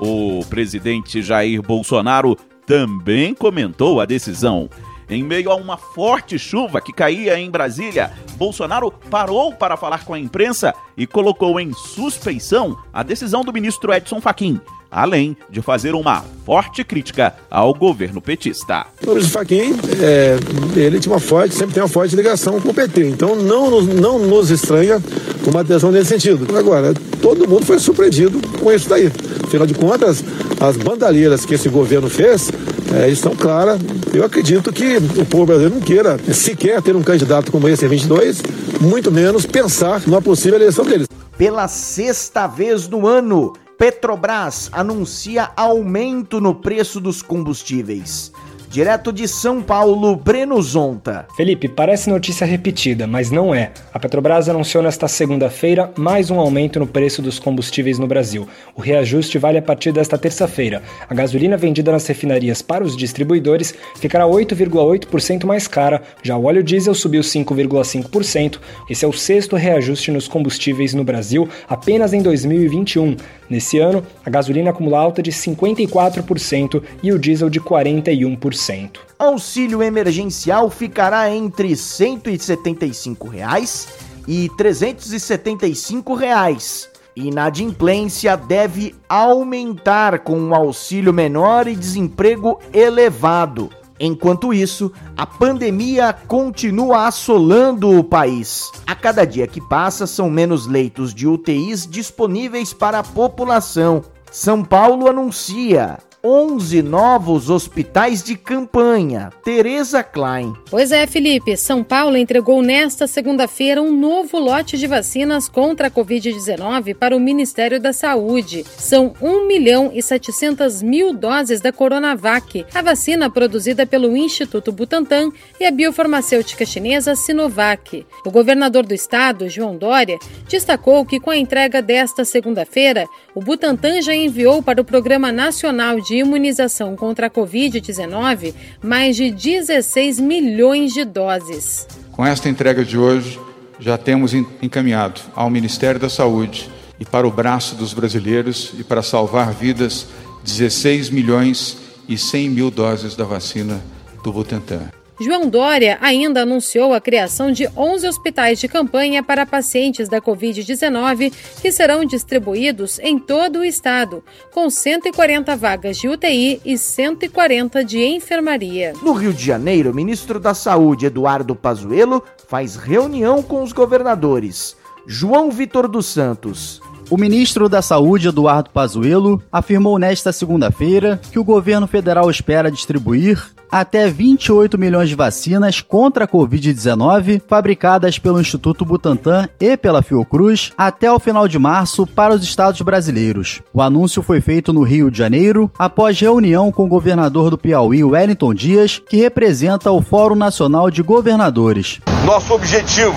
O 0.00 0.44
presidente 0.48 1.20
Jair 1.20 1.60
Bolsonaro 1.60 2.36
também 2.68 3.32
comentou 3.32 3.98
a 3.98 4.04
decisão. 4.04 4.68
Em 5.08 5.22
meio 5.22 5.50
a 5.50 5.54
uma 5.54 5.78
forte 5.78 6.38
chuva 6.38 6.82
que 6.82 6.92
caía 6.92 7.40
em 7.40 7.50
Brasília, 7.50 8.12
Bolsonaro 8.36 8.92
parou 9.10 9.54
para 9.54 9.74
falar 9.74 10.04
com 10.04 10.12
a 10.12 10.18
imprensa 10.18 10.74
e 10.94 11.06
colocou 11.06 11.58
em 11.58 11.72
suspeição 11.72 12.78
a 12.92 13.02
decisão 13.02 13.42
do 13.42 13.54
ministro 13.54 13.90
Edson 13.90 14.20
Fachin. 14.20 14.60
Além 14.90 15.36
de 15.50 15.60
fazer 15.60 15.94
uma 15.94 16.24
forte 16.44 16.82
crítica 16.82 17.34
ao 17.50 17.74
governo 17.74 18.20
petista. 18.20 18.86
O 19.06 19.12
Luiz 19.12 19.28
Faquin, 19.28 19.74
é, 20.00 20.38
ele 20.76 20.98
tinha 20.98 21.12
uma 21.12 21.20
forte, 21.20 21.54
sempre 21.54 21.74
tem 21.74 21.82
uma 21.82 21.88
forte 21.88 22.16
ligação 22.16 22.60
com 22.60 22.70
o 22.70 22.74
PT, 22.74 23.08
então 23.08 23.36
não, 23.36 23.82
não 23.82 24.18
nos 24.18 24.50
estranha 24.50 25.02
uma 25.46 25.60
adesão 25.60 25.90
nesse 25.90 26.10
sentido. 26.10 26.56
Agora, 26.56 26.94
todo 27.20 27.48
mundo 27.48 27.64
foi 27.64 27.78
surpreendido 27.78 28.40
com 28.58 28.72
isso 28.72 28.88
daí. 28.88 29.10
Afinal 29.44 29.66
de 29.66 29.74
contas, 29.74 30.22
as 30.60 30.76
bandalheiras 30.76 31.44
que 31.44 31.54
esse 31.54 31.68
governo 31.68 32.08
fez 32.08 32.50
é, 32.94 33.08
estão 33.08 33.34
claras. 33.34 33.80
Eu 34.12 34.24
acredito 34.24 34.72
que 34.72 34.96
o 34.96 35.24
povo 35.24 35.46
brasileiro 35.46 35.74
não 35.74 35.82
queira 35.82 36.18
sequer 36.32 36.80
ter 36.82 36.96
um 36.96 37.02
candidato 37.02 37.52
como 37.52 37.68
esse 37.68 37.84
em 37.84 37.88
22, 37.88 38.42
muito 38.80 39.10
menos 39.10 39.46
pensar 39.46 40.02
numa 40.06 40.22
possível 40.22 40.58
eleição 40.58 40.84
deles. 40.84 41.06
Pela 41.36 41.68
sexta 41.68 42.46
vez 42.46 42.88
no 42.88 43.06
ano, 43.06 43.52
Petrobras 43.78 44.68
anuncia 44.72 45.52
aumento 45.54 46.40
no 46.40 46.52
preço 46.52 47.00
dos 47.00 47.22
combustíveis. 47.22 48.32
Direto 48.68 49.12
de 49.12 49.26
São 49.26 49.62
Paulo, 49.62 50.14
Breno 50.14 50.60
Zonta. 50.60 51.26
Felipe, 51.36 51.68
parece 51.68 52.10
notícia 52.10 52.44
repetida, 52.44 53.06
mas 53.06 53.30
não 53.30 53.54
é. 53.54 53.70
A 53.94 53.98
Petrobras 53.98 54.48
anunciou 54.48 54.82
nesta 54.82 55.06
segunda-feira 55.06 55.90
mais 55.96 56.28
um 56.28 56.38
aumento 56.38 56.78
no 56.80 56.86
preço 56.88 57.22
dos 57.22 57.38
combustíveis 57.38 57.98
no 58.00 58.06
Brasil. 58.06 58.46
O 58.74 58.80
reajuste 58.82 59.38
vale 59.38 59.58
a 59.58 59.62
partir 59.62 59.92
desta 59.92 60.18
terça-feira. 60.18 60.82
A 61.08 61.14
gasolina 61.14 61.56
vendida 61.56 61.92
nas 61.92 62.06
refinarias 62.06 62.60
para 62.60 62.84
os 62.84 62.96
distribuidores 62.96 63.72
ficará 63.96 64.26
8,8% 64.26 65.46
mais 65.46 65.66
cara, 65.68 66.02
já 66.22 66.36
o 66.36 66.44
óleo 66.44 66.62
diesel 66.62 66.94
subiu 66.94 67.22
5,5%. 67.22 68.58
Esse 68.90 69.04
é 69.04 69.08
o 69.08 69.12
sexto 69.12 69.56
reajuste 69.56 70.10
nos 70.10 70.26
combustíveis 70.26 70.92
no 70.92 71.04
Brasil 71.04 71.48
apenas 71.68 72.12
em 72.12 72.20
2021. 72.20 73.16
Nesse 73.48 73.78
ano, 73.78 74.04
a 74.24 74.28
gasolina 74.28 74.70
acumula 74.70 74.98
alta 74.98 75.22
de 75.22 75.32
54% 75.32 76.82
e 77.02 77.12
o 77.12 77.18
diesel 77.18 77.48
de 77.48 77.60
41%. 77.60 78.98
Auxílio 79.18 79.82
emergencial 79.82 80.68
ficará 80.70 81.30
entre 81.34 81.74
175 81.74 83.28
reais 83.28 83.88
e 84.26 84.50
375 84.56 86.14
reais. 86.14 86.88
Inadimplência 87.16 88.36
deve 88.36 88.94
aumentar 89.08 90.20
com 90.20 90.38
um 90.38 90.54
auxílio 90.54 91.12
menor 91.12 91.66
e 91.66 91.74
desemprego 91.74 92.60
elevado. 92.72 93.70
Enquanto 94.00 94.54
isso, 94.54 94.92
a 95.16 95.26
pandemia 95.26 96.12
continua 96.12 97.06
assolando 97.06 97.90
o 97.98 98.04
país. 98.04 98.70
A 98.86 98.94
cada 98.94 99.24
dia 99.24 99.46
que 99.46 99.60
passa, 99.60 100.06
são 100.06 100.30
menos 100.30 100.66
leitos 100.66 101.12
de 101.12 101.26
UTIs 101.26 101.86
disponíveis 101.86 102.72
para 102.72 103.00
a 103.00 103.04
população. 103.04 104.02
São 104.30 104.62
Paulo 104.62 105.08
anuncia 105.08 105.98
11 106.22 106.82
novos 106.82 107.48
hospitais 107.48 108.24
de 108.24 108.36
campanha. 108.36 109.30
Tereza 109.44 110.02
Klein. 110.02 110.52
Pois 110.68 110.90
é, 110.90 111.06
Felipe. 111.06 111.56
São 111.56 111.84
Paulo 111.84 112.16
entregou 112.16 112.60
nesta 112.60 113.06
segunda-feira 113.06 113.80
um 113.80 113.96
novo 113.96 114.36
lote 114.36 114.76
de 114.76 114.88
vacinas 114.88 115.48
contra 115.48 115.86
a 115.86 115.90
Covid-19 115.90 116.96
para 116.96 117.16
o 117.16 117.20
Ministério 117.20 117.80
da 117.80 117.92
Saúde. 117.92 118.64
São 118.76 119.14
1 119.22 119.46
milhão 119.46 119.92
e 119.94 120.02
700 120.02 120.82
mil 120.82 121.14
doses 121.14 121.60
da 121.60 121.72
Coronavac, 121.72 122.66
a 122.74 122.82
vacina 122.82 123.30
produzida 123.30 123.86
pelo 123.86 124.16
Instituto 124.16 124.72
Butantan 124.72 125.30
e 125.60 125.66
a 125.66 125.70
biofarmacêutica 125.70 126.66
chinesa 126.66 127.14
Sinovac. 127.14 128.04
O 128.26 128.30
governador 128.30 128.84
do 128.84 128.92
estado, 128.92 129.48
João 129.48 129.76
Dória, 129.76 130.18
destacou 130.48 131.06
que 131.06 131.20
com 131.20 131.30
a 131.30 131.36
entrega 131.36 131.80
desta 131.80 132.24
segunda-feira, 132.24 133.06
o 133.36 133.40
Butantan 133.40 134.02
já 134.02 134.14
enviou 134.14 134.60
para 134.60 134.80
o 134.80 134.84
Programa 134.84 135.30
Nacional 135.30 136.00
de 136.00 136.07
Imunização 136.16 136.96
contra 136.96 137.26
a 137.26 137.30
Covid-19 137.30 138.54
mais 138.82 139.16
de 139.16 139.30
16 139.30 140.20
milhões 140.20 140.92
de 140.92 141.04
doses. 141.04 141.86
Com 142.12 142.24
esta 142.24 142.48
entrega 142.48 142.84
de 142.84 142.98
hoje, 142.98 143.38
já 143.78 143.96
temos 143.96 144.34
encaminhado 144.34 145.20
ao 145.34 145.48
Ministério 145.48 146.00
da 146.00 146.08
Saúde 146.08 146.70
e 146.98 147.04
para 147.04 147.26
o 147.26 147.30
braço 147.30 147.74
dos 147.76 147.94
brasileiros 147.94 148.74
e 148.78 148.82
para 148.82 149.02
salvar 149.02 149.52
vidas 149.52 150.06
16 150.44 151.10
milhões 151.10 151.76
e 152.08 152.16
100 152.16 152.48
mil 152.50 152.70
doses 152.70 153.14
da 153.14 153.24
vacina 153.24 153.80
do 154.24 154.32
Butantan. 154.32 154.97
João 155.20 155.48
Dória 155.48 155.98
ainda 156.00 156.42
anunciou 156.42 156.94
a 156.94 157.00
criação 157.00 157.50
de 157.50 157.68
11 157.76 158.06
hospitais 158.06 158.60
de 158.60 158.68
campanha 158.68 159.20
para 159.20 159.44
pacientes 159.44 160.08
da 160.08 160.20
Covid-19 160.20 161.32
que 161.60 161.72
serão 161.72 162.04
distribuídos 162.04 163.00
em 163.00 163.18
todo 163.18 163.58
o 163.58 163.64
estado, 163.64 164.22
com 164.52 164.70
140 164.70 165.56
vagas 165.56 165.98
de 165.98 166.08
UTI 166.08 166.60
e 166.64 166.78
140 166.78 167.84
de 167.84 168.04
enfermaria. 168.04 168.92
No 169.02 169.12
Rio 169.12 169.32
de 169.32 169.44
Janeiro, 169.44 169.90
o 169.90 169.94
ministro 169.94 170.38
da 170.38 170.54
Saúde, 170.54 171.06
Eduardo 171.06 171.56
Pazuello, 171.56 172.22
faz 172.46 172.76
reunião 172.76 173.42
com 173.42 173.62
os 173.62 173.72
governadores. 173.72 174.76
João 175.04 175.50
Vitor 175.50 175.88
dos 175.88 176.06
Santos. 176.06 176.80
O 177.10 177.16
ministro 177.16 177.70
da 177.70 177.80
Saúde, 177.80 178.28
Eduardo 178.28 178.68
Pazuello, 178.68 179.42
afirmou 179.50 179.98
nesta 179.98 180.30
segunda-feira 180.30 181.18
que 181.32 181.38
o 181.38 181.44
governo 181.44 181.86
federal 181.86 182.28
espera 182.30 182.70
distribuir 182.70 183.42
até 183.70 184.08
28 184.08 184.76
milhões 184.76 185.08
de 185.08 185.14
vacinas 185.14 185.80
contra 185.80 186.24
a 186.24 186.28
Covid-19 186.28 187.40
fabricadas 187.48 188.18
pelo 188.18 188.40
Instituto 188.40 188.84
Butantan 188.84 189.48
e 189.58 189.74
pela 189.74 190.02
Fiocruz 190.02 190.70
até 190.76 191.10
o 191.10 191.18
final 191.18 191.48
de 191.48 191.58
março 191.58 192.06
para 192.06 192.34
os 192.34 192.42
estados 192.42 192.82
brasileiros. 192.82 193.62
O 193.72 193.80
anúncio 193.80 194.22
foi 194.22 194.42
feito 194.42 194.70
no 194.70 194.82
Rio 194.82 195.10
de 195.10 195.16
Janeiro 195.16 195.70
após 195.78 196.20
reunião 196.20 196.70
com 196.70 196.84
o 196.84 196.88
governador 196.88 197.48
do 197.48 197.56
Piauí, 197.56 198.04
Wellington 198.04 198.52
Dias, 198.52 199.00
que 199.08 199.16
representa 199.16 199.90
o 199.90 200.02
Fórum 200.02 200.36
Nacional 200.36 200.90
de 200.90 201.02
Governadores. 201.02 202.00
Nosso 202.26 202.52
objetivo 202.52 203.16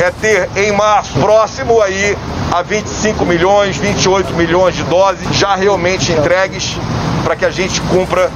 é 0.00 0.10
ter 0.10 0.48
em 0.56 0.72
março 0.72 1.18
próximo 1.18 1.82
aí 1.82 2.16
a 2.52 2.62
25 2.62 3.17
milhões, 3.26 3.76
28 3.76 4.34
milhões 4.34 4.74
de 4.74 4.82
doses 4.84 5.26
já 5.36 5.54
realmente 5.54 6.12
entregues 6.12 6.76
para 7.22 7.36
que 7.36 7.44
a 7.44 7.50
gente 7.50 7.80
cumpra 7.82 8.30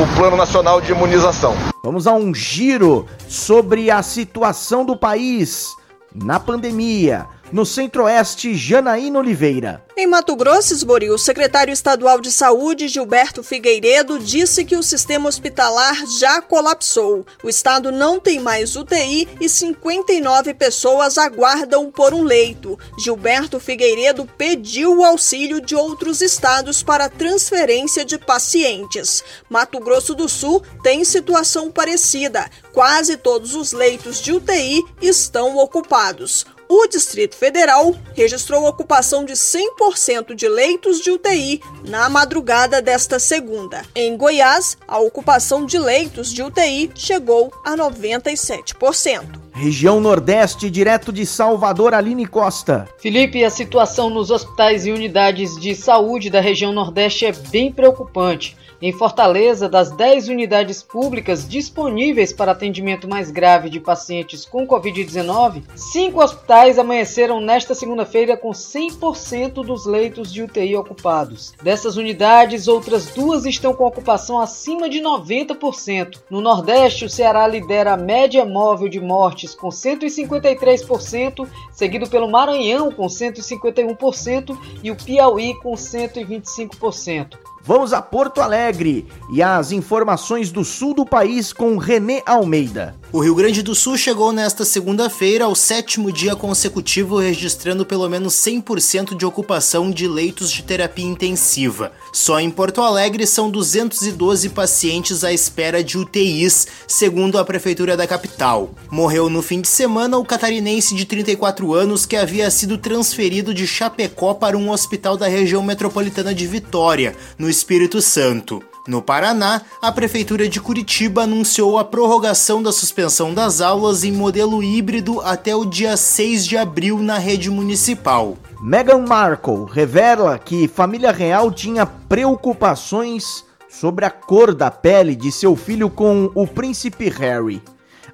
o 0.00 0.06
Plano 0.14 0.36
Nacional 0.36 0.80
de 0.80 0.92
Imunização. 0.92 1.54
Vamos 1.82 2.06
a 2.06 2.12
um 2.12 2.34
giro 2.34 3.06
sobre 3.28 3.90
a 3.90 4.02
situação 4.02 4.84
do 4.84 4.96
país 4.96 5.68
na 6.14 6.40
pandemia. 6.40 7.26
No 7.52 7.64
Centro-Oeste, 7.64 8.56
Janaína 8.56 9.20
Oliveira. 9.20 9.84
Em 9.96 10.06
Mato 10.06 10.34
Grosso, 10.34 10.74
Esboril, 10.74 11.14
o 11.14 11.18
secretário 11.18 11.72
estadual 11.72 12.20
de 12.20 12.30
Saúde, 12.30 12.88
Gilberto 12.88 13.42
Figueiredo, 13.42 14.18
disse 14.18 14.64
que 14.64 14.76
o 14.76 14.82
sistema 14.82 15.28
hospitalar 15.28 15.94
já 16.18 16.42
colapsou. 16.42 17.24
O 17.44 17.48
estado 17.48 17.92
não 17.92 18.18
tem 18.18 18.40
mais 18.40 18.74
UTI 18.74 19.28
e 19.40 19.48
59 19.48 20.54
pessoas 20.54 21.16
aguardam 21.16 21.90
por 21.90 22.12
um 22.12 22.24
leito. 22.24 22.76
Gilberto 22.98 23.60
Figueiredo 23.60 24.26
pediu 24.36 24.98
o 24.98 25.04
auxílio 25.04 25.60
de 25.60 25.76
outros 25.76 26.20
estados 26.20 26.82
para 26.82 27.08
transferência 27.08 28.04
de 28.04 28.18
pacientes. 28.18 29.22
Mato 29.48 29.78
Grosso 29.78 30.16
do 30.16 30.28
Sul 30.28 30.62
tem 30.82 31.04
situação 31.04 31.70
parecida. 31.70 32.50
Quase 32.72 33.16
todos 33.16 33.54
os 33.54 33.72
leitos 33.72 34.20
de 34.20 34.32
UTI 34.32 34.82
estão 35.00 35.56
ocupados. 35.56 36.44
O 36.68 36.88
Distrito 36.88 37.36
Federal 37.36 37.94
registrou 38.14 38.66
ocupação 38.66 39.24
de 39.24 39.34
100% 39.34 40.34
de 40.34 40.48
leitos 40.48 41.00
de 41.00 41.12
UTI 41.12 41.60
na 41.86 42.08
madrugada 42.08 42.82
desta 42.82 43.18
segunda. 43.20 43.82
Em 43.94 44.16
Goiás, 44.16 44.76
a 44.86 44.98
ocupação 44.98 45.64
de 45.64 45.78
leitos 45.78 46.32
de 46.32 46.42
UTI 46.42 46.90
chegou 46.94 47.52
a 47.64 47.76
97%. 47.76 49.46
Região 49.52 50.00
Nordeste, 50.00 50.68
direto 50.68 51.10
de 51.10 51.24
Salvador, 51.24 51.94
Aline 51.94 52.26
Costa. 52.26 52.86
Felipe, 52.98 53.42
a 53.42 53.48
situação 53.48 54.10
nos 54.10 54.30
hospitais 54.30 54.84
e 54.84 54.92
unidades 54.92 55.58
de 55.58 55.74
saúde 55.74 56.28
da 56.28 56.40
região 56.40 56.72
Nordeste 56.72 57.24
é 57.24 57.32
bem 57.32 57.72
preocupante. 57.72 58.54
Em 58.80 58.92
Fortaleza, 58.92 59.70
das 59.70 59.90
10 59.90 60.28
unidades 60.28 60.82
públicas 60.82 61.48
disponíveis 61.48 62.30
para 62.30 62.52
atendimento 62.52 63.08
mais 63.08 63.30
grave 63.30 63.70
de 63.70 63.80
pacientes 63.80 64.44
com 64.44 64.66
Covid-19, 64.66 65.62
cinco 65.74 66.22
hospitais 66.22 66.78
amanheceram 66.78 67.40
nesta 67.40 67.74
segunda-feira 67.74 68.36
com 68.36 68.50
100% 68.50 69.64
dos 69.64 69.86
leitos 69.86 70.30
de 70.30 70.42
UTI 70.42 70.76
ocupados. 70.76 71.54
Dessas 71.62 71.96
unidades, 71.96 72.68
outras 72.68 73.06
duas 73.06 73.46
estão 73.46 73.72
com 73.72 73.86
ocupação 73.86 74.38
acima 74.38 74.90
de 74.90 75.00
90%. 75.00 76.18
No 76.28 76.42
Nordeste, 76.42 77.06
o 77.06 77.10
Ceará 77.10 77.48
lidera 77.48 77.94
a 77.94 77.96
média 77.96 78.44
móvel 78.44 78.90
de 78.90 79.00
mortes 79.00 79.54
com 79.54 79.68
153%, 79.68 81.48
seguido 81.72 82.06
pelo 82.10 82.30
Maranhão 82.30 82.92
com 82.92 83.06
151% 83.06 84.54
e 84.82 84.90
o 84.90 84.96
Piauí 84.96 85.54
com 85.62 85.72
125%. 85.72 87.38
Vamos 87.66 87.92
a 87.92 88.00
Porto 88.00 88.40
Alegre 88.40 89.08
e 89.28 89.42
as 89.42 89.72
informações 89.72 90.52
do 90.52 90.64
sul 90.64 90.94
do 90.94 91.04
país 91.04 91.52
com 91.52 91.76
Renê 91.78 92.22
Almeida. 92.24 92.94
O 93.12 93.20
Rio 93.20 93.34
Grande 93.34 93.62
do 93.62 93.74
Sul 93.74 93.96
chegou 93.96 94.30
nesta 94.30 94.64
segunda-feira 94.64 95.46
ao 95.46 95.54
sétimo 95.54 96.12
dia 96.12 96.36
consecutivo 96.36 97.18
registrando 97.18 97.86
pelo 97.86 98.08
menos 98.08 98.34
100% 98.34 99.16
de 99.16 99.24
ocupação 99.24 99.90
de 99.90 100.06
leitos 100.06 100.50
de 100.50 100.62
terapia 100.62 101.06
intensiva. 101.06 101.92
Só 102.12 102.38
em 102.38 102.50
Porto 102.50 102.82
Alegre 102.82 103.26
são 103.26 103.50
212 103.50 104.50
pacientes 104.50 105.24
à 105.24 105.32
espera 105.32 105.82
de 105.82 105.96
UTIs, 105.96 106.66
segundo 106.86 107.38
a 107.38 107.44
prefeitura 107.44 107.96
da 107.96 108.06
capital. 108.06 108.70
Morreu 108.90 109.30
no 109.30 109.40
fim 109.40 109.60
de 109.60 109.68
semana 109.68 110.18
o 110.18 110.24
catarinense 110.24 110.94
de 110.94 111.04
34 111.04 111.74
anos 111.74 112.06
que 112.06 112.16
havia 112.16 112.50
sido 112.50 112.76
transferido 112.76 113.54
de 113.54 113.66
Chapecó 113.66 114.34
para 114.34 114.58
um 114.58 114.70
hospital 114.70 115.16
da 115.16 115.26
região 115.26 115.62
metropolitana 115.62 116.34
de 116.34 116.46
Vitória, 116.46 117.16
no 117.38 117.48
Espírito 117.56 118.02
Santo. 118.02 118.62
No 118.86 119.00
Paraná, 119.00 119.62
a 119.80 119.90
Prefeitura 119.90 120.46
de 120.46 120.60
Curitiba 120.60 121.22
anunciou 121.22 121.78
a 121.78 121.84
prorrogação 121.84 122.62
da 122.62 122.70
suspensão 122.70 123.32
das 123.32 123.62
aulas 123.62 124.04
em 124.04 124.12
modelo 124.12 124.62
híbrido 124.62 125.22
até 125.22 125.56
o 125.56 125.64
dia 125.64 125.96
6 125.96 126.46
de 126.46 126.58
abril 126.58 126.98
na 126.98 127.16
rede 127.16 127.50
municipal. 127.50 128.36
Meghan 128.60 129.06
Markle 129.08 129.64
revela 129.72 130.38
que 130.38 130.68
família 130.68 131.10
real 131.10 131.50
tinha 131.50 131.86
preocupações 131.86 133.42
sobre 133.70 134.04
a 134.04 134.10
cor 134.10 134.54
da 134.54 134.70
pele 134.70 135.16
de 135.16 135.32
seu 135.32 135.56
filho 135.56 135.88
com 135.88 136.30
o 136.34 136.46
príncipe 136.46 137.08
Harry. 137.08 137.62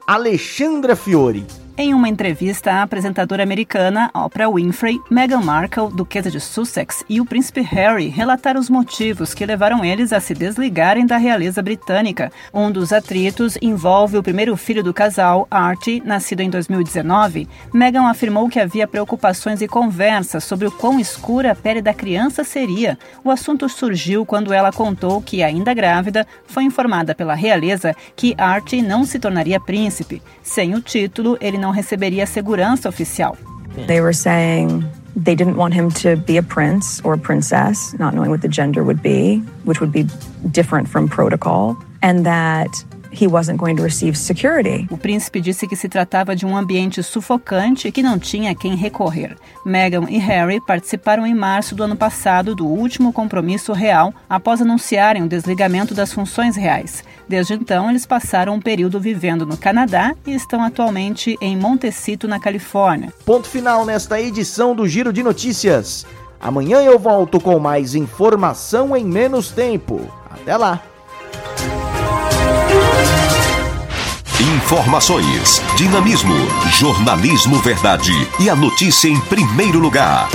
Alexandra 0.07 0.95
Fiore 0.95 1.45
em 1.77 1.95
uma 1.95 2.09
entrevista, 2.09 2.70
a 2.70 2.83
apresentadora 2.83 3.43
americana 3.43 4.11
Oprah 4.14 4.51
Winfrey, 4.51 5.01
Meghan 5.11 5.41
Markle, 5.41 5.91
duquesa 5.91 6.31
de 6.31 6.39
Sussex, 6.39 7.03
e 7.09 7.20
o 7.20 7.25
príncipe 7.25 7.62
Harry 7.62 8.09
relataram 8.09 8.61
os 8.61 8.68
motivos 8.68 9.33
que 9.33 9.47
levaram 9.47 9.83
eles 9.83 10.12
a 10.12 10.20
se 10.20 10.35
desligarem 10.35 11.07
da 11.07 11.16
realeza 11.16 11.62
britânica. 11.62 12.31
Um 12.53 12.70
dos 12.70 12.93
atritos 12.93 13.57
envolve 13.62 14.18
o 14.18 14.23
primeiro 14.23 14.55
filho 14.57 14.83
do 14.83 14.93
casal, 14.93 15.47
Archie, 15.51 16.03
nascido 16.05 16.41
em 16.41 16.51
2019. 16.51 17.49
Meghan 17.73 18.07
afirmou 18.07 18.51
que 18.51 18.61
havia 18.61 18.87
preocupações 18.87 19.62
e 19.62 19.68
conversas 19.68 20.45
sobre 20.45 20.66
o 20.66 20.73
quão 20.73 21.01
escura 21.01 21.53
a 21.53 21.57
pele 21.57 21.81
da 21.81 21.95
criança 21.95 22.45
seria. 22.45 22.99
O 23.25 23.31
assunto 23.31 23.66
surgiu 23.68 24.27
quando 24.27 24.53
ela 24.53 24.73
contou 24.73 25.23
que, 25.23 25.43
ainda 25.43 25.73
grávida, 25.73 26.27
foi 26.47 26.64
informada 26.64 27.14
pela 27.14 27.35
realeza 27.35 27.97
que 28.14 28.35
Archie 28.37 28.83
não 28.83 29.05
se 29.05 29.18
tornaria 29.18 29.59
príncipe. 29.59 30.23
Sem 30.43 30.75
o 30.75 30.81
título, 30.83 31.39
ele 31.41 31.61
não 31.62 31.70
receberia 31.70 32.26
segurança 32.26 32.88
oficial. 32.88 33.36
They 33.86 34.00
were 34.00 34.12
saying 34.12 34.84
they 35.16 35.34
didn't 35.34 35.56
want 35.56 35.74
him 35.74 35.90
to 36.02 36.16
be 36.16 36.36
a 36.36 36.42
prince 36.42 37.00
or 37.04 37.14
a 37.14 37.18
princess, 37.18 37.94
not 37.98 38.14
knowing 38.14 38.30
what 38.30 38.42
the 38.42 38.48
gender 38.48 38.82
would 38.82 39.02
be, 39.02 39.42
which 39.64 39.80
would 39.80 39.92
be 39.92 40.04
different 40.50 40.88
from 40.88 41.08
protocol, 41.08 41.76
and 42.02 42.26
that 42.26 42.68
he 43.12 43.26
wasn't 43.26 43.58
going 43.58 43.76
to 43.76 43.82
receive 43.82 44.16
security. 44.16 44.86
O 44.90 44.96
príncipe 44.96 45.40
disse 45.40 45.66
que 45.66 45.76
se 45.76 45.88
tratava 45.88 46.34
de 46.34 46.46
um 46.46 46.56
ambiente 46.56 47.02
sufocante 47.02 47.88
e 47.88 47.92
que 47.92 48.02
não 48.02 48.18
tinha 48.18 48.50
a 48.52 48.54
quem 48.54 48.74
recorrer. 48.74 49.36
Meghan 49.64 50.06
e 50.08 50.18
Harry 50.18 50.60
participaram 50.60 51.26
em 51.26 51.34
março 51.34 51.74
do 51.74 51.82
ano 51.82 51.96
passado 51.96 52.54
do 52.54 52.66
último 52.66 53.12
compromisso 53.12 53.72
real 53.72 54.12
após 54.28 54.60
anunciarem 54.60 55.22
o 55.22 55.28
desligamento 55.28 55.94
das 55.94 56.12
funções 56.12 56.56
reais. 56.56 57.04
Desde 57.28 57.54
então, 57.54 57.90
eles 57.90 58.06
passaram 58.06 58.54
um 58.54 58.60
período 58.60 58.98
vivendo 58.98 59.46
no 59.46 59.56
Canadá 59.56 60.14
e 60.26 60.34
estão 60.34 60.62
atualmente 60.62 61.36
em 61.40 61.56
Montecito, 61.56 62.26
na 62.26 62.40
Califórnia. 62.40 63.12
Ponto 63.24 63.48
final 63.48 63.84
nesta 63.84 64.20
edição 64.20 64.74
do 64.74 64.86
Giro 64.88 65.12
de 65.12 65.22
Notícias. 65.22 66.06
Amanhã 66.40 66.82
eu 66.82 66.98
volto 66.98 67.40
com 67.40 67.58
mais 67.60 67.94
informação 67.94 68.96
em 68.96 69.04
menos 69.04 69.50
tempo. 69.50 70.00
Até 70.28 70.56
lá! 70.56 70.82
Informações, 74.72 75.62
dinamismo, 75.76 76.34
jornalismo 76.72 77.59
verdade 77.59 78.12
e 78.40 78.48
a 78.48 78.57
notícia 78.57 79.07
em 79.07 79.20
primeiro 79.20 79.78
lugar. 79.78 80.28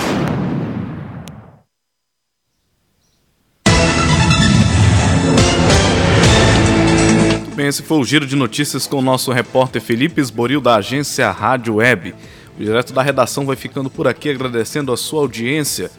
Bem, 7.56 7.66
esse 7.66 7.82
foi 7.82 7.98
o 7.98 8.06
giro 8.06 8.28
de 8.28 8.36
notícias 8.36 8.86
com 8.86 8.98
o 8.98 9.02
nosso 9.02 9.32
repórter 9.32 9.82
Felipe 9.82 10.22
Esboril 10.22 10.62
da 10.62 10.76
agência 10.76 11.32
Rádio 11.32 11.76
Web. 11.76 12.14
O 12.56 12.64
direto 12.64 12.94
da 12.94 13.02
redação 13.02 13.46
vai 13.46 13.56
ficando 13.56 13.90
por 13.90 14.08
aqui 14.08 14.30
agradecendo 14.30 14.94
a 14.94 14.98
sua 14.98 15.22
audiência. 15.22 15.90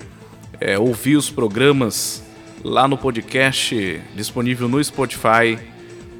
é, 0.60 0.78
ouvir 0.78 1.16
os 1.16 1.28
programas 1.28 2.22
lá 2.62 2.86
no 2.86 2.96
podcast 2.96 4.00
disponível 4.14 4.68
no 4.68 4.80
Spotify 4.82 5.58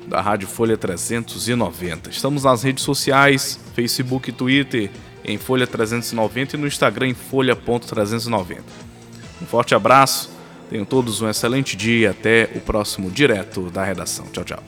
da 0.09 0.20
Rádio 0.20 0.49
Folha 0.49 0.76
390. 0.76 2.11
Estamos 2.11 2.43
nas 2.43 2.64
redes 2.64 2.83
sociais, 2.83 3.61
Facebook 3.72 4.31
e 4.31 4.33
Twitter 4.33 4.91
em 5.24 5.39
Folha 5.39 5.66
390 5.66 6.57
e 6.57 6.59
no 6.59 6.66
Instagram 6.66 7.07
em 7.09 7.14
folha.390. 7.14 8.59
Um 9.41 9.47
forte 9.47 9.76
abraço 9.76 10.39
Tenham 10.70 10.84
todos 10.84 11.20
um 11.20 11.28
excelente 11.28 11.76
dia 11.76 12.12
até 12.12 12.48
o 12.54 12.60
próximo 12.60 13.10
Direto 13.10 13.70
da 13.70 13.84
Redação. 13.84 14.26
Tchau, 14.32 14.44
tchau. 14.44 14.62